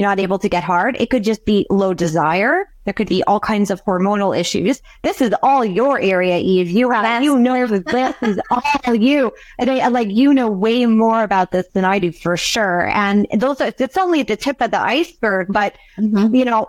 you're 0.00 0.08
not 0.08 0.18
able 0.18 0.38
to 0.38 0.48
get 0.48 0.64
hard. 0.64 0.96
It 0.98 1.10
could 1.10 1.22
just 1.22 1.44
be 1.44 1.66
low 1.68 1.92
desire. 1.92 2.64
There 2.86 2.94
could 2.94 3.10
be 3.10 3.22
all 3.24 3.38
kinds 3.38 3.70
of 3.70 3.84
hormonal 3.84 4.34
issues. 4.34 4.80
This 5.02 5.20
is 5.20 5.34
all 5.42 5.62
your 5.62 6.00
area, 6.00 6.38
Eve. 6.38 6.70
You 6.70 6.88
have, 6.88 7.02
That's- 7.02 7.22
you 7.22 7.38
know, 7.38 7.66
this 7.66 8.14
is 8.22 8.40
all 8.50 8.94
you. 8.94 9.30
And 9.58 9.70
I, 9.70 9.88
like, 9.88 10.08
you 10.08 10.32
know 10.32 10.48
way 10.48 10.86
more 10.86 11.22
about 11.22 11.50
this 11.50 11.66
than 11.74 11.84
I 11.84 11.98
do 11.98 12.12
for 12.12 12.38
sure. 12.38 12.88
And 12.88 13.26
those 13.34 13.60
are, 13.60 13.74
it's 13.78 13.98
only 13.98 14.22
the 14.22 14.36
tip 14.36 14.62
of 14.62 14.70
the 14.70 14.80
iceberg, 14.80 15.48
but 15.50 15.74
mm-hmm. 15.98 16.34
you 16.34 16.46
know, 16.46 16.66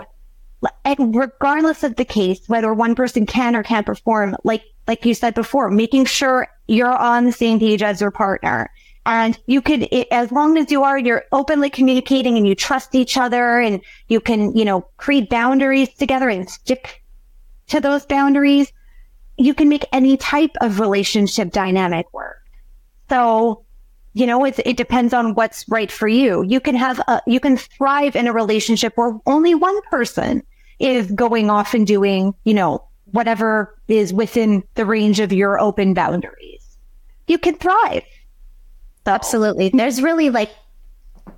and 0.84 1.16
regardless 1.16 1.84
of 1.84 1.96
the 1.96 2.04
case, 2.04 2.42
whether 2.50 2.74
one 2.74 2.96
person 2.96 3.26
can 3.26 3.56
or 3.56 3.64
can't 3.64 3.86
perform, 3.86 4.36
like, 4.44 4.64
like 4.90 5.06
you 5.06 5.14
said 5.14 5.36
before, 5.36 5.72
making 5.72 6.04
sure 6.04 6.50
you're 6.68 6.94
on 6.94 7.24
the 7.24 7.32
same 7.32 7.60
page 7.60 7.82
as 7.82 8.02
your 8.02 8.12
partner 8.12 8.70
and 9.06 9.38
you 9.48 9.62
could, 9.62 9.88
as 10.12 10.32
long 10.32 10.58
as 10.58 10.72
you 10.72 10.84
are, 10.84 10.98
you're 10.98 11.24
openly 11.32 11.70
communicating 11.70 12.38
and 12.38 12.48
you 12.48 12.54
trust 12.54 12.94
each 12.94 13.18
other 13.18 13.60
and 13.60 13.82
you 14.10 14.20
can, 14.20 14.56
you 14.56 14.64
know, 14.64 14.82
create 14.98 15.30
boundaries 15.30 15.92
together 15.94 16.30
and 16.30 16.50
stick 16.50 17.04
to 17.68 17.80
those 17.80 18.06
boundaries. 18.06 18.72
You 19.38 19.54
can 19.54 19.70
make 19.70 19.86
any 19.92 20.18
type 20.18 20.56
of 20.62 20.80
relationship 20.80 21.52
dynamic 21.52 22.14
work. 22.14 22.38
So, 23.10 23.66
you 24.14 24.28
know, 24.28 24.46
it, 24.46 24.60
it 24.66 24.78
depends 24.78 25.14
on 25.14 25.34
what's 25.34 25.68
right 25.68 25.92
for 25.92 26.08
you. 26.08 26.44
You 26.44 26.60
can 26.60 26.76
have 26.76 27.00
a, 27.08 27.22
you 27.26 27.40
can 27.40 27.58
thrive 27.58 28.16
in 28.16 28.28
a 28.28 28.34
relationship 28.34 28.94
where 28.98 29.18
only 29.26 29.56
one 29.56 29.82
person 29.90 30.44
is 30.80 31.12
going 31.12 31.50
off 31.50 31.74
and 31.74 31.88
doing, 31.88 32.36
you 32.44 32.54
know, 32.54 32.88
whatever 33.06 33.78
is 33.88 34.14
within 34.14 34.64
the 34.76 34.86
range 34.86 35.20
of 35.20 35.34
your 35.34 35.60
open 35.60 35.94
boundaries. 35.94 36.78
You 37.28 37.38
can 37.38 37.56
thrive. 37.56 38.04
Absolutely. 39.06 39.70
There's 39.70 40.02
really 40.02 40.30
like, 40.30 40.52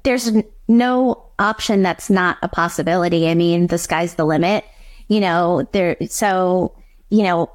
there's 0.03 0.31
no 0.67 1.25
option 1.39 1.81
that's 1.81 2.09
not 2.09 2.37
a 2.41 2.47
possibility. 2.47 3.29
I 3.29 3.35
mean, 3.35 3.67
the 3.67 3.77
sky's 3.77 4.15
the 4.15 4.25
limit, 4.25 4.65
you 5.07 5.19
know, 5.19 5.67
there, 5.71 5.97
so, 6.07 6.75
you 7.09 7.23
know, 7.23 7.51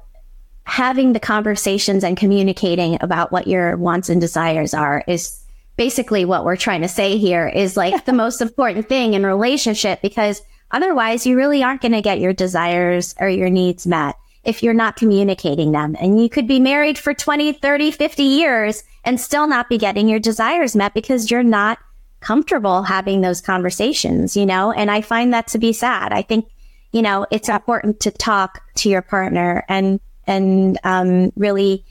having 0.63 1.13
the 1.13 1.19
conversations 1.19 2.03
and 2.03 2.15
communicating 2.15 2.97
about 3.01 3.31
what 3.31 3.47
your 3.47 3.75
wants 3.77 4.09
and 4.09 4.21
desires 4.21 4.73
are 4.73 5.03
is 5.07 5.39
basically 5.77 6.25
what 6.25 6.45
we're 6.45 6.55
trying 6.55 6.81
to 6.81 6.87
say 6.87 7.17
here 7.17 7.47
is 7.47 7.75
like 7.77 8.05
the 8.05 8.13
most 8.25 8.41
important 8.41 8.87
thing 8.87 9.13
in 9.13 9.25
relationship 9.25 10.01
because 10.01 10.41
otherwise 10.71 11.25
you 11.25 11.35
really 11.35 11.63
aren't 11.63 11.81
going 11.81 11.91
to 11.91 12.01
get 12.01 12.19
your 12.19 12.33
desires 12.33 13.15
or 13.19 13.27
your 13.29 13.49
needs 13.49 13.87
met 13.87 14.15
if 14.49 14.63
you're 14.63 14.73
not 14.73 14.95
communicating 14.95 15.71
them. 15.71 15.95
And 15.99 16.19
you 16.19 16.27
could 16.27 16.47
be 16.47 16.59
married 16.59 16.97
for 16.97 17.13
20, 17.13 17.53
30, 17.53 17.91
50 17.91 18.23
years 18.23 18.83
and 19.05 19.21
still 19.21 19.47
not 19.47 19.69
be 19.69 19.77
getting 19.77 20.09
your 20.09 20.19
desires 20.19 20.75
met 20.75 20.95
because 20.95 21.29
you're 21.29 21.43
not 21.43 21.77
comfortable 22.19 22.81
having 22.81 23.21
those 23.21 23.41
conversations, 23.41 24.35
you 24.35 24.47
know? 24.47 24.71
And 24.71 24.89
I 24.89 25.01
find 25.01 25.31
that 25.33 25.47
to 25.49 25.59
be 25.59 25.71
sad. 25.71 26.11
I 26.11 26.23
think, 26.23 26.47
you 26.91 27.03
know, 27.03 27.27
it's 27.29 27.47
important 27.47 27.99
to 27.99 28.11
talk 28.11 28.59
to 28.77 28.89
your 28.89 29.03
partner 29.03 29.63
and, 29.69 29.99
and, 30.25 30.79
um, 30.83 31.31
really 31.35 31.85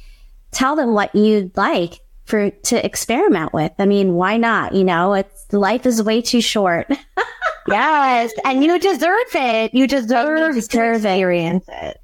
tell 0.50 0.74
them 0.74 0.94
what 0.94 1.14
you'd 1.14 1.56
like 1.56 2.00
for, 2.24 2.50
to 2.50 2.84
experiment 2.84 3.52
with. 3.52 3.70
I 3.78 3.86
mean, 3.86 4.14
why 4.14 4.36
not? 4.36 4.74
You 4.74 4.82
know, 4.82 5.14
it's 5.14 5.46
life 5.52 5.86
is 5.86 6.02
way 6.02 6.22
too 6.22 6.40
short. 6.40 6.90
yes. 7.68 8.32
And 8.44 8.64
you 8.64 8.80
deserve 8.80 9.34
it. 9.34 9.72
You 9.74 9.86
deserve, 9.86 10.56
you 10.56 10.61
deserve 10.61 11.02
to 11.02 11.06
experience 11.06 11.64
it. 11.68 11.98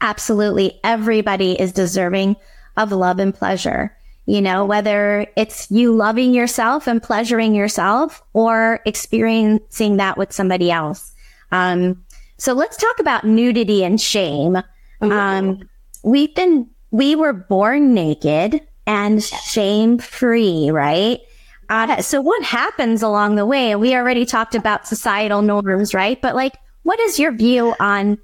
Absolutely. 0.00 0.80
Everybody 0.84 1.60
is 1.60 1.72
deserving 1.72 2.36
of 2.76 2.92
love 2.92 3.18
and 3.18 3.34
pleasure. 3.34 3.96
You 4.26 4.40
know, 4.40 4.64
whether 4.64 5.26
it's 5.36 5.70
you 5.70 5.94
loving 5.94 6.32
yourself 6.32 6.86
and 6.86 7.02
pleasuring 7.02 7.54
yourself 7.54 8.22
or 8.32 8.80
experiencing 8.86 9.98
that 9.98 10.16
with 10.16 10.32
somebody 10.32 10.70
else. 10.70 11.12
Um, 11.52 12.02
so 12.38 12.52
let's 12.54 12.76
talk 12.76 12.98
about 12.98 13.24
nudity 13.24 13.84
and 13.84 14.00
shame. 14.00 14.58
Um, 15.02 15.68
we've 16.02 16.34
been, 16.34 16.68
we 16.90 17.14
were 17.14 17.34
born 17.34 17.92
naked 17.92 18.60
and 18.86 19.22
shame 19.22 19.98
free, 19.98 20.70
right? 20.70 21.20
Uh, 21.68 22.00
so 22.00 22.20
what 22.20 22.42
happens 22.42 23.02
along 23.02 23.36
the 23.36 23.46
way? 23.46 23.76
We 23.76 23.94
already 23.94 24.24
talked 24.24 24.54
about 24.54 24.86
societal 24.86 25.42
norms, 25.42 25.94
right? 25.94 26.20
But 26.20 26.34
like, 26.34 26.54
what 26.82 26.98
is 27.00 27.18
your 27.18 27.32
view 27.32 27.74
on, 27.80 28.18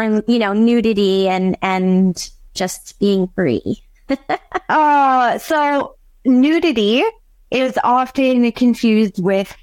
you 0.00 0.38
know, 0.38 0.52
nudity 0.52 1.28
and, 1.28 1.56
and 1.62 2.30
just 2.54 2.98
being 2.98 3.28
free? 3.34 3.82
uh, 4.68 5.38
so 5.38 5.96
nudity 6.24 7.02
is 7.50 7.78
often 7.84 8.50
confused 8.52 9.22
with 9.22 9.54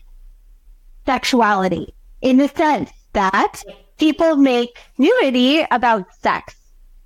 sexuality 1.05 1.93
in 2.21 2.37
the 2.37 2.47
sense 2.49 2.91
that 3.13 3.63
people 3.97 4.35
make 4.35 4.77
nudity 4.97 5.65
about 5.71 6.05
sex. 6.21 6.55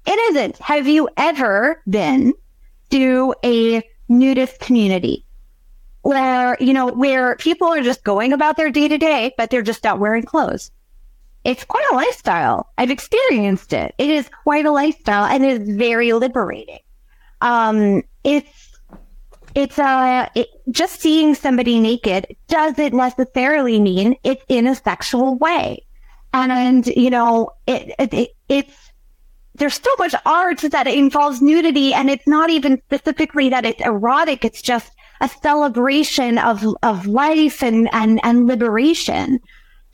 It 0.06 0.20
isn't. 0.32 0.58
Have 0.58 0.88
you 0.88 1.08
ever 1.16 1.82
been 1.90 2.34
to 2.92 3.34
a 3.44 3.82
nudist 4.10 4.60
community 4.60 5.26
where, 6.02 6.58
you 6.60 6.74
know, 6.74 6.88
where 6.88 7.38
people 7.38 7.68
are 7.70 7.82
just 7.82 8.04
going 8.04 8.34
about 8.34 8.58
their 8.58 8.70
day 8.70 8.90
to 8.90 8.98
day, 8.98 9.34
but 9.38 9.50
they're 9.50 9.62
just 9.62 9.84
not 9.84 10.00
wearing 10.00 10.24
clothes? 10.24 10.72
It's 11.44 11.64
quite 11.64 11.86
a 11.92 11.96
lifestyle. 11.96 12.72
I've 12.78 12.92
experienced 12.92 13.74
it. 13.74 13.94
It 13.98 14.10
is 14.10 14.30
quite 14.44 14.66
a 14.66 14.72
lifestyle 14.72 15.26
and 15.26 15.44
it 15.44 15.62
is 15.62 15.76
very 15.76 16.14
liberating 16.14 16.80
um, 17.44 18.02
it's 18.24 18.80
it's 19.54 19.78
uh 19.78 20.28
it, 20.34 20.48
just 20.72 21.00
seeing 21.00 21.36
somebody 21.36 21.80
naked 21.80 22.26
doesn't 22.48 22.94
necessarily 22.94 23.80
mean 23.80 24.16
it's 24.24 24.44
in 24.48 24.66
a 24.66 24.74
sexual 24.74 25.38
way, 25.38 25.86
and, 26.34 26.52
and 26.52 26.88
you 26.88 27.10
know 27.10 27.52
it, 27.68 27.94
it, 28.00 28.14
it 28.14 28.30
it's 28.50 28.92
there's 29.56 29.76
so 29.76 29.92
much 30.00 30.16
art 30.26 30.62
that 30.62 30.88
involves 30.88 31.42
nudity, 31.42 31.94
and 31.94 32.10
it's 32.10 32.26
not 32.28 32.50
even 32.50 32.82
specifically 32.86 33.50
that 33.50 33.66
it's 33.66 33.86
erotic. 33.86 34.44
It's 34.44 34.62
just 34.62 34.92
a 35.22 35.30
celebration 35.30 36.38
of 36.38 36.66
of 36.82 37.06
life 37.06 37.62
and 37.62 37.90
and 37.94 38.22
and 38.24 38.48
liberation. 38.48 39.40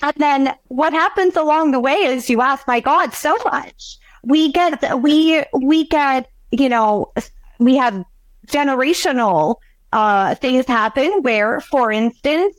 And 0.02 0.14
then 0.18 0.56
what 0.68 0.93
happens 0.93 1.36
along 1.36 1.72
the 1.72 1.80
way 1.80 1.93
is 1.93 2.30
you 2.30 2.41
ask, 2.41 2.68
my 2.68 2.80
God, 2.80 3.14
so 3.14 3.36
much. 3.45 3.97
We 4.24 4.52
get 4.52 5.00
we 5.02 5.43
we 5.54 5.86
get 5.86 6.30
you 6.52 6.70
know 6.70 7.12
we 7.60 7.76
have 7.78 8.04
generational 8.47 9.56
uh, 9.91 10.36
things 10.36 10.66
happen 10.66 11.22
where, 11.22 11.62
for 11.62 11.91
instance, 11.91 12.56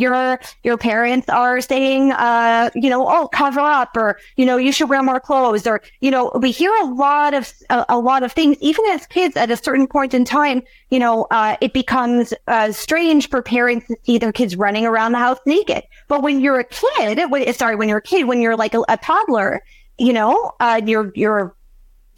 your 0.00 0.40
your 0.62 0.76
parents 0.76 1.28
are 1.28 1.60
saying, 1.60 2.12
uh, 2.12 2.70
you 2.74 2.88
know, 2.90 3.06
oh, 3.08 3.28
cover 3.28 3.60
up, 3.60 3.96
or 3.96 4.18
you 4.36 4.46
know, 4.46 4.56
you 4.56 4.72
should 4.72 4.88
wear 4.88 5.02
more 5.02 5.20
clothes, 5.20 5.66
or 5.66 5.80
you 6.00 6.10
know, 6.10 6.30
we 6.40 6.50
hear 6.50 6.72
a 6.82 6.84
lot 6.84 7.34
of 7.34 7.52
a, 7.70 7.84
a 7.88 7.98
lot 7.98 8.22
of 8.22 8.32
things. 8.32 8.56
Even 8.60 8.84
as 8.86 9.06
kids, 9.06 9.36
at 9.36 9.50
a 9.50 9.56
certain 9.56 9.86
point 9.86 10.14
in 10.14 10.24
time, 10.24 10.62
you 10.90 10.98
know, 10.98 11.26
uh, 11.30 11.56
it 11.60 11.72
becomes 11.72 12.34
uh, 12.48 12.72
strange 12.72 13.28
for 13.28 13.42
parents 13.42 13.86
to 13.88 13.96
see 14.04 14.18
their 14.18 14.32
kids 14.32 14.56
running 14.56 14.86
around 14.86 15.12
the 15.12 15.18
house 15.18 15.38
naked. 15.46 15.84
But 16.08 16.22
when 16.22 16.40
you're 16.40 16.60
a 16.60 16.64
kid, 16.64 17.30
when, 17.30 17.52
sorry, 17.54 17.76
when 17.76 17.88
you're 17.88 17.98
a 17.98 18.02
kid, 18.02 18.24
when 18.24 18.40
you're 18.40 18.56
like 18.56 18.74
a, 18.74 18.82
a 18.88 18.96
toddler, 18.96 19.62
you 19.98 20.12
know, 20.12 20.52
uh, 20.60 20.80
you're 20.84 21.12
you're 21.14 21.54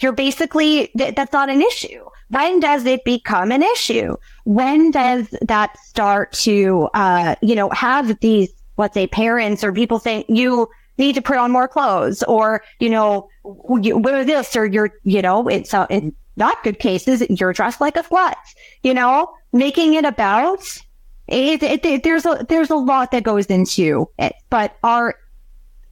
you're 0.01 0.13
basically, 0.13 0.91
th- 0.99 1.15
that's 1.15 1.33
not 1.33 1.49
an 1.49 1.63
issue. 1.63 2.05
When 2.31 2.61
does 2.61 2.85
it 2.87 3.05
become 3.05 3.53
an 3.53 3.63
issue? 3.63 4.17
When 4.45 4.91
does 4.91 5.29
that 5.43 5.79
start 5.79 6.33
to, 6.33 6.89
uh, 6.95 7.35
you 7.43 7.55
know, 7.55 7.71
have 7.71 8.19
these, 8.21 8.53
let's 8.77 8.95
say 8.95 9.07
parents 9.07 9.63
or 9.63 9.73
people 9.73 9.99
saying 9.99 10.25
you 10.29 10.69
need 10.99 11.15
to 11.15 11.23
put 11.23 11.37
on 11.37 11.51
more 11.51 11.69
clothes 11.69 12.23
or, 12.25 12.63
you 12.81 12.91
know, 12.91 13.29
wear 13.45 14.25
this 14.25 14.57
or 14.57 14.67
you're, 14.67 14.91
you 15.03 15.23
know, 15.23 15.49
it's 15.49 15.75
uh, 15.75 15.87
in 15.91 16.15
not 16.37 16.63
good 16.65 16.79
cases, 16.79 17.23
you're 17.31 17.53
dressed 17.53 17.81
like 17.81 17.97
a 17.97 18.03
slut, 18.03 18.35
you 18.83 18.95
know, 18.95 19.33
making 19.53 19.95
it 19.95 20.05
about 20.05 20.83
it, 21.27 21.63
it, 21.63 21.85
it, 21.85 22.03
there's 22.03 22.27
a, 22.27 22.45
there's 22.49 22.71
a 22.71 22.77
lot 22.77 23.11
that 23.13 23.23
goes 23.23 23.47
into 23.47 24.09
it, 24.19 24.35
but 24.51 24.77
our, 24.83 25.15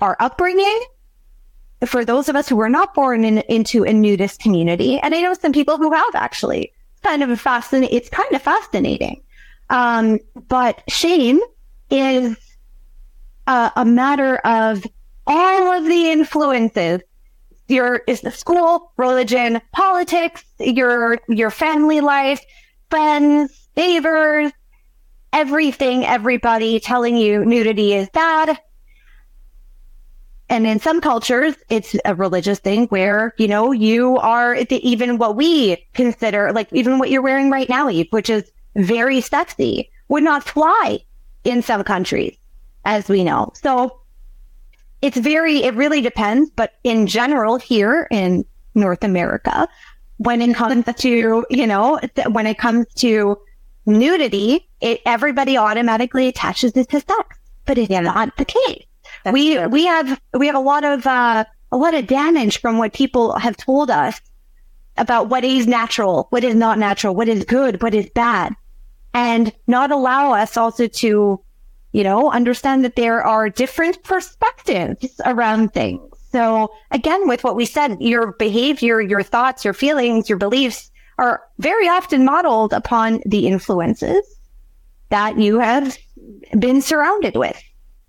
our 0.00 0.16
upbringing 0.20 0.82
for 1.86 2.04
those 2.04 2.28
of 2.28 2.36
us 2.36 2.48
who 2.48 2.56
were 2.56 2.68
not 2.68 2.94
born 2.94 3.24
in, 3.24 3.38
into 3.48 3.84
a 3.84 3.92
nudist 3.92 4.40
community, 4.40 4.98
and 4.98 5.14
I 5.14 5.20
know 5.20 5.34
some 5.34 5.52
people 5.52 5.76
who 5.76 5.92
have 5.92 6.14
actually, 6.14 6.72
it's 6.92 7.00
kind 7.02 7.22
of 7.22 7.30
a 7.30 7.36
fascinating, 7.36 7.96
it's 7.96 8.08
kind 8.08 8.32
of 8.32 8.42
fascinating. 8.42 9.22
Um, 9.70 10.18
but 10.48 10.82
shame 10.88 11.40
is 11.90 12.36
a, 13.46 13.72
a 13.76 13.84
matter 13.84 14.36
of 14.38 14.84
all 15.26 15.72
of 15.72 15.84
the 15.84 16.10
influences 16.10 17.00
your 17.68 18.02
is 18.06 18.20
the 18.20 18.30
school, 18.30 18.92
religion, 18.96 19.60
politics, 19.72 20.44
your 20.58 21.18
your 21.28 21.50
family 21.50 22.00
life, 22.00 22.44
friends, 22.90 23.68
neighbors, 23.76 24.52
everything, 25.32 26.04
everybody 26.04 26.78
telling 26.78 27.16
you 27.16 27.44
nudity 27.44 27.94
is 27.94 28.08
bad. 28.10 28.58
And 30.52 30.66
in 30.66 30.80
some 30.80 31.00
cultures, 31.00 31.54
it's 31.70 31.96
a 32.04 32.14
religious 32.14 32.58
thing 32.58 32.84
where, 32.88 33.32
you 33.38 33.48
know, 33.48 33.72
you 33.72 34.18
are 34.18 34.54
even 34.68 35.16
what 35.16 35.34
we 35.34 35.82
consider, 35.94 36.52
like 36.52 36.70
even 36.74 36.98
what 36.98 37.08
you're 37.08 37.22
wearing 37.22 37.48
right 37.50 37.70
now, 37.70 37.88
Eve, 37.88 38.08
which 38.10 38.28
is 38.28 38.52
very 38.76 39.22
sexy, 39.22 39.90
would 40.08 40.22
not 40.22 40.44
fly 40.44 41.02
in 41.44 41.62
some 41.62 41.82
countries, 41.82 42.36
as 42.84 43.08
we 43.08 43.24
know. 43.24 43.50
So 43.54 43.98
it's 45.00 45.16
very, 45.16 45.62
it 45.64 45.72
really 45.72 46.02
depends. 46.02 46.50
But 46.50 46.74
in 46.84 47.06
general, 47.06 47.56
here 47.56 48.06
in 48.10 48.44
North 48.74 49.04
America, 49.04 49.66
when 50.18 50.42
it 50.42 50.54
comes 50.54 50.84
to, 50.84 51.46
you 51.48 51.66
know, 51.66 51.98
when 52.28 52.46
it 52.46 52.58
comes 52.58 52.84
to 52.96 53.38
nudity, 53.86 54.68
it, 54.82 55.00
everybody 55.06 55.56
automatically 55.56 56.28
attaches 56.28 56.76
it 56.76 56.90
to 56.90 57.00
sex, 57.00 57.38
but 57.64 57.78
it's 57.78 57.88
not 57.88 58.36
the 58.36 58.44
case. 58.44 58.84
That's 59.24 59.34
we, 59.34 59.54
true. 59.56 59.68
we 59.68 59.86
have, 59.86 60.20
we 60.34 60.46
have 60.46 60.56
a 60.56 60.60
lot 60.60 60.84
of, 60.84 61.06
uh, 61.06 61.44
a 61.70 61.76
lot 61.76 61.94
of 61.94 62.06
damage 62.06 62.60
from 62.60 62.78
what 62.78 62.92
people 62.92 63.36
have 63.38 63.56
told 63.56 63.90
us 63.90 64.20
about 64.96 65.28
what 65.28 65.44
is 65.44 65.66
natural, 65.66 66.26
what 66.30 66.44
is 66.44 66.54
not 66.54 66.78
natural, 66.78 67.14
what 67.14 67.28
is 67.28 67.44
good, 67.44 67.82
what 67.82 67.94
is 67.94 68.10
bad, 68.10 68.54
and 69.14 69.52
not 69.66 69.90
allow 69.90 70.32
us 70.32 70.56
also 70.56 70.86
to 70.86 71.40
you 71.92 72.02
know, 72.02 72.30
understand 72.30 72.84
that 72.84 72.96
there 72.96 73.22
are 73.22 73.48
different 73.48 74.02
perspectives 74.02 75.20
around 75.26 75.72
things. 75.72 76.00
So 76.30 76.72
again, 76.90 77.28
with 77.28 77.44
what 77.44 77.56
we 77.56 77.66
said, 77.66 77.98
your 78.00 78.32
behavior, 78.32 79.00
your 79.00 79.22
thoughts, 79.22 79.64
your 79.64 79.74
feelings, 79.74 80.28
your 80.28 80.38
beliefs 80.38 80.90
are 81.18 81.42
very 81.58 81.88
often 81.88 82.24
modeled 82.24 82.72
upon 82.72 83.20
the 83.26 83.46
influences 83.46 84.24
that 85.10 85.38
you 85.38 85.58
have 85.58 85.98
been 86.58 86.80
surrounded 86.80 87.36
with, 87.36 87.62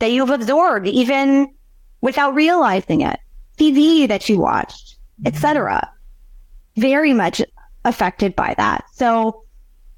that 0.03 0.11
you've 0.11 0.31
absorbed 0.31 0.85
even 0.85 1.47
without 2.01 2.35
realizing 2.35 2.99
it. 2.99 3.17
TV 3.57 4.05
that 4.05 4.27
you 4.27 4.37
watched, 4.37 4.97
etc. 5.25 5.89
Very 6.75 7.13
much 7.13 7.41
affected 7.85 8.35
by 8.35 8.53
that. 8.57 8.83
So 8.91 9.45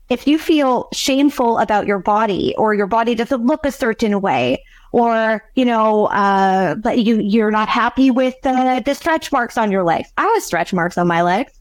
if 0.09 0.27
you 0.27 0.37
feel 0.37 0.89
shameful 0.93 1.57
about 1.57 1.87
your 1.87 1.97
body 1.97 2.53
or 2.55 2.75
your 2.75 2.85
body 2.85 3.15
doesn't 3.15 3.47
look 3.47 3.65
a 3.65 3.71
certain 3.71 4.21
way 4.21 4.63
or 4.91 5.43
you 5.55 5.65
know 5.65 6.05
uh 6.05 6.75
but 6.75 6.99
you 6.99 7.19
you're 7.19 7.49
not 7.49 7.67
happy 7.67 8.11
with 8.11 8.35
the, 8.43 8.83
the 8.85 8.93
stretch 8.93 9.31
marks 9.31 9.57
on 9.57 9.71
your 9.71 9.83
legs 9.83 10.09
i 10.17 10.23
have 10.23 10.43
stretch 10.43 10.71
marks 10.73 10.99
on 10.99 11.07
my 11.07 11.23
legs 11.23 11.51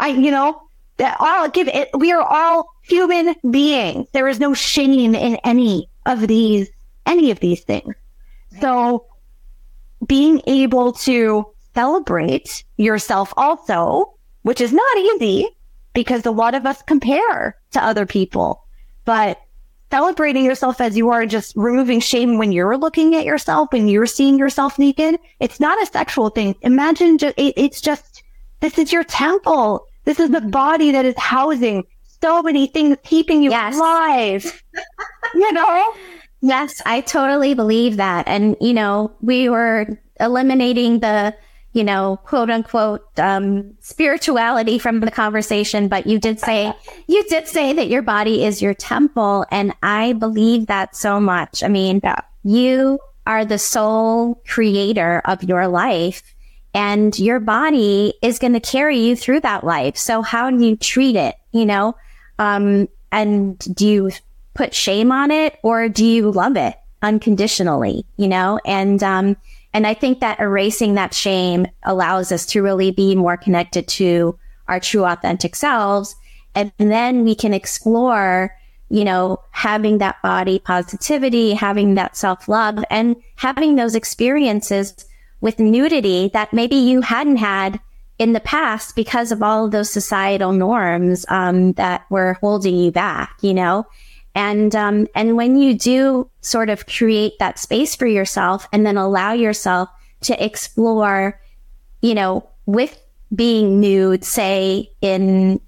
i 0.00 0.08
you 0.08 0.30
know 0.30 0.62
i'll 0.98 1.50
give 1.50 1.68
it 1.68 1.90
we 1.98 2.10
are 2.10 2.22
all 2.22 2.66
human 2.82 3.34
beings 3.50 4.08
there 4.12 4.26
is 4.26 4.40
no 4.40 4.54
shame 4.54 5.14
in 5.14 5.36
any 5.44 5.86
of 6.06 6.26
these 6.26 6.70
any 7.06 7.30
of 7.30 7.40
these 7.40 7.62
things 7.62 7.94
so 8.60 9.06
being 10.06 10.40
able 10.46 10.92
to 10.92 11.46
celebrate 11.74 12.64
yourself 12.76 13.32
also 13.36 14.12
which 14.42 14.60
is 14.60 14.72
not 14.72 14.98
easy 14.98 15.48
because 15.94 16.26
a 16.26 16.30
lot 16.30 16.54
of 16.54 16.66
us 16.66 16.82
compare 16.82 17.56
to 17.72 17.84
other 17.84 18.06
people. 18.06 18.64
But 19.04 19.40
celebrating 19.90 20.44
yourself 20.44 20.80
as 20.80 20.96
you 20.96 21.10
are, 21.10 21.26
just 21.26 21.54
removing 21.56 22.00
shame 22.00 22.38
when 22.38 22.52
you're 22.52 22.76
looking 22.76 23.14
at 23.14 23.24
yourself, 23.24 23.72
when 23.72 23.88
you're 23.88 24.06
seeing 24.06 24.38
yourself 24.38 24.78
naked, 24.78 25.18
it's 25.40 25.60
not 25.60 25.82
a 25.82 25.86
sexual 25.86 26.30
thing. 26.30 26.54
Imagine 26.62 27.18
just, 27.18 27.38
it, 27.38 27.54
it's 27.56 27.80
just, 27.80 28.22
this 28.60 28.78
is 28.78 28.92
your 28.92 29.04
temple. 29.04 29.86
This 30.04 30.18
is 30.18 30.30
the 30.30 30.38
mm-hmm. 30.38 30.50
body 30.50 30.92
that 30.92 31.04
is 31.04 31.18
housing 31.18 31.84
so 32.20 32.42
many 32.42 32.68
things 32.68 32.96
keeping 33.02 33.42
you 33.42 33.50
yes. 33.50 33.74
alive. 33.74 34.62
you 35.34 35.52
know? 35.52 35.94
Yes, 36.42 36.82
I 36.84 37.00
totally 37.00 37.54
believe 37.54 37.96
that. 37.98 38.26
And, 38.26 38.56
you 38.60 38.72
know, 38.72 39.12
we 39.20 39.48
were 39.48 39.86
eliminating 40.18 40.98
the, 40.98 41.34
you 41.72 41.84
know, 41.84 42.18
quote 42.24 42.50
unquote, 42.50 43.06
um, 43.16 43.74
spirituality 43.78 44.78
from 44.78 44.98
the 44.98 45.10
conversation, 45.10 45.86
but 45.86 46.04
you 46.04 46.18
did 46.18 46.40
say, 46.40 46.72
you 47.06 47.22
did 47.28 47.46
say 47.46 47.72
that 47.72 47.88
your 47.88 48.02
body 48.02 48.44
is 48.44 48.60
your 48.60 48.74
temple. 48.74 49.46
And 49.52 49.72
I 49.84 50.14
believe 50.14 50.66
that 50.66 50.96
so 50.96 51.20
much. 51.20 51.62
I 51.62 51.68
mean, 51.68 52.00
yeah. 52.02 52.20
you 52.42 52.98
are 53.24 53.44
the 53.44 53.58
sole 53.58 54.42
creator 54.46 55.22
of 55.24 55.44
your 55.44 55.68
life 55.68 56.34
and 56.74 57.16
your 57.20 57.38
body 57.38 58.14
is 58.20 58.40
going 58.40 58.54
to 58.54 58.60
carry 58.60 58.98
you 58.98 59.14
through 59.14 59.40
that 59.40 59.62
life. 59.62 59.96
So 59.96 60.22
how 60.22 60.50
do 60.50 60.64
you 60.64 60.74
treat 60.76 61.14
it? 61.14 61.36
You 61.52 61.66
know, 61.66 61.94
um, 62.40 62.88
and 63.12 63.58
do 63.76 63.86
you 63.86 64.10
put 64.54 64.74
shame 64.74 65.12
on 65.12 65.30
it 65.30 65.58
or 65.62 65.88
do 65.88 66.04
you 66.04 66.30
love 66.30 66.56
it 66.56 66.74
unconditionally? 67.02 68.04
You 68.16 68.28
know, 68.28 68.60
and, 68.64 69.02
um, 69.02 69.36
and 69.74 69.86
I 69.86 69.94
think 69.94 70.20
that 70.20 70.40
erasing 70.40 70.94
that 70.94 71.14
shame 71.14 71.66
allows 71.84 72.30
us 72.30 72.44
to 72.46 72.62
really 72.62 72.90
be 72.90 73.14
more 73.14 73.36
connected 73.36 73.88
to 73.88 74.38
our 74.68 74.80
true 74.80 75.04
authentic 75.04 75.56
selves. 75.56 76.14
And 76.54 76.72
then 76.78 77.24
we 77.24 77.34
can 77.34 77.54
explore, 77.54 78.54
you 78.90 79.04
know, 79.04 79.40
having 79.50 79.98
that 79.98 80.20
body 80.22 80.58
positivity, 80.58 81.54
having 81.54 81.94
that 81.94 82.16
self 82.16 82.48
love 82.48 82.84
and 82.90 83.16
having 83.36 83.76
those 83.76 83.94
experiences 83.94 85.06
with 85.40 85.58
nudity 85.58 86.30
that 86.34 86.52
maybe 86.52 86.76
you 86.76 87.00
hadn't 87.00 87.36
had 87.36 87.80
in 88.18 88.34
the 88.34 88.40
past 88.40 88.94
because 88.94 89.32
of 89.32 89.42
all 89.42 89.64
of 89.64 89.72
those 89.72 89.90
societal 89.90 90.52
norms 90.52 91.24
um, 91.28 91.72
that 91.72 92.04
were 92.10 92.34
holding 92.34 92.76
you 92.76 92.90
back, 92.90 93.36
you 93.40 93.54
know? 93.54 93.86
And, 94.34 94.74
um, 94.74 95.06
and 95.14 95.36
when 95.36 95.56
you 95.56 95.74
do 95.74 96.30
sort 96.40 96.70
of 96.70 96.86
create 96.86 97.38
that 97.38 97.58
space 97.58 97.94
for 97.94 98.06
yourself 98.06 98.66
and 98.72 98.86
then 98.86 98.96
allow 98.96 99.32
yourself 99.32 99.88
to 100.22 100.44
explore, 100.44 101.40
you 102.00 102.14
know, 102.14 102.48
with 102.66 102.98
being 103.34 103.80
nude, 103.80 104.24
say 104.24 104.90
in, 105.00 105.60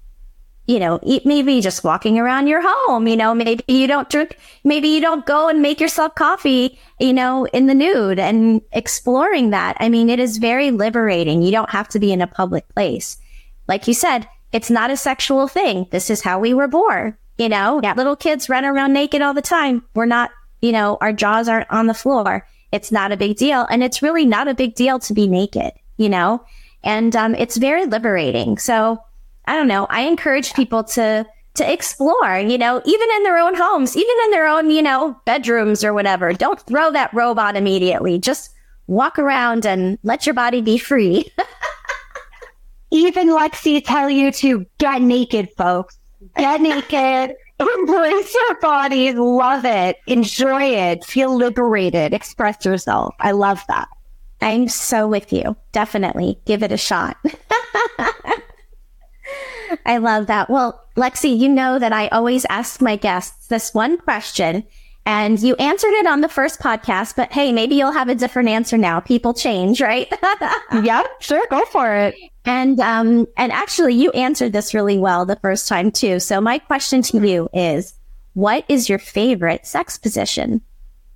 you 0.67 0.79
know, 0.79 0.99
maybe 1.25 1.61
just 1.61 1.83
walking 1.83 2.17
around 2.17 2.47
your 2.47 2.61
home, 2.63 3.07
you 3.07 3.15
know, 3.15 3.35
maybe 3.35 3.63
you 3.67 3.85
don't 3.85 4.09
drink, 4.09 4.37
maybe 4.63 4.87
you 4.87 4.99
don't 4.99 5.25
go 5.25 5.47
and 5.47 5.61
make 5.61 5.79
yourself 5.79 6.15
coffee, 6.15 6.79
you 6.99 7.13
know, 7.13 7.45
in 7.45 7.67
the 7.67 7.75
nude 7.75 8.17
and 8.17 8.61
exploring 8.71 9.51
that. 9.51 9.77
I 9.79 9.89
mean, 9.89 10.09
it 10.09 10.19
is 10.19 10.37
very 10.37 10.71
liberating. 10.71 11.43
You 11.43 11.51
don't 11.51 11.69
have 11.69 11.87
to 11.89 11.99
be 11.99 12.11
in 12.11 12.21
a 12.21 12.27
public 12.27 12.67
place. 12.69 13.17
Like 13.67 13.87
you 13.87 13.93
said, 13.93 14.27
it's 14.51 14.71
not 14.71 14.89
a 14.89 14.97
sexual 14.97 15.47
thing. 15.47 15.87
This 15.91 16.09
is 16.09 16.21
how 16.21 16.39
we 16.39 16.53
were 16.53 16.67
born. 16.67 17.15
You 17.37 17.49
know, 17.49 17.81
yeah. 17.83 17.93
little 17.95 18.15
kids 18.15 18.49
run 18.49 18.65
around 18.65 18.93
naked 18.93 19.21
all 19.21 19.33
the 19.33 19.41
time. 19.41 19.83
We're 19.93 20.05
not, 20.05 20.31
you 20.61 20.71
know, 20.71 20.97
our 21.01 21.11
jaws 21.11 21.49
aren't 21.49 21.69
on 21.69 21.87
the 21.87 21.93
floor. 21.93 22.47
It's 22.71 22.91
not 22.91 23.11
a 23.11 23.17
big 23.17 23.37
deal. 23.37 23.67
And 23.69 23.83
it's 23.83 24.01
really 24.01 24.25
not 24.25 24.47
a 24.47 24.53
big 24.53 24.75
deal 24.75 24.99
to 24.99 25.13
be 25.13 25.27
naked, 25.27 25.71
you 25.97 26.09
know, 26.09 26.45
and, 26.83 27.15
um, 27.15 27.35
it's 27.35 27.57
very 27.57 27.85
liberating. 27.85 28.57
So 28.57 28.99
I 29.45 29.55
don't 29.55 29.67
know. 29.67 29.85
I 29.89 30.01
encourage 30.01 30.53
people 30.53 30.83
to, 30.83 31.25
to 31.55 31.71
explore, 31.71 32.37
you 32.37 32.57
know, 32.57 32.81
even 32.85 33.09
in 33.15 33.23
their 33.23 33.37
own 33.37 33.55
homes, 33.55 33.95
even 33.95 34.15
in 34.25 34.31
their 34.31 34.47
own, 34.47 34.69
you 34.69 34.81
know, 34.81 35.19
bedrooms 35.25 35.83
or 35.83 35.93
whatever. 35.93 36.33
Don't 36.33 36.59
throw 36.61 36.91
that 36.91 37.13
robe 37.13 37.39
on 37.39 37.55
immediately. 37.55 38.19
Just 38.19 38.51
walk 38.87 39.19
around 39.19 39.65
and 39.65 39.97
let 40.03 40.25
your 40.25 40.35
body 40.35 40.61
be 40.61 40.77
free. 40.77 41.31
even 42.91 43.29
Lexi 43.29 43.83
tell 43.83 44.09
you 44.09 44.31
to 44.31 44.65
get 44.77 45.01
naked, 45.01 45.49
folks. 45.57 45.97
Get 46.37 46.61
naked, 46.61 47.35
embrace 47.59 48.33
your 48.33 48.59
body, 48.59 49.13
love 49.13 49.65
it, 49.65 49.97
enjoy 50.07 50.63
it, 50.63 51.05
feel 51.05 51.35
liberated, 51.35 52.13
express 52.13 52.65
yourself. 52.65 53.15
I 53.19 53.31
love 53.31 53.61
that. 53.67 53.87
I'm 54.41 54.67
so 54.67 55.07
with 55.07 55.31
you. 55.31 55.55
Definitely 55.71 56.39
give 56.45 56.61
it 56.61 56.71
a 56.71 56.77
shot. 56.77 57.17
I 59.85 59.97
love 59.97 60.27
that. 60.27 60.49
Well, 60.49 60.81
Lexi, 60.95 61.37
you 61.37 61.49
know 61.49 61.79
that 61.79 61.93
I 61.93 62.07
always 62.09 62.45
ask 62.45 62.81
my 62.81 62.95
guests 62.95 63.47
this 63.47 63.73
one 63.73 63.97
question 63.97 64.63
and 65.05 65.39
you 65.39 65.55
answered 65.55 65.93
it 65.93 66.07
on 66.07 66.21
the 66.21 66.29
first 66.29 66.59
podcast, 66.59 67.15
but 67.15 67.31
hey, 67.31 67.51
maybe 67.51 67.75
you'll 67.75 67.91
have 67.91 68.09
a 68.09 68.15
different 68.15 68.49
answer 68.49 68.77
now. 68.77 68.99
People 68.99 69.33
change, 69.33 69.79
right? 69.79 70.11
yeah, 70.83 71.03
sure. 71.19 71.45
Go 71.51 71.63
for 71.65 71.93
it. 71.93 72.15
And, 72.43 72.79
um, 72.79 73.27
and 73.37 73.51
actually 73.51 73.93
you 73.93 74.11
answered 74.11 74.51
this 74.53 74.73
really 74.73 74.97
well 74.97 75.25
the 75.25 75.35
first 75.37 75.67
time 75.67 75.91
too. 75.91 76.19
So 76.19 76.41
my 76.41 76.57
question 76.57 77.03
to 77.03 77.27
you 77.27 77.49
is, 77.53 77.93
what 78.33 78.65
is 78.67 78.89
your 78.89 78.99
favorite 78.99 79.65
sex 79.67 79.97
position? 79.97 80.61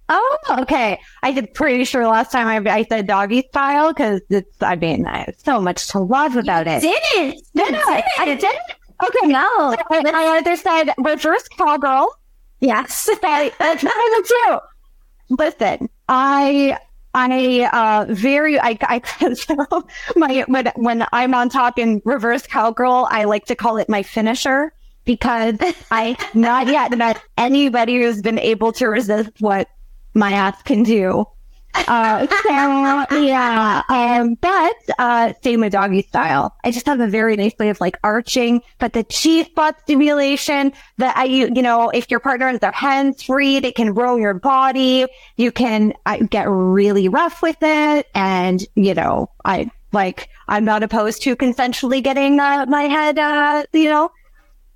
Oh, 0.08 0.38
okay. 0.60 1.00
I 1.22 1.32
did 1.32 1.54
pretty 1.54 1.84
sure 1.84 2.08
last 2.08 2.32
time 2.32 2.48
I, 2.48 2.72
I 2.72 2.84
said 2.84 3.08
doggy 3.08 3.44
style 3.50 3.92
because 3.92 4.22
it's, 4.30 4.62
I 4.62 4.76
mean, 4.76 5.06
I 5.06 5.20
have 5.20 5.36
so 5.38 5.62
much 5.62 5.88
to 5.90 6.00
love 6.00 6.36
about 6.36 6.66
you 6.66 6.74
it. 6.74 6.82
Didn't. 6.82 7.44
Did 7.56 7.76
I? 7.76 8.04
I 8.18 8.26
didn't? 8.26 8.56
Okay. 9.04 9.28
No. 9.28 9.76
I, 9.92 10.04
I 10.14 10.38
either 10.38 10.56
said 10.56 10.94
reverse 10.98 11.48
cowgirl. 11.58 12.10
Yes. 12.60 13.10
Okay. 13.10 13.52
That's 13.60 13.84
the. 13.84 14.62
Listen, 15.30 15.90
I, 16.08 16.78
I, 17.14 17.70
uh, 17.72 18.12
very, 18.14 18.60
I, 18.60 18.78
I, 18.82 19.02
my, 20.16 20.44
when, 20.48 20.72
when 20.76 21.06
I'm 21.12 21.34
on 21.34 21.50
top 21.50 21.78
in 21.78 22.02
reverse 22.04 22.48
cowgirl, 22.48 23.08
I 23.12 23.26
like 23.26 23.46
to 23.46 23.56
call 23.56 23.78
it 23.78 23.90
my 23.90 24.02
finisher 24.04 24.74
because 25.06 25.58
I 25.92 26.18
not 26.34 26.68
yet 26.68 26.98
met 26.98 27.22
anybody 27.38 28.02
who's 28.02 28.22
been 28.22 28.40
able 28.40 28.72
to 28.74 28.88
resist 28.88 29.32
what 29.40 29.68
my 30.14 30.32
ass 30.32 30.62
can 30.64 30.84
do. 30.84 31.26
Uh, 31.76 32.28
so 32.28 33.18
yeah, 33.18 33.82
um, 33.90 34.36
but 34.36 34.76
uh, 34.98 35.34
same 35.44 35.62
with 35.62 35.72
doggy 35.74 36.02
style. 36.02 36.56
I 36.64 36.72
just 36.72 36.86
have 36.86 37.00
a 37.00 37.08
very 37.08 37.36
nice 37.36 37.54
way 37.60 37.70
of 37.70 37.80
like 37.80 37.98
arching, 38.04 38.62
but 38.80 38.94
the 38.94 39.04
G 39.04 39.44
spot 39.44 39.80
stimulation 39.82 40.74
that 40.98 41.16
I, 41.18 41.26
you, 41.26 41.50
you 41.54 41.62
know, 41.62 41.90
if 41.90 42.10
your 42.12 42.20
partner 42.20 42.48
has 42.50 42.60
their 42.60 42.72
hands 42.72 43.24
free, 43.24 43.60
they 43.60 43.72
can 43.72 43.94
roll 43.94 44.20
your 44.20 44.34
body. 44.34 45.06
You 45.38 45.52
can 45.52 45.94
uh, 46.06 46.18
get 46.18 46.48
really 46.50 47.08
rough 47.08 47.42
with 47.42 47.58
it, 47.62 48.08
and 48.14 48.66
you 48.76 48.94
know, 48.94 49.30
I 49.46 49.72
like 49.92 50.30
I'm 50.48 50.66
not 50.66 50.84
opposed 50.84 51.22
to 51.24 51.36
consensually 51.36 52.04
getting 52.04 52.40
uh, 52.40 52.66
my 52.68 52.84
head, 52.84 53.18
uh, 53.20 53.64
you 53.74 53.90
know, 53.90 54.12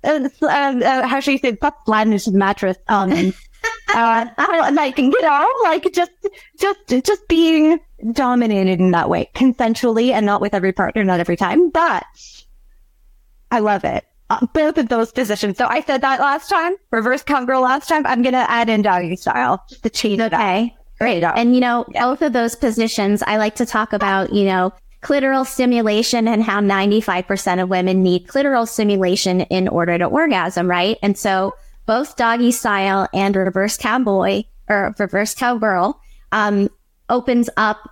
uh, 0.04 0.28
uh, 0.42 1.06
how 1.06 1.20
should 1.20 1.32
you 1.32 1.38
say, 1.38 1.56
fuck 1.56 1.84
flattened 1.84 2.22
mattress. 2.32 2.76
Um, 2.88 3.32
uh, 3.94 4.26
like 4.72 4.98
you 4.98 5.22
know, 5.22 5.52
like 5.62 5.92
just 5.92 6.12
just 6.58 6.78
just 6.88 7.28
being 7.28 7.80
dominated 8.12 8.80
in 8.80 8.90
that 8.92 9.08
way, 9.08 9.30
consensually, 9.34 10.10
and 10.10 10.26
not 10.26 10.40
with 10.40 10.54
every 10.54 10.72
partner, 10.72 11.04
not 11.04 11.20
every 11.20 11.36
time. 11.36 11.70
But 11.70 12.04
I 13.50 13.60
love 13.60 13.84
it. 13.84 14.04
Uh, 14.30 14.46
both 14.54 14.78
of 14.78 14.88
those 14.88 15.12
positions. 15.12 15.58
So 15.58 15.66
I 15.66 15.82
said 15.82 16.00
that 16.00 16.18
last 16.18 16.48
time, 16.48 16.74
reverse 16.90 17.22
cowgirl 17.22 17.60
last 17.60 17.88
time. 17.88 18.06
I'm 18.06 18.22
gonna 18.22 18.46
add 18.48 18.68
in 18.68 18.82
doggy 18.82 19.16
style 19.16 19.62
to 19.82 19.90
change 19.90 20.20
it. 20.20 20.32
Okay. 20.32 20.74
Great. 20.98 21.24
And 21.24 21.54
you 21.54 21.60
know, 21.60 21.84
yeah. 21.90 22.04
both 22.04 22.22
of 22.22 22.32
those 22.32 22.54
positions, 22.54 23.22
I 23.26 23.36
like 23.36 23.56
to 23.56 23.66
talk 23.66 23.92
about, 23.92 24.32
you 24.32 24.44
know, 24.44 24.72
clitoral 25.02 25.46
stimulation 25.46 26.26
and 26.26 26.42
how 26.42 26.60
95% 26.60 27.62
of 27.62 27.68
women 27.68 28.02
need 28.02 28.26
clitoral 28.26 28.66
stimulation 28.66 29.42
in 29.42 29.68
order 29.68 29.98
to 29.98 30.06
orgasm, 30.06 30.68
right? 30.68 30.96
And 31.02 31.16
so 31.18 31.54
both 31.86 32.16
doggy 32.16 32.52
style 32.52 33.08
and 33.12 33.36
reverse 33.36 33.76
cowboy 33.76 34.44
or 34.68 34.94
reverse 34.98 35.34
cowgirl 35.34 36.00
um, 36.32 36.68
opens 37.08 37.50
up 37.56 37.90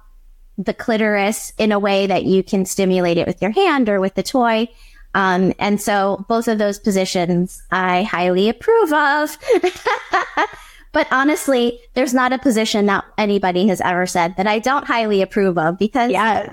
the 0.58 0.74
clitoris 0.74 1.52
in 1.58 1.72
a 1.72 1.78
way 1.78 2.06
that 2.06 2.24
you 2.24 2.42
can 2.42 2.64
stimulate 2.64 3.18
it 3.18 3.26
with 3.26 3.40
your 3.42 3.50
hand 3.50 3.88
or 3.88 4.00
with 4.00 4.14
the 4.14 4.22
toy. 4.22 4.68
Um, 5.14 5.52
and 5.58 5.80
so 5.80 6.24
both 6.28 6.48
of 6.48 6.58
those 6.58 6.78
positions 6.78 7.62
I 7.70 8.04
highly 8.04 8.48
approve 8.48 8.92
of. 8.92 9.36
but 10.92 11.06
honestly, 11.10 11.80
there's 11.94 12.14
not 12.14 12.32
a 12.32 12.38
position 12.38 12.86
that 12.86 13.04
anybody 13.18 13.66
has 13.68 13.80
ever 13.82 14.06
said 14.06 14.36
that 14.36 14.46
I 14.46 14.58
don't 14.58 14.86
highly 14.86 15.20
approve 15.20 15.58
of 15.58 15.78
because 15.78 16.10
yeah 16.10 16.52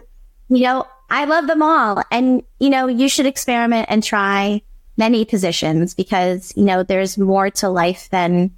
you 0.50 0.64
know, 0.64 0.86
I 1.10 1.26
love 1.26 1.48
them 1.48 1.62
all. 1.62 2.04
And, 2.12 2.44
you 2.60 2.70
know, 2.70 2.88
you 2.88 3.08
should 3.08 3.26
experiment 3.26 3.88
and 3.90 4.04
try 4.04 4.62
many 5.00 5.26
positions 5.26 5.96
because, 5.96 6.54
you 6.56 6.64
know, 6.64 6.84
there's 6.84 7.18
more 7.18 7.50
to 7.50 7.70
life 7.70 8.10
than 8.12 8.52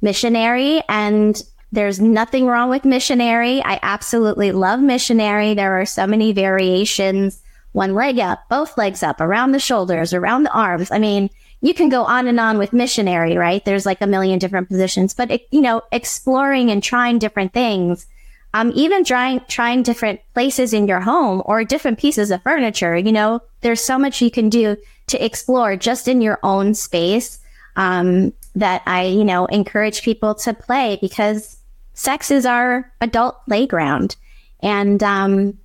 missionary 0.00 0.82
and 0.88 1.40
there's 1.70 2.00
nothing 2.00 2.46
wrong 2.46 2.70
with 2.70 2.84
missionary. 2.84 3.62
I 3.62 3.78
absolutely 3.82 4.50
love 4.50 4.80
missionary. 4.80 5.54
There 5.54 5.78
are 5.80 5.86
so 5.86 6.06
many 6.06 6.32
variations. 6.32 7.40
One 7.72 7.94
leg 7.94 8.18
up, 8.18 8.48
both 8.48 8.78
legs 8.78 9.02
up, 9.02 9.20
around 9.20 9.52
the 9.52 9.58
shoulders, 9.58 10.12
around 10.12 10.44
the 10.44 10.52
arms. 10.52 10.90
I 10.90 10.98
mean, 10.98 11.30
you 11.60 11.74
can 11.74 11.88
go 11.88 12.04
on 12.04 12.26
and 12.28 12.40
on 12.40 12.58
with 12.58 12.72
missionary, 12.72 13.36
right? 13.36 13.64
There's 13.64 13.86
like 13.86 14.00
a 14.00 14.06
million 14.06 14.38
different 14.38 14.68
positions, 14.68 15.14
but, 15.14 15.30
you 15.52 15.60
know, 15.60 15.82
exploring 15.92 16.70
and 16.70 16.82
trying 16.82 17.18
different 17.18 17.52
things 17.52 18.06
um, 18.54 18.70
even 18.76 19.02
trying 19.04 19.40
trying 19.48 19.82
different 19.82 20.20
places 20.32 20.72
in 20.72 20.86
your 20.86 21.00
home 21.00 21.42
or 21.44 21.64
different 21.64 21.98
pieces 21.98 22.30
of 22.30 22.42
furniture. 22.42 22.96
You 22.96 23.10
know, 23.10 23.40
there's 23.60 23.82
so 23.82 23.98
much 23.98 24.22
you 24.22 24.30
can 24.30 24.48
do 24.48 24.76
to 25.08 25.24
explore 25.24 25.76
just 25.76 26.08
in 26.08 26.20
your 26.20 26.38
own 26.42 26.74
space. 26.74 27.38
Um, 27.76 28.32
that 28.56 28.82
I, 28.86 29.06
you 29.06 29.24
know, 29.24 29.46
encourage 29.46 30.02
people 30.02 30.34
to 30.36 30.54
play 30.54 30.96
because 31.00 31.56
sex 31.94 32.30
is 32.30 32.46
our 32.46 32.92
adult 33.00 33.44
playground, 33.46 34.14
and 34.60 35.02
um, 35.02 35.58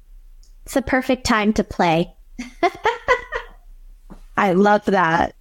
it's 0.66 0.76
a 0.76 0.82
perfect 0.82 1.24
time 1.24 1.54
to 1.54 1.64
play. 1.64 2.12
I 4.38 4.54
love 4.54 4.86
that. 4.86 5.36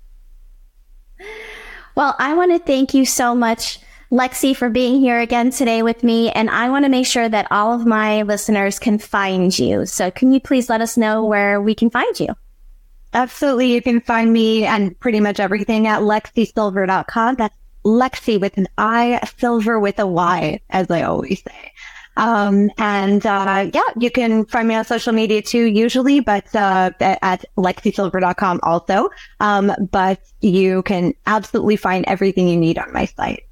Well, 1.95 2.15
I 2.19 2.35
want 2.35 2.53
to 2.53 2.59
thank 2.59 2.93
you 2.93 3.07
so 3.07 3.35
much 3.35 3.79
Lexi, 4.11 4.57
for 4.57 4.71
being 4.71 5.01
here 5.01 5.21
again 5.21 5.51
today 5.51 5.83
with 5.83 6.03
me. 6.03 6.31
And 6.31 6.49
I 6.49 6.71
want 6.71 6.85
to 6.85 6.89
make 6.89 7.07
sure 7.07 7.29
that 7.29 7.47
all 7.51 7.75
of 7.75 7.87
my 7.87 8.23
listeners 8.23 8.79
can 8.79 8.99
find 8.99 9.57
you. 9.59 9.85
So 9.85 10.11
can 10.11 10.33
you 10.33 10.41
please 10.41 10.71
let 10.71 10.81
us 10.81 10.97
know 10.97 11.25
where 11.25 11.61
we 11.61 11.75
can 11.75 11.91
find 11.91 12.19
you? 12.19 12.29
Absolutely. 13.15 13.73
You 13.73 13.83
can 13.83 14.01
find 14.01 14.33
me 14.33 14.65
and 14.65 14.99
pretty 15.01 15.21
much 15.21 15.41
everything 15.41 15.87
at 15.87 16.01
lexisylver.com. 16.01 17.37
That's 17.37 17.55
Lexi 17.85 18.41
with 18.41 18.57
an 18.59 18.69
I, 18.77 19.21
Sylver 19.39 19.79
with 19.81 19.99
a 19.99 20.07
Y, 20.07 20.61
as 20.71 20.91
I 20.91 21.03
always 21.03 21.43
say. 21.43 21.73
Um, 22.17 22.71
and, 22.79 23.25
uh, 23.25 23.71
yeah, 23.73 23.81
you 23.97 24.11
can 24.11 24.45
find 24.47 24.67
me 24.67 24.75
on 24.75 24.85
social 24.85 25.13
media 25.13 25.41
too, 25.41 25.65
usually, 25.65 26.19
but, 26.21 26.55
uh, 26.55 26.91
at 27.01 27.45
lexisylver.com 27.57 28.61
also. 28.65 29.09
Um, 29.39 29.73
but 29.93 30.21
you 30.41 30.83
can 30.83 31.15
absolutely 31.27 31.77
find 31.77 32.05
everything 32.07 32.49
you 32.49 32.57
need 32.57 32.77
on 32.77 32.93
my 32.93 33.05
site. 33.05 33.45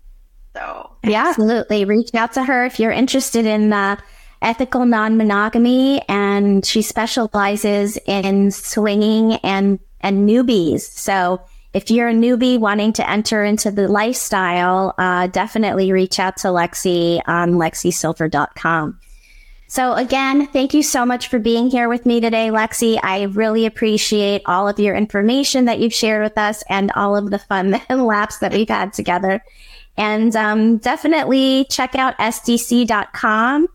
So 0.56 0.90
yeah, 1.04 1.28
absolutely. 1.28 1.84
Reach 1.84 2.14
out 2.14 2.32
to 2.32 2.42
her 2.42 2.64
if 2.64 2.80
you're 2.80 2.90
interested 2.90 3.46
in 3.46 3.72
uh, 3.72 3.96
ethical 4.46 4.86
non-monogamy, 4.86 6.00
and 6.08 6.64
she 6.64 6.80
specializes 6.80 7.98
in 8.06 8.50
swinging 8.52 9.34
and 9.42 9.78
and 10.00 10.28
newbies. 10.28 10.82
So 10.82 11.42
if 11.74 11.90
you're 11.90 12.08
a 12.08 12.14
newbie 12.14 12.58
wanting 12.58 12.92
to 12.94 13.10
enter 13.10 13.44
into 13.44 13.70
the 13.70 13.88
lifestyle, 13.88 14.94
uh, 14.96 15.26
definitely 15.26 15.92
reach 15.92 16.18
out 16.20 16.36
to 16.38 16.48
Lexi 16.48 17.20
on 17.26 17.54
lexisylver.com. 17.54 19.00
So 19.68 19.94
again, 19.94 20.46
thank 20.46 20.74
you 20.74 20.82
so 20.82 21.04
much 21.04 21.26
for 21.28 21.40
being 21.40 21.68
here 21.68 21.88
with 21.88 22.06
me 22.06 22.20
today, 22.20 22.50
Lexi. 22.50 23.00
I 23.02 23.24
really 23.24 23.66
appreciate 23.66 24.42
all 24.46 24.68
of 24.68 24.78
your 24.78 24.94
information 24.94 25.64
that 25.64 25.80
you've 25.80 25.92
shared 25.92 26.22
with 26.22 26.38
us 26.38 26.62
and 26.68 26.92
all 26.92 27.16
of 27.16 27.30
the 27.30 27.38
fun 27.38 27.74
and 27.88 28.06
laughs 28.06 28.38
that 28.38 28.52
we've 28.52 28.68
had 28.68 28.92
together. 28.92 29.42
And 29.96 30.36
um, 30.36 30.78
definitely 30.78 31.66
check 31.68 31.94
out 31.94 32.16
SDC.com. 32.18 33.68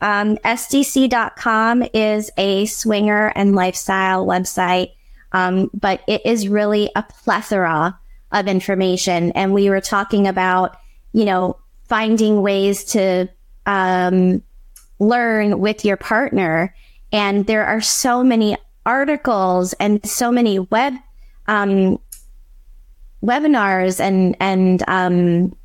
Um, 0.00 0.36
SDC.com 0.38 1.84
is 1.94 2.30
a 2.36 2.66
swinger 2.66 3.32
and 3.34 3.54
lifestyle 3.54 4.26
website, 4.26 4.92
um, 5.32 5.70
but 5.72 6.02
it 6.06 6.24
is 6.24 6.48
really 6.48 6.90
a 6.94 7.02
plethora 7.02 7.98
of 8.32 8.48
information. 8.48 9.30
And 9.32 9.54
we 9.54 9.70
were 9.70 9.80
talking 9.80 10.26
about, 10.26 10.76
you 11.12 11.24
know, 11.24 11.58
finding 11.88 12.42
ways 12.42 12.84
to 12.84 13.28
um, 13.66 14.42
learn 14.98 15.60
with 15.60 15.84
your 15.84 15.96
partner. 15.96 16.74
And 17.12 17.46
there 17.46 17.64
are 17.64 17.80
so 17.80 18.24
many 18.24 18.56
articles 18.84 19.72
and 19.74 20.04
so 20.06 20.30
many 20.30 20.58
web 20.58 20.94
um, 21.46 21.98
webinars 23.22 24.00
and 24.00 24.36
and 24.40 24.82
um, 24.88 25.56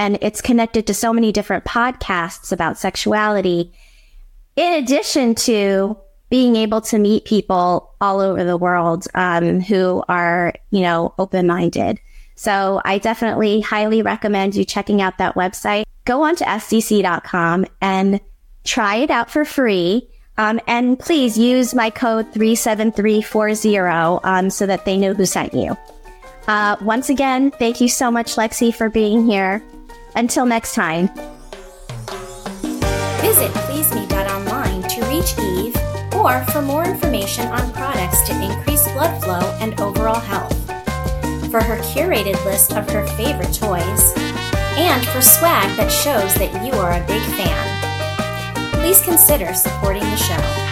and 0.00 0.16
it's 0.22 0.40
connected 0.40 0.86
to 0.86 0.94
so 0.94 1.12
many 1.12 1.30
different 1.30 1.62
podcasts 1.66 2.52
about 2.52 2.78
sexuality. 2.78 3.70
In 4.56 4.72
addition 4.82 5.34
to 5.34 5.94
being 6.30 6.56
able 6.56 6.80
to 6.80 6.98
meet 6.98 7.26
people 7.26 7.92
all 8.00 8.20
over 8.20 8.42
the 8.42 8.56
world 8.56 9.06
um, 9.14 9.60
who 9.60 10.02
are, 10.08 10.54
you 10.70 10.80
know, 10.80 11.12
open 11.18 11.46
minded. 11.46 12.00
So 12.34 12.80
I 12.82 12.96
definitely 12.96 13.60
highly 13.60 14.00
recommend 14.00 14.54
you 14.54 14.64
checking 14.64 15.02
out 15.02 15.18
that 15.18 15.34
website. 15.34 15.84
Go 16.06 16.22
on 16.22 16.34
to 16.36 16.44
SDC.com 16.44 17.66
and 17.82 18.20
try 18.64 18.96
it 18.96 19.10
out 19.10 19.30
for 19.30 19.44
free. 19.44 20.08
Um, 20.38 20.60
and 20.66 20.98
please 20.98 21.36
use 21.36 21.74
my 21.74 21.90
code 21.90 22.32
37340 22.32 24.24
um, 24.24 24.48
so 24.48 24.64
that 24.64 24.86
they 24.86 24.96
know 24.96 25.12
who 25.12 25.26
sent 25.26 25.52
you. 25.52 25.76
Uh, 26.48 26.76
once 26.80 27.10
again, 27.10 27.50
thank 27.50 27.82
you 27.82 27.88
so 27.88 28.10
much, 28.10 28.36
Lexi, 28.36 28.74
for 28.74 28.88
being 28.88 29.26
here. 29.26 29.62
Until 30.14 30.46
next 30.46 30.74
time. 30.74 31.08
Visit 33.20 33.50
pleaseme.online 33.66 34.82
to 34.82 35.04
reach 35.06 35.38
Eve 35.38 35.76
or 36.14 36.44
for 36.52 36.62
more 36.62 36.84
information 36.84 37.46
on 37.48 37.72
products 37.72 38.26
to 38.28 38.42
increase 38.42 38.84
blood 38.92 39.22
flow 39.22 39.56
and 39.60 39.80
overall 39.80 40.20
health. 40.20 40.56
For 41.50 41.62
her 41.62 41.78
curated 41.78 42.42
list 42.44 42.72
of 42.72 42.88
her 42.90 43.06
favorite 43.16 43.52
toys, 43.52 44.14
and 44.76 45.04
for 45.08 45.20
swag 45.20 45.76
that 45.76 45.90
shows 45.90 46.34
that 46.34 46.64
you 46.64 46.72
are 46.74 46.92
a 46.92 47.06
big 47.06 47.22
fan. 47.36 48.72
Please 48.80 49.02
consider 49.02 49.52
supporting 49.52 50.02
the 50.02 50.16
show. 50.16 50.69